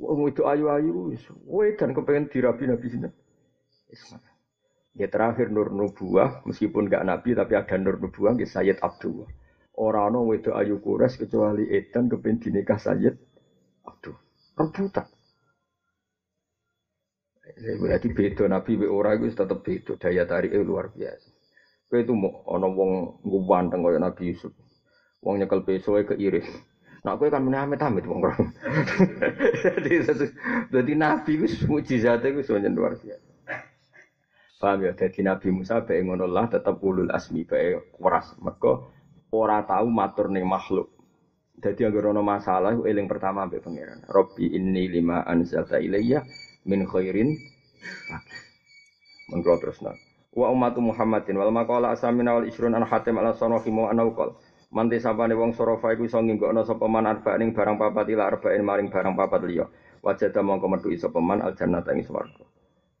wong 0.00 0.28
itu 0.32 0.42
ayu-ayu 0.44 1.12
wedan 1.48 1.92
kepengen 1.96 2.28
dirabi 2.32 2.64
Nabi 2.68 2.86
sinten. 2.88 3.12
Ismail. 3.92 4.30
Ya 4.98 5.06
terakhir 5.06 5.54
nur 5.54 5.70
nubuah 5.70 6.42
meskipun 6.44 6.90
gak 6.90 7.06
nabi 7.06 7.32
tapi 7.38 7.54
ada 7.54 7.78
nur 7.78 7.96
nubuah 8.02 8.34
ya 8.36 8.46
Sayyid 8.48 8.82
Abdullah. 8.82 9.30
Orang 9.78 10.12
ono 10.12 10.28
wedok 10.28 10.58
ayu 10.58 10.82
kures 10.82 11.16
kecuali 11.16 11.64
edan 11.70 12.10
kepen 12.10 12.42
dinikah 12.42 12.76
Sayyid 12.76 13.14
Aduh, 13.86 14.16
rebutan. 14.58 15.06
Berarti 17.80 18.08
beda 18.12 18.44
Nabi 18.46 18.76
be 18.76 18.86
ora 18.86 19.16
iku 19.16 19.26
tetep 19.32 19.58
beda 19.64 19.92
daya 19.98 20.24
tarik 20.28 20.52
luar 20.60 20.92
biasa. 20.92 21.30
Kowe 21.90 21.98
itu 21.98 22.14
mau 22.14 22.46
ana 22.46 22.70
wong 22.70 23.22
ngubanteng 23.26 23.82
kaya 23.82 23.98
Nabi 23.98 24.30
Yusuf. 24.30 24.54
Wong 25.24 25.42
nyekel 25.42 25.64
peso 25.66 25.98
e 25.98 26.06
keiris. 26.06 26.46
Nah, 27.00 27.16
kowe 27.16 27.32
kan 27.32 27.40
meneh 27.40 27.60
amit-amit 27.64 28.04
wong 28.04 28.20
ora. 28.20 28.36
Jadi 29.64 30.04
satu 30.04 30.28
dadi 30.68 30.92
Nabi 30.92 31.40
wis 31.40 31.64
mukjizate 31.64 32.28
wis 32.36 32.52
luar 32.52 32.92
biasa. 33.00 33.30
Paham 34.60 34.84
ya? 34.84 34.92
Jadi 34.92 35.24
Nabi 35.24 35.48
Musa 35.48 35.80
bae 35.80 36.04
ngono 36.04 36.28
lah 36.28 36.52
tetep 36.52 36.76
ulul 36.84 37.08
asmi 37.08 37.48
bae 37.48 37.80
waras. 37.96 38.36
Mergo 38.36 38.92
ora 39.32 39.64
tahu 39.64 39.88
matur 39.88 40.28
ning 40.28 40.44
makhluk. 40.44 40.92
Jadi 41.60 41.88
agar 41.88 42.12
ono 42.12 42.24
masalah, 42.24 42.72
eling 42.72 43.08
pertama 43.08 43.44
ambek 43.44 43.64
pangeran. 43.64 44.04
Robbi 44.08 44.52
inni 44.52 44.88
lima 44.88 45.24
anzalta 45.24 45.80
ilayya 45.80 46.24
min 46.68 46.84
khairin. 46.84 47.32
Mengko 49.32 49.56
terus 49.60 49.80
wa 50.30 50.46
ummatu 50.50 50.78
Muhammadin 50.78 51.34
wal 51.34 51.50
maqala 51.50 51.90
asamina 51.90 52.38
wal 52.38 52.46
isrun 52.46 52.74
an 52.74 52.86
hatim 52.86 53.18
ala 53.18 53.34
sanahimu 53.34 53.90
anaukal 53.90 54.38
Manti 54.70 55.02
sapane 55.02 55.34
wong 55.34 55.50
sorofa 55.50 55.90
iku 55.98 56.06
iso 56.06 56.22
nginggokno 56.22 56.62
sapa 56.62 56.86
man 56.86 57.02
arba'in 57.02 57.50
barang 57.50 57.74
papat 57.74 58.06
ila 58.14 58.30
arba'in 58.30 58.62
maring 58.62 58.86
barang 58.86 59.18
papat 59.18 59.42
liya. 59.50 59.66
Wajada 59.98 60.46
mongko 60.46 60.70
metu 60.70 60.94
sapa 60.94 61.18
man 61.18 61.42
al 61.42 61.58
jannata 61.58 61.90
ing 61.90 62.06
swarga. 62.06 62.46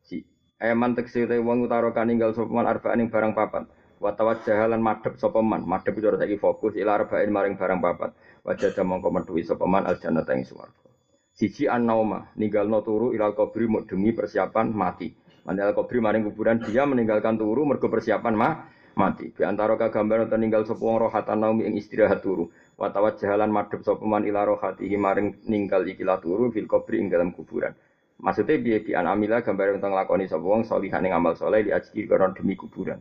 Si 0.02 0.26
eman 0.58 0.98
tekse 0.98 1.30
te 1.30 1.38
wong 1.38 1.70
utara 1.70 1.94
kan 1.94 2.10
ninggal 2.10 2.34
sapa 2.34 2.50
man 2.50 2.66
arba'in 2.66 3.06
barang 3.06 3.38
papat. 3.38 3.70
Wa 4.02 4.10
tawajjaha 4.18 4.66
lan 4.66 4.82
madhep 4.82 5.14
sapa 5.14 5.38
man. 5.46 5.62
Madhep 5.62 5.94
itu 5.94 6.10
saiki 6.10 6.42
fokus 6.42 6.74
ila 6.74 7.06
arba'in 7.06 7.30
maring 7.30 7.54
barang 7.54 7.78
papat. 7.78 8.18
Wajada 8.42 8.82
mongko 8.82 9.08
metu 9.14 9.38
sapa 9.46 9.62
man 9.70 9.86
al 9.86 9.94
jannata 10.02 10.34
ing 10.34 10.42
swarga. 10.42 10.90
Siji 11.30 11.70
an-nauma, 11.70 12.34
ninggalno 12.34 12.82
turu 12.82 13.14
ilal 13.14 13.38
kubri 13.38 13.70
demi 13.86 14.10
persiapan 14.10 14.74
mati. 14.74 15.14
Mandal 15.46 15.70
kubri 15.72 16.02
maring 16.02 16.26
kuburan 16.26 16.58
dia 16.66 16.82
meninggalkan 16.82 17.38
turu 17.38 17.62
mergo 17.62 17.86
persiapan 17.86 18.34
mah 18.34 18.52
mati. 19.00 19.32
Di 19.32 19.48
antara 19.48 19.80
kagambar 19.80 20.28
atau 20.28 20.36
ninggal 20.36 20.68
sapa 20.68 20.84
wong 20.84 21.08
rohatan 21.08 21.40
naumi 21.40 21.64
ing 21.64 21.80
istirahat 21.80 22.20
turu. 22.20 22.52
Watawat 22.76 23.16
jalan 23.16 23.48
madhep 23.48 23.80
sapa 23.80 24.04
man 24.04 24.28
ila 24.28 24.44
rohatihi 24.44 25.00
ninggal 25.48 25.88
ikilah 25.88 26.20
turu 26.20 26.52
fil 26.52 26.68
kubri 26.68 27.00
ing 27.00 27.08
dalam 27.08 27.32
kuburan. 27.32 27.72
Maksudnya 28.20 28.60
biaya 28.60 28.84
bi 28.84 28.92
amila 28.92 29.40
gambar 29.40 29.80
tentang 29.80 29.96
lakoni 29.96 30.28
sapa 30.28 30.44
wong 30.44 30.68
solihan 30.68 31.00
ing 31.08 31.16
amal 31.16 31.32
soleh 31.32 31.64
di 31.64 31.72
ajki 31.72 32.04
karena 32.04 32.36
demi 32.36 32.52
kuburan. 32.52 33.00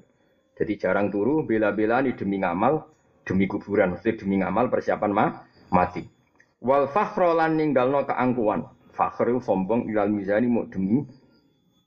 Jadi 0.55 0.79
jarang 0.79 1.11
turu 1.11 1.43
bela-bela 1.43 1.99
ini 1.99 2.15
demi 2.15 2.39
ngamal 2.39 2.83
demi 3.27 3.47
kuburan, 3.47 3.95
maksudnya 3.95 4.15
demi 4.19 4.35
ngamal 4.39 4.71
persiapan 4.71 5.11
mah 5.11 5.29
mati. 5.75 6.03
Wal 6.59 6.91
fakhro 6.91 7.35
lan 7.35 7.55
ninggalno 7.55 8.03
keangkuhan. 8.03 8.67
Fakhru 8.91 9.39
sombong 9.39 9.87
ilal 9.87 10.11
mizani 10.11 10.51
mau 10.51 10.67
demi 10.67 11.03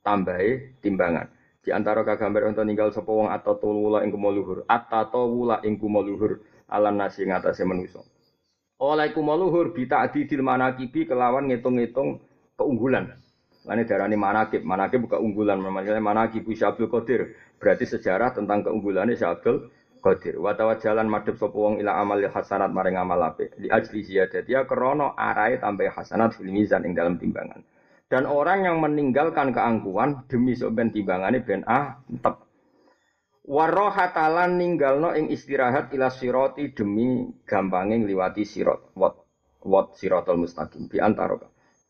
tambahi 0.00 0.80
timbangan. 0.80 1.28
Di 1.62 1.70
antara 1.70 2.02
kagambar 2.02 2.50
untuk 2.50 2.66
ninggal 2.66 2.90
sapa 2.90 3.14
atau 3.30 3.54
wula 3.62 4.02
ing 4.02 4.10
kumuluhur, 4.10 4.66
atau 4.66 5.30
wula 5.30 5.62
ing 5.62 5.78
kumuluhur 5.78 6.42
alam 6.66 6.98
nasi 6.98 7.22
ngatasé 7.22 7.62
manusa. 7.62 8.02
Oleh 8.82 9.14
bita 9.70 10.02
adidil 10.02 10.42
manakibi 10.42 11.06
kelawan 11.06 11.46
ngitung-ngitung 11.46 12.18
keunggulan. 12.58 13.14
Lane 13.62 13.86
darani 13.86 14.18
manakib, 14.18 14.66
manakib 14.66 15.06
bukan 15.06 15.22
unggulan, 15.22 15.62
namanya 15.62 15.94
manakib 16.02 16.42
Syabdul 16.50 16.90
Qadir. 16.90 17.38
Berarti 17.62 17.86
sejarah 17.86 18.34
tentang 18.34 18.66
keunggulannya 18.66 19.14
Syabdul 19.14 19.70
Qadir. 20.02 20.34
Watawa 20.42 20.82
jalan 20.82 21.06
madhep 21.06 21.38
sapa 21.38 21.54
wong 21.54 21.78
ila 21.78 21.94
amal 21.94 22.18
hasanat 22.18 22.74
maring 22.74 22.98
amal 22.98 23.22
apik. 23.22 23.54
Li 23.62 23.70
ajli 23.70 24.02
ziyadatia 24.02 24.66
krana 24.66 25.14
arahe 25.14 25.62
tambah 25.62 25.94
hasanat 25.94 26.34
fil 26.34 26.50
mizan 26.50 26.82
ing 26.82 26.98
dalam 26.98 27.22
timbangan. 27.22 27.62
Dan 28.12 28.28
orang 28.28 28.68
yang 28.68 28.76
meninggalkan 28.84 29.56
keangkuhan 29.56 30.28
demi 30.28 30.52
sok 30.52 30.76
ben 30.76 30.92
timbangane 30.92 31.40
ben 31.40 31.64
ah 31.64 31.96
tetep. 32.04 32.44
Warohatalan 33.48 34.60
ninggalno 34.60 35.16
ing 35.16 35.32
istirahat 35.32 35.88
ila 35.96 36.12
siroti 36.12 36.76
demi 36.76 37.24
gampange 37.48 38.04
ngliwati 38.04 38.44
sirot 38.44 38.92
wat 39.00 39.16
wat 39.64 39.96
sirotol 39.96 40.44
mustaqim 40.44 40.92
bi 40.92 41.00
antara 41.00 41.40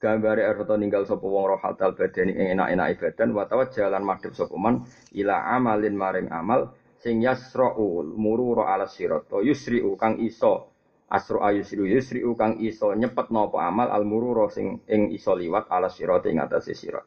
gambare 0.02 0.42
arto 0.46 0.74
ninggal 0.78 1.04
sapa 1.04 1.22
wong 1.22 1.58
rohatal 1.58 1.94
badani 1.94 2.34
ing 2.34 2.58
enak-enak 2.58 2.98
badan 2.98 3.30
wa 3.34 3.44
jalan 3.70 4.02
madhep 4.02 4.32
sapa 4.34 4.56
man 4.58 4.82
ila 5.14 5.58
amalin 5.58 5.94
maring 5.94 6.32
amal 6.32 6.74
sing 7.02 7.22
yasra'u 7.22 8.02
muru 8.14 8.62
ala 8.62 8.86
sirat 8.86 9.26
yusri'u 9.30 9.98
kang 9.98 10.18
iso 10.22 10.71
asro 11.12 11.44
ayusri 11.44 11.84
yusri 11.92 12.24
kang 12.40 12.56
iso 12.64 12.96
nyepet 12.96 13.28
nopo 13.28 13.60
amal 13.60 13.92
al 13.92 14.08
mururo 14.08 14.48
sing 14.48 14.80
ing 14.88 15.12
iso 15.12 15.36
liwat 15.36 15.68
ala 15.68 15.92
sirat 15.92 16.24
ing 16.32 16.40
atas 16.40 16.72
sirat. 16.72 17.04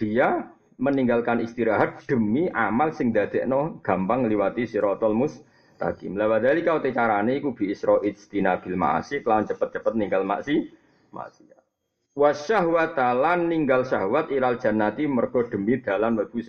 Dia 0.00 0.48
meninggalkan 0.80 1.44
istirahat 1.44 2.08
demi 2.08 2.48
amal 2.48 2.96
sing 2.96 3.12
dadekno 3.12 3.84
gampang 3.84 4.24
liwati 4.24 4.64
siratal 4.64 5.12
mustaqim. 5.12 6.16
La 6.16 6.24
wadali 6.24 6.64
kau 6.64 6.80
te 6.80 6.96
carane 6.96 7.36
iku 7.36 7.52
bi 7.52 7.68
isra 7.68 8.00
istina 8.00 8.56
bil 8.56 8.80
ma'asi 8.80 9.20
kelawan 9.20 9.44
cepet-cepet 9.44 9.92
ninggal 10.00 10.24
maksi 10.24 10.72
maksiat. 11.12 11.60
Wasyahwata 12.16 13.14
lan 13.14 13.52
ninggal 13.52 13.84
syahwat 13.84 14.32
ilal 14.32 14.56
jannati 14.56 15.04
mergo 15.04 15.44
demi 15.46 15.78
dalan 15.78 16.16
mlebu 16.16 16.40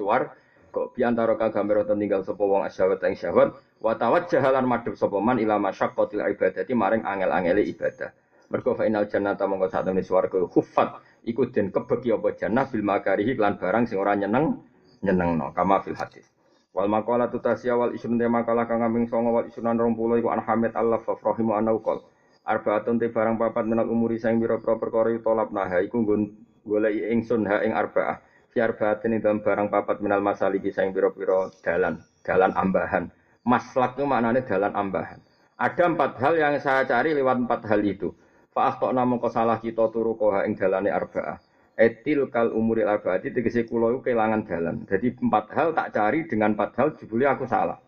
swarga. 0.72 0.88
Kok 0.88 0.96
biantara 0.96 1.36
kagambar 1.36 1.84
tinggal 1.86 2.24
sapa 2.24 2.44
wong 2.44 2.64
asyawat 2.64 3.04
ing 3.04 3.16
syahwat 3.20 3.50
wa 3.84 3.94
tawajjahalan 3.96 4.66
madhep 4.66 4.96
sapa 4.96 5.20
man 5.20 5.38
ila 5.40 5.60
masyaqqatil 5.60 6.24
ibadati 6.24 6.72
maring 6.74 7.04
angel-angele 7.04 7.68
ibadah. 7.68 8.12
Mergo 8.52 8.76
fa 8.76 8.84
inal 8.84 9.08
jannata 9.08 9.48
mongko 9.48 9.72
satemene 9.72 10.04
swarga 10.04 10.40
khuffat 10.48 11.00
iku 11.24 11.48
den 11.52 11.72
kebeki 11.72 12.12
apa 12.12 12.36
jannah 12.36 12.68
bil 12.68 12.84
makarihi 12.84 13.36
barang 13.36 13.88
sing 13.88 14.00
ora 14.00 14.16
nyeneng 14.16 14.60
nyenengno 15.04 15.56
kama 15.56 15.80
fil 15.84 15.96
hadis. 15.96 16.28
Wal 16.72 16.88
maqala 16.88 17.28
tutasya 17.28 17.76
wal 17.76 17.92
isun 17.96 18.16
te 18.20 18.28
makalah 18.28 18.68
kang 18.68 18.84
songo 19.08 19.36
wal 19.36 19.48
isunan 19.48 19.76
20 19.76 20.24
iku 20.24 20.32
an 20.32 20.40
Hamid 20.44 20.72
Allah 20.76 21.00
fa 21.04 21.16
rahimu 21.20 21.56
anau 21.56 21.80
qol. 21.84 22.00
Arbaatun 22.44 23.00
te 23.00 23.08
barang 23.12 23.40
papat 23.40 23.68
menal 23.68 23.88
umuri 23.88 24.20
sing 24.20 24.40
pira-pira 24.40 24.76
perkara 24.80 25.16
tolap 25.24 25.52
naha 25.52 25.84
iku 25.84 26.04
nggon 26.04 26.22
goleki 26.68 27.08
ingsun 27.12 27.48
ha 27.48 27.64
ing 27.64 27.72
arbaah 27.72 28.20
Fiar 28.52 28.76
batin 28.76 29.16
dalam 29.24 29.40
barang 29.40 29.72
papat 29.72 30.04
minal 30.04 30.20
masaliki 30.20 30.76
saing 30.76 30.92
piro-piro 30.92 31.56
dalan, 31.64 32.04
dalan 32.20 32.52
ambahan. 32.52 33.08
Maslak 33.48 33.96
itu 33.96 34.04
maknanya 34.04 34.44
dalan 34.44 34.76
ambahan. 34.76 35.24
Ada 35.56 35.88
empat 35.88 36.20
hal 36.20 36.36
yang 36.36 36.60
saya 36.60 36.84
cari 36.84 37.16
lewat 37.16 37.48
empat 37.48 37.64
hal 37.72 37.80
itu. 37.80 38.12
Fa'ah 38.52 38.76
kok 38.76 38.92
namun 38.92 39.24
salah 39.32 39.56
kita 39.64 39.88
turu 39.96 40.20
koha 40.20 40.44
ing 40.44 40.60
dalane 40.60 40.92
arba'ah. 40.92 41.40
Etil 41.80 42.28
kal 42.28 42.52
umuril 42.52 42.92
arba'ati 42.92 43.32
tegesi 43.32 43.64
kulo 43.64 43.96
itu 43.96 44.12
kehilangan 44.12 44.44
dalan. 44.44 44.76
Jadi 44.84 45.16
empat 45.16 45.46
hal 45.56 45.72
tak 45.72 45.96
cari 45.96 46.28
dengan 46.28 46.52
empat 46.52 46.76
hal 46.76 47.00
jebule 47.00 47.32
aku 47.32 47.48
salah. 47.48 47.80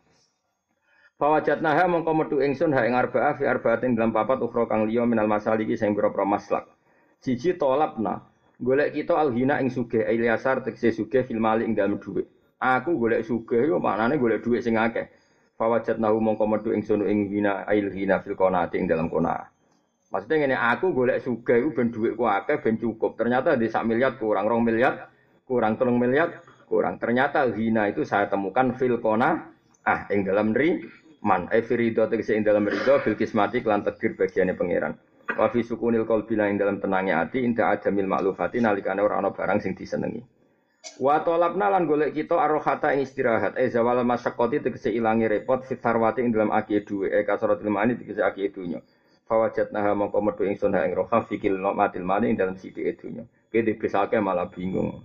Fawajat 1.20 1.59
naha 1.59 1.91
mongko 1.91 2.11
metu 2.16 2.36
ingsun 2.39 2.72
ha 2.72 2.88
ing 2.88 2.95
arba'ah 2.95 3.36
fi 3.36 3.43
arba'atin 3.51 3.99
dalam 3.99 4.16
papat 4.16 4.39
ukhra 4.39 4.64
kang 4.66 4.88
liya 4.88 5.03
minal 5.03 5.28
masaliki 5.28 5.76
sing 5.76 5.91
pira-pira 5.91 6.24
maslak. 6.24 6.72
Siji 7.20 7.59
tolapna 7.59 8.33
golek 8.60 8.93
kita 8.93 9.18
alhina 9.18 9.58
ing 9.58 9.74
sugih 9.74 10.06
Ilyasar 10.06 10.62
tegese 10.62 10.93
sugih 10.93 11.26
fil 11.26 11.41
mali 11.41 11.66
ing 11.66 11.74
dalem 11.74 11.97
dhuwit. 11.97 12.30
Aku 12.62 12.95
golek 12.99 13.26
sugih 13.26 13.66
yo 13.66 13.82
maknane 13.82 14.20
golek 14.22 14.43
dhuwit 14.45 14.62
sing 14.62 14.78
akeh. 14.78 15.10
Fawajat 15.58 16.01
nahu 16.01 16.18
mongko 16.18 16.45
metu 16.49 16.70
ing 16.74 16.82
sono 16.82 17.06
ing 17.06 17.30
hina 17.30 17.66
ilhina 17.70 18.22
fil 18.22 18.38
qonati 18.38 18.78
ing 18.78 18.86
dalam 18.89 19.10
kona. 19.10 19.38
Maksudnya 20.14 20.45
ngene 20.45 20.58
aku 20.58 20.93
golek 20.93 21.26
sugih 21.26 21.58
iku 21.62 21.70
ben 21.74 21.88
dhuwitku 21.89 22.24
akeh 22.26 22.62
ben 22.62 22.78
cukup. 22.78 23.18
Ternyata 23.18 23.58
di 23.58 23.70
sak 23.70 23.86
miliar 23.86 24.22
kurang 24.22 24.45
rong 24.45 24.62
miliar, 24.62 25.10
kurang 25.45 25.78
telung 25.78 25.97
miliar, 25.97 26.43
kurang. 26.70 27.01
Ternyata 27.01 27.49
hina 27.54 27.89
itu 27.89 28.06
saya 28.06 28.30
temukan 28.30 28.78
fil 28.78 29.01
ah 29.84 30.08
ing 30.08 30.24
dalam 30.24 30.56
ri 30.56 30.80
man 31.24 31.51
e 31.51 31.60
firido 31.64 32.08
tegese 32.08 32.36
ing 32.36 32.43
dalam 32.43 32.64
rido 32.68 32.99
bil 33.04 33.16
kismati 33.20 33.60
lan 33.64 33.84
takdir 33.84 34.16
bagiane 34.16 34.56
pangeran. 34.56 34.95
Wa 35.24 35.47
fi 35.47 35.63
sukunil 35.63 36.03
qalbi 36.03 36.36
ing 36.36 36.59
dalam 36.59 36.84
tenangnya 36.84 37.24
ati 37.24 37.41
inda 37.41 37.71
adamil 37.71 38.05
maklufati 38.05 38.59
nalikane 38.59 38.99
ora 38.99 39.24
ana 39.24 39.32
barang 39.32 39.63
sing 39.63 39.71
disenengi. 39.74 40.19
Wa 40.99 41.24
talabna 41.24 41.71
lan 41.71 41.88
golek 41.88 42.11
kita 42.11 42.36
arrohata 42.36 42.91
ing 42.91 43.07
istirahat. 43.07 43.55
Eh 43.55 43.71
zawal 43.71 44.03
masyaqqati 44.03 44.59
tegese 44.67 44.91
ilangi 44.91 45.32
repot 45.32 45.63
fit 45.63 45.80
sarwati 45.80 46.21
ing 46.21 46.36
dalam 46.36 46.51
aki 46.51 46.84
duwe 46.84 47.07
e 47.07 47.24
kasratil 47.24 47.71
mani 47.71 47.95
tegese 47.95 48.19
aki 48.19 48.51
dunya. 48.51 48.84
Fawajatnaha 49.24 49.95
mongko 49.95 50.19
metu 50.19 50.43
ingsun 50.43 50.76
ha 50.76 50.84
ing 50.84 50.91
roha 50.91 51.24
fikil 51.24 51.55
matil 51.55 52.03
mani 52.03 52.36
ing 52.36 52.38
dalam 52.38 52.59
sithik 52.59 52.99
dunya. 52.99 53.24
Kene 53.47 53.74
dibesake 53.74 54.19
malah 54.19 54.51
bingung. 54.51 55.01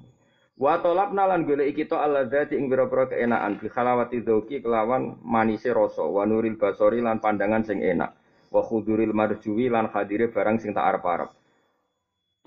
Wa 0.59 0.83
talabna 0.83 1.31
lan 1.31 1.47
golek 1.47 1.79
kita 1.79 2.03
alladzati 2.03 2.59
ing 2.59 2.67
pira-pira 2.67 3.07
keenaan 3.07 3.63
bi 3.63 3.71
khalawati 3.71 4.27
dzauqi 4.27 4.59
kelawan 4.67 5.23
manise 5.23 5.71
rasa 5.71 6.03
wa 6.03 6.27
nuril 6.27 6.59
basori 6.59 6.99
lan 6.99 7.23
pandangan 7.23 7.63
sing 7.63 7.79
enak 7.79 8.19
wa 8.49 8.63
khuduril 8.65 9.13
marjuwi 9.13 9.69
lan 9.69 9.93
hadire 9.93 10.33
barang 10.33 10.61
sing 10.61 10.73
tak 10.73 10.85
arep-arep. 10.95 11.31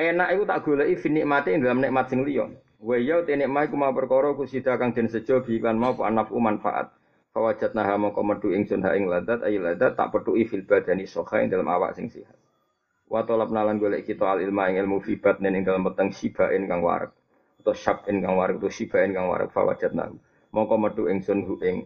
Enak 0.02 0.34
iku 0.34 0.44
tak 0.50 0.66
goleki 0.66 0.98
fi 0.98 1.08
nikmate 1.14 1.54
dalam 1.62 1.78
nikmat 1.78 2.10
sing 2.10 2.26
liya. 2.26 2.50
Wa 2.82 2.98
ya 2.98 3.22
te 3.22 3.38
nikmat 3.38 3.70
iku 3.70 3.76
ma 3.78 3.94
perkara 3.94 4.34
ku 4.34 4.50
sida 4.50 4.74
kang 4.82 4.98
den 4.98 5.06
sejo 5.06 5.46
bi 5.46 5.62
lan 5.62 5.78
mau 5.78 5.94
anaf 6.02 6.34
manfaat. 6.34 6.90
Fawajat 7.32 7.78
naha 7.78 7.96
mongko 7.96 8.22
metu 8.26 8.48
ingsun 8.52 8.82
ha 8.84 8.98
ing 8.98 9.08
ladat 9.08 9.46
ayi 9.46 9.62
ladat 9.62 9.96
tak 9.96 10.12
petuki 10.12 10.44
fil 10.50 10.66
badani 10.66 11.06
soha 11.06 11.40
ing 11.46 11.54
dalam 11.54 11.70
awak 11.70 11.94
sing 11.94 12.10
sehat. 12.10 12.36
Wa 13.08 13.22
talab 13.24 13.54
nalan 13.54 13.78
golek 13.78 14.10
kita 14.10 14.26
al 14.26 14.42
ilma 14.42 14.68
ing 14.74 14.82
ilmu 14.82 15.00
fi 15.06 15.16
batnin 15.16 15.54
ing 15.56 15.64
dalam 15.64 15.86
peteng 15.86 16.10
sibain 16.12 16.66
kang 16.66 16.82
warak. 16.82 17.14
Atau 17.62 17.78
syabin 17.78 18.26
kang 18.26 18.42
warak 18.42 18.58
atau 18.58 18.74
sibain 18.74 19.14
kang 19.14 19.30
warak 19.30 19.54
fawajat 19.54 19.94
naha. 19.94 20.18
Mongko 20.50 20.76
metu 20.82 21.04
ingsun 21.08 21.46
hu 21.46 21.62
ing 21.62 21.86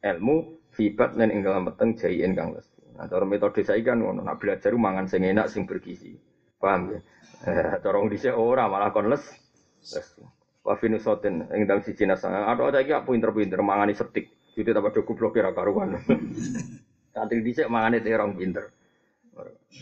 ilmu 0.00 0.58
fi 0.72 0.90
batnin 0.94 1.28
ing 1.28 1.44
dalam 1.44 1.68
peteng 1.68 1.98
jayin 1.98 2.32
kang 2.32 2.56
les. 2.56 2.69
Nah, 3.00 3.08
cara 3.08 3.24
metode 3.24 3.64
saya 3.64 3.80
kan 3.80 3.96
ngono, 3.96 4.20
nak 4.20 4.36
belajar 4.36 4.76
mangan 4.76 5.08
sing 5.08 5.24
enak 5.24 5.48
sing 5.48 5.64
bergizi. 5.64 6.12
Paham 6.60 6.92
ya? 6.92 7.00
Eh, 7.48 7.80
cara 7.80 7.96
dhisik 8.04 8.36
ora 8.36 8.68
malah 8.68 8.92
kon 8.92 9.08
les. 9.08 9.24
Les. 9.80 10.08
Wa 10.60 10.76
finusoten 10.76 11.48
ing 11.48 11.64
dalem 11.64 11.80
siji 11.80 12.04
nasang. 12.04 12.36
Ada 12.36 12.60
ada 12.60 12.78
iki 12.84 12.92
pinter-pinter 12.92 13.64
mangani 13.64 13.96
setik. 13.96 14.28
Jadi 14.52 14.76
tak 14.76 14.84
padha 14.84 15.00
goblok 15.00 15.32
kira 15.32 15.56
karuan. 15.56 15.96
Santri 17.16 17.40
dhisik 17.40 17.72
mangane 17.72 18.04
terong 18.04 18.36
pinter. 18.36 18.68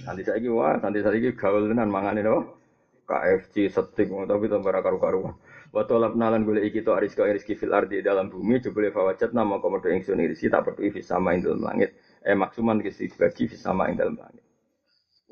Nanti 0.06 0.22
saya 0.22 0.38
wah, 0.54 0.78
nanti 0.78 1.02
saya 1.02 1.18
gaul 1.34 1.66
tenan 1.66 1.90
mangane 1.90 2.22
no. 2.22 2.54
KFC 3.02 3.66
setik 3.66 4.14
tapi 4.14 4.46
tambah 4.46 4.70
karu-karuan. 4.78 5.34
Wa 5.74 5.82
talabna 5.90 6.30
lan 6.30 6.46
golek 6.46 6.70
iki 6.70 6.86
to 6.86 6.94
rizqa 6.94 7.26
rizki 7.26 7.58
fil 7.58 7.74
ardi 7.74 7.98
dalam 7.98 8.30
bumi 8.30 8.62
jebule 8.62 8.94
fawajat 8.94 9.34
nama 9.34 9.58
komodo 9.58 9.90
ingsun 9.90 10.22
rizki 10.22 10.46
tak 10.46 10.62
perlu 10.62 10.94
fis 10.94 11.10
sama 11.10 11.34
ing 11.34 11.42
dalam 11.42 11.66
langit. 11.66 11.98
Eh 12.28 12.36
maksuman 12.36 12.84
kisi 12.84 13.08
bagi 13.16 13.48
sama 13.56 13.88
ing 13.88 13.96
dalam 13.96 14.20
langit. 14.20 14.44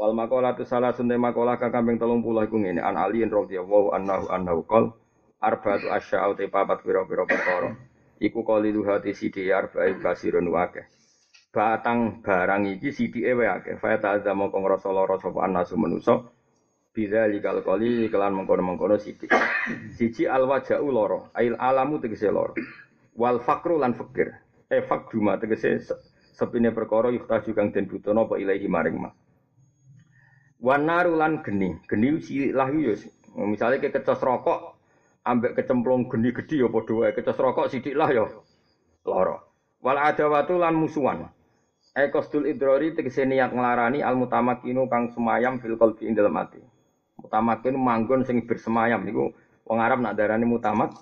Wal 0.01 0.17
makola 0.17 0.57
tu 0.57 0.65
salah 0.65 0.97
sunte 0.97 1.13
makola 1.21 1.61
ka 1.61 1.69
kambing 1.69 2.01
telung 2.01 2.25
puluh 2.25 2.49
iku 2.49 2.57
ngene 2.57 2.81
an 2.81 2.97
Ali 2.97 3.21
radhiyallahu 3.21 3.93
anhu 3.93 4.33
annahu 4.33 4.65
qol 4.65 4.97
arba'atu 5.45 5.93
asya'u 5.93 6.33
te 6.41 6.49
papat 6.49 6.81
pira-pira 6.81 7.29
perkara. 7.29 7.77
Iku 8.17 8.41
qalilu 8.49 8.81
hati 8.89 9.13
sidi 9.13 9.53
arba'i 9.53 10.01
kasirun 10.01 10.49
wakeh. 10.49 10.89
Batang 11.53 12.25
barang 12.25 12.65
iki 12.81 12.97
sidike 12.97 13.29
wae 13.37 13.45
akeh. 13.45 13.77
Fa 13.77 14.01
ta'adza 14.01 14.33
mongko 14.33 14.57
ngrasa 14.57 14.89
lara 14.89 15.21
sapa 15.21 15.45
anasu 15.45 15.77
manusa 15.77 16.25
Bila 16.97 17.29
likal 17.29 17.61
koli 17.61 18.09
kelan 18.09 18.33
mengkono-mengkono 18.33 18.97
sidik. 18.97 19.29
Siji 20.01 20.25
al 20.25 20.49
wajau 20.49 20.89
loro, 20.89 21.29
ail 21.37 21.53
alamu 21.61 22.01
tegese 22.01 22.33
loro. 22.33 22.57
Wal 23.13 23.45
fakru 23.45 23.77
lan 23.77 23.93
fakir. 23.93 24.33
Eh 24.73 24.81
fakduma 24.81 25.37
tegese 25.37 25.77
sepine 26.37 26.69
perkara 26.77 27.09
yuktaju 27.09 27.51
kang 27.57 27.73
den 27.73 27.89
butono 27.89 28.29
apa 28.29 28.37
ilahi 28.37 28.69
maring 28.69 28.97
ma. 29.01 29.11
Wan 30.61 30.85
naru 30.85 31.17
lan 31.17 31.41
geni, 31.41 31.73
geni 31.89 32.21
silah 32.21 32.69
yo. 32.69 32.93
Misale 33.49 33.81
ke 33.81 33.89
kecos 33.89 34.21
rokok 34.21 34.77
ambek 35.25 35.57
kecemplung 35.57 36.13
geni 36.13 36.33
gedhi 36.37 36.61
ya 36.61 36.69
padha 36.69 36.93
wae 36.93 37.13
kecos 37.17 37.37
rokok 37.41 37.73
sidik 37.73 37.97
lah 37.97 38.13
ya 38.13 38.29
lara. 39.09 39.41
Wal 39.81 39.97
adawatu 39.97 40.61
lan 40.61 40.77
musuhan. 40.77 41.29
Ekostul 41.97 42.45
idrori 42.45 42.93
tegese 42.93 43.25
niat 43.25 43.57
nglarani 43.57 44.05
al 44.05 44.21
mutamakinu 44.21 44.85
kang 44.93 45.17
semayam 45.17 45.57
fil 45.61 45.81
qalbi 45.81 46.05
ing 46.05 46.13
dalem 46.13 46.37
ati. 46.37 46.61
Manggon 47.73 48.29
sing 48.29 48.45
bersemayam 48.45 49.01
niku 49.05 49.33
wong 49.65 49.79
Arab 49.81 50.05
nak 50.05 50.21
darani 50.21 50.45
mutamak. 50.45 50.93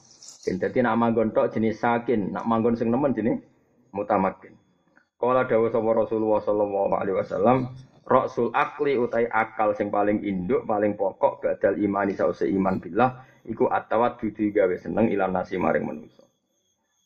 Dadi 0.45 0.79
nak 0.85 1.01
manggon 1.01 1.33
tok 1.33 1.51
jenis 1.57 1.81
sakin, 1.81 2.31
nak 2.31 2.45
manggon 2.45 2.77
sing 2.77 2.93
nemen 2.93 3.17
jenis 3.17 3.41
mutamakin. 3.97 4.53
Kala 5.15 5.47
dawuh 5.47 5.71
sapa 5.71 5.91
Rasulullah 5.95 6.43
sallallahu 6.43 6.95
alaihi 6.99 7.17
wasallam, 7.17 7.71
Rasul 8.05 8.53
akli 8.53 9.01
utai 9.01 9.25
akal 9.31 9.73
sing 9.73 9.89
paling 9.89 10.21
induk, 10.21 10.69
paling 10.69 10.99
pokok 10.99 11.41
badal 11.41 11.81
imani 11.81 12.13
sause 12.13 12.45
iman 12.51 12.77
billah 12.77 13.25
iku 13.49 13.71
atawat 13.71 14.21
dudu 14.21 14.53
gawe 14.53 14.77
seneng 14.77 15.09
ilan 15.09 15.33
nasi 15.33 15.57
maring 15.57 15.89
manusa. 15.89 16.25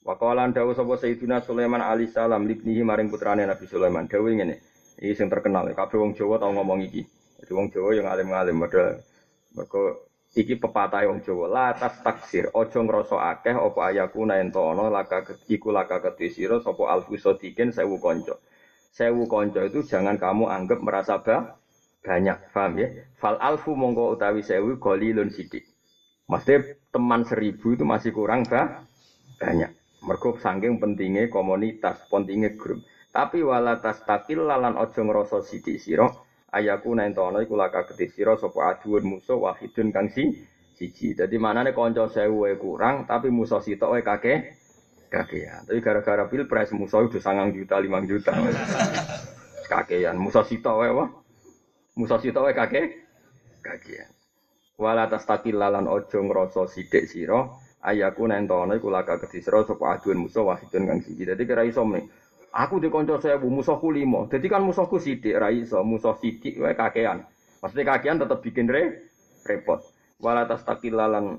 Wakalan 0.03 0.57
dawuh 0.57 0.73
sapa 0.73 0.97
Sayyidina 0.99 1.45
Sulaiman 1.45 1.85
alaihi 1.85 2.11
salam 2.11 2.49
libnihi 2.49 2.81
maring 2.83 3.13
putrane 3.13 3.45
Nabi 3.45 3.69
Sulaiman 3.69 4.09
dawuh 4.09 4.33
ngene. 4.33 4.57
Iki 4.99 5.15
sing 5.15 5.29
terkenal, 5.31 5.71
kabeh 5.71 5.95
wong 5.95 6.17
Jawa 6.19 6.43
tau 6.43 6.51
ngomong 6.51 6.83
iki. 6.83 7.07
Jadi 7.39 7.53
wong 7.55 7.71
Jawa 7.71 7.95
yang 7.95 8.11
alim-alim 8.11 8.59
padha 8.59 8.99
mergo 9.55 10.08
iki 10.39 10.55
pepatah 10.55 11.03
wong 11.11 11.19
Jawa 11.27 11.47
la 11.51 11.67
tas 11.75 11.99
taksir 11.99 12.55
aja 12.55 12.79
ngrasa 12.79 13.19
akeh 13.35 13.59
apa 13.59 13.81
ayaku 13.91 14.23
ento 14.31 14.63
ana 14.71 14.87
laka 14.87 15.27
iku 15.51 15.75
laka 15.75 15.99
kedhi 15.99 16.31
sira 16.31 16.63
sapa 16.63 16.87
alfu 16.87 17.19
sadikin 17.19 17.75
sewu 17.75 17.99
kanca. 17.99 18.39
Sewu 18.95 19.27
kanca 19.27 19.67
itu 19.67 19.83
jangan 19.83 20.15
kamu 20.15 20.47
anggap 20.47 20.79
merasa 20.79 21.19
bah, 21.19 21.59
banyak, 22.07 22.39
paham 22.55 22.73
ya? 22.79 22.89
Fal 23.19 23.35
alfu 23.43 23.75
mongko 23.75 24.15
utawi 24.15 24.47
sewu 24.47 24.79
golilun 24.79 25.35
sidik. 25.35 25.67
Maksudnya 26.31 26.79
teman 26.95 27.27
seribu 27.27 27.75
itu 27.75 27.83
masih 27.83 28.15
kurang 28.15 28.47
bah, 28.47 28.87
banyak. 29.43 29.75
Mergo 30.07 30.39
saking 30.39 30.79
pentingnya 30.79 31.27
komunitas, 31.27 32.07
pentingnya 32.07 32.55
grup. 32.55 32.79
Tapi 33.11 33.43
wala 33.43 33.83
tas 33.83 33.99
takil 34.07 34.47
lalan 34.47 34.79
ojo 34.79 35.03
ngrasa 35.03 35.43
sidik 35.43 35.83
sira 35.83 36.07
ayaku 36.49 36.97
nentono 36.97 37.45
iku 37.45 37.55
laka 37.57 37.85
gede 37.93 38.09
sira 38.13 38.37
sapa 38.41 38.77
aduun 38.77 39.05
musuh 39.05 39.37
wahidun 39.37 39.93
kang 39.93 40.09
si 40.09 40.33
siji. 40.79 41.13
Dadi 41.13 41.37
manane 41.37 41.77
kanca 41.77 42.09
sewu 42.09 42.49
kurang 42.57 43.05
tapi 43.05 43.29
musuh 43.29 43.61
sitok 43.61 43.99
wae 43.99 44.03
kakek 44.07 44.57
kakean. 45.13 45.65
Tapi 45.69 45.81
gara-gara 45.81 46.25
pilpres 46.29 46.73
musuh 46.77 47.09
udah 47.09 47.21
sangang 47.21 47.53
juta, 47.57 47.81
limang 47.81 48.05
juta. 48.09 48.33
kakean. 49.73 50.17
Musuh 50.17 50.45
sitok 50.45 50.77
wae 50.85 50.91
wah. 50.93 51.09
Musuh 51.99 52.21
sitok 52.23 52.49
wae 52.49 52.55
kakek 52.57 52.87
kakean. 53.61 54.09
Wala 54.79 55.11
tas 55.11 55.27
lalan 55.27 55.91
ojo 55.91 56.23
ngrasa 56.23 56.71
sithik 56.71 57.11
sira 57.11 57.51
ayaku 57.83 58.31
nentono 58.31 58.79
iku 58.79 58.95
laka 58.95 59.19
gede 59.19 59.43
sira 59.43 59.67
sapa 59.67 59.99
aduun 59.99 60.23
musuh 60.23 60.47
wahidun 60.47 60.87
kang 60.87 61.01
siji. 61.03 61.27
Dadi 61.29 61.45
kira 61.45 61.67
iso 61.67 61.83
nih. 61.85 62.07
Aku 62.59 62.83
di 62.83 62.91
konco 62.91 63.23
sewu, 63.23 63.47
musuhku 63.47 63.95
limo. 63.95 64.27
Jadi 64.27 64.51
kan 64.51 64.67
musuhku 64.67 64.99
sidik, 64.99 65.39
raiso, 65.39 65.79
musuh 65.87 66.19
sidik, 66.19 66.59
wae 66.59 66.75
kakean. 66.75 67.23
Maksudnya 67.63 67.95
kakean 67.95 68.19
tetap 68.19 68.43
bikin 68.43 68.67
re, 68.67 69.07
repot. 69.47 69.79
Walatas 70.19 70.67
takilalan 70.67 71.39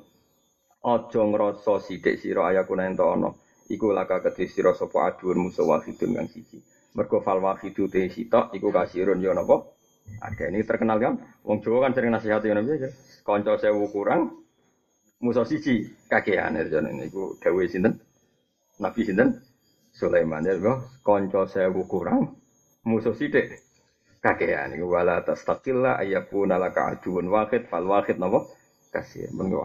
ojo 0.80 1.22
ngrasa 1.28 1.84
sidik 1.84 2.16
siro 2.24 2.48
ayaku 2.48 2.80
nentono. 2.80 3.36
Iku 3.68 3.92
laka 3.92 4.24
kedhi 4.24 4.48
sira 4.48 4.72
sapa 4.72 5.12
aduun 5.12 5.52
musuh 5.52 5.68
wahidun 5.68 6.16
kang 6.16 6.28
siji. 6.32 6.64
Mergo 6.96 7.20
fal 7.20 7.44
wahidu 7.44 7.92
te 7.92 8.08
sitok 8.08 8.56
iku 8.56 8.72
kasirun 8.72 9.20
yo 9.20 9.36
napa? 9.36 9.62
Ada 10.24 10.50
ini 10.50 10.64
terkenal 10.64 10.98
kan? 10.98 11.14
Wong 11.46 11.60
Jawa 11.62 11.86
kan 11.86 11.94
sering 11.94 12.16
nasihat 12.16 12.42
ngono 12.42 12.66
piye? 12.66 12.90
Kanca 13.28 13.60
sewu 13.60 13.92
kurang 13.92 14.40
musuh 15.20 15.44
siji 15.44 15.86
kakean 16.08 16.56
ini 16.64 17.12
iku 17.12 17.36
dawuh 17.38 17.68
sinten? 17.68 18.00
Nabi 18.80 19.04
sinten? 19.04 19.49
Sulaiman. 19.94 20.46
Ya 20.46 20.56
kok 20.58 21.04
kanca 21.06 21.46
sewu 21.50 21.86
kurang 21.90 22.36
musuh 22.88 23.14
sithik 23.14 23.60
kakean 24.24 24.76
iku 24.76 24.88
wala 24.88 25.24
tastaqilla 25.24 26.00
ayyakuna 26.00 26.56
laka 26.60 26.96
aduun 26.96 27.28
wahid 27.28 27.68
fal 27.68 27.86
wahid 27.86 28.18
napa? 28.20 28.48
Kasih 28.90 29.30
mengo 29.38 29.62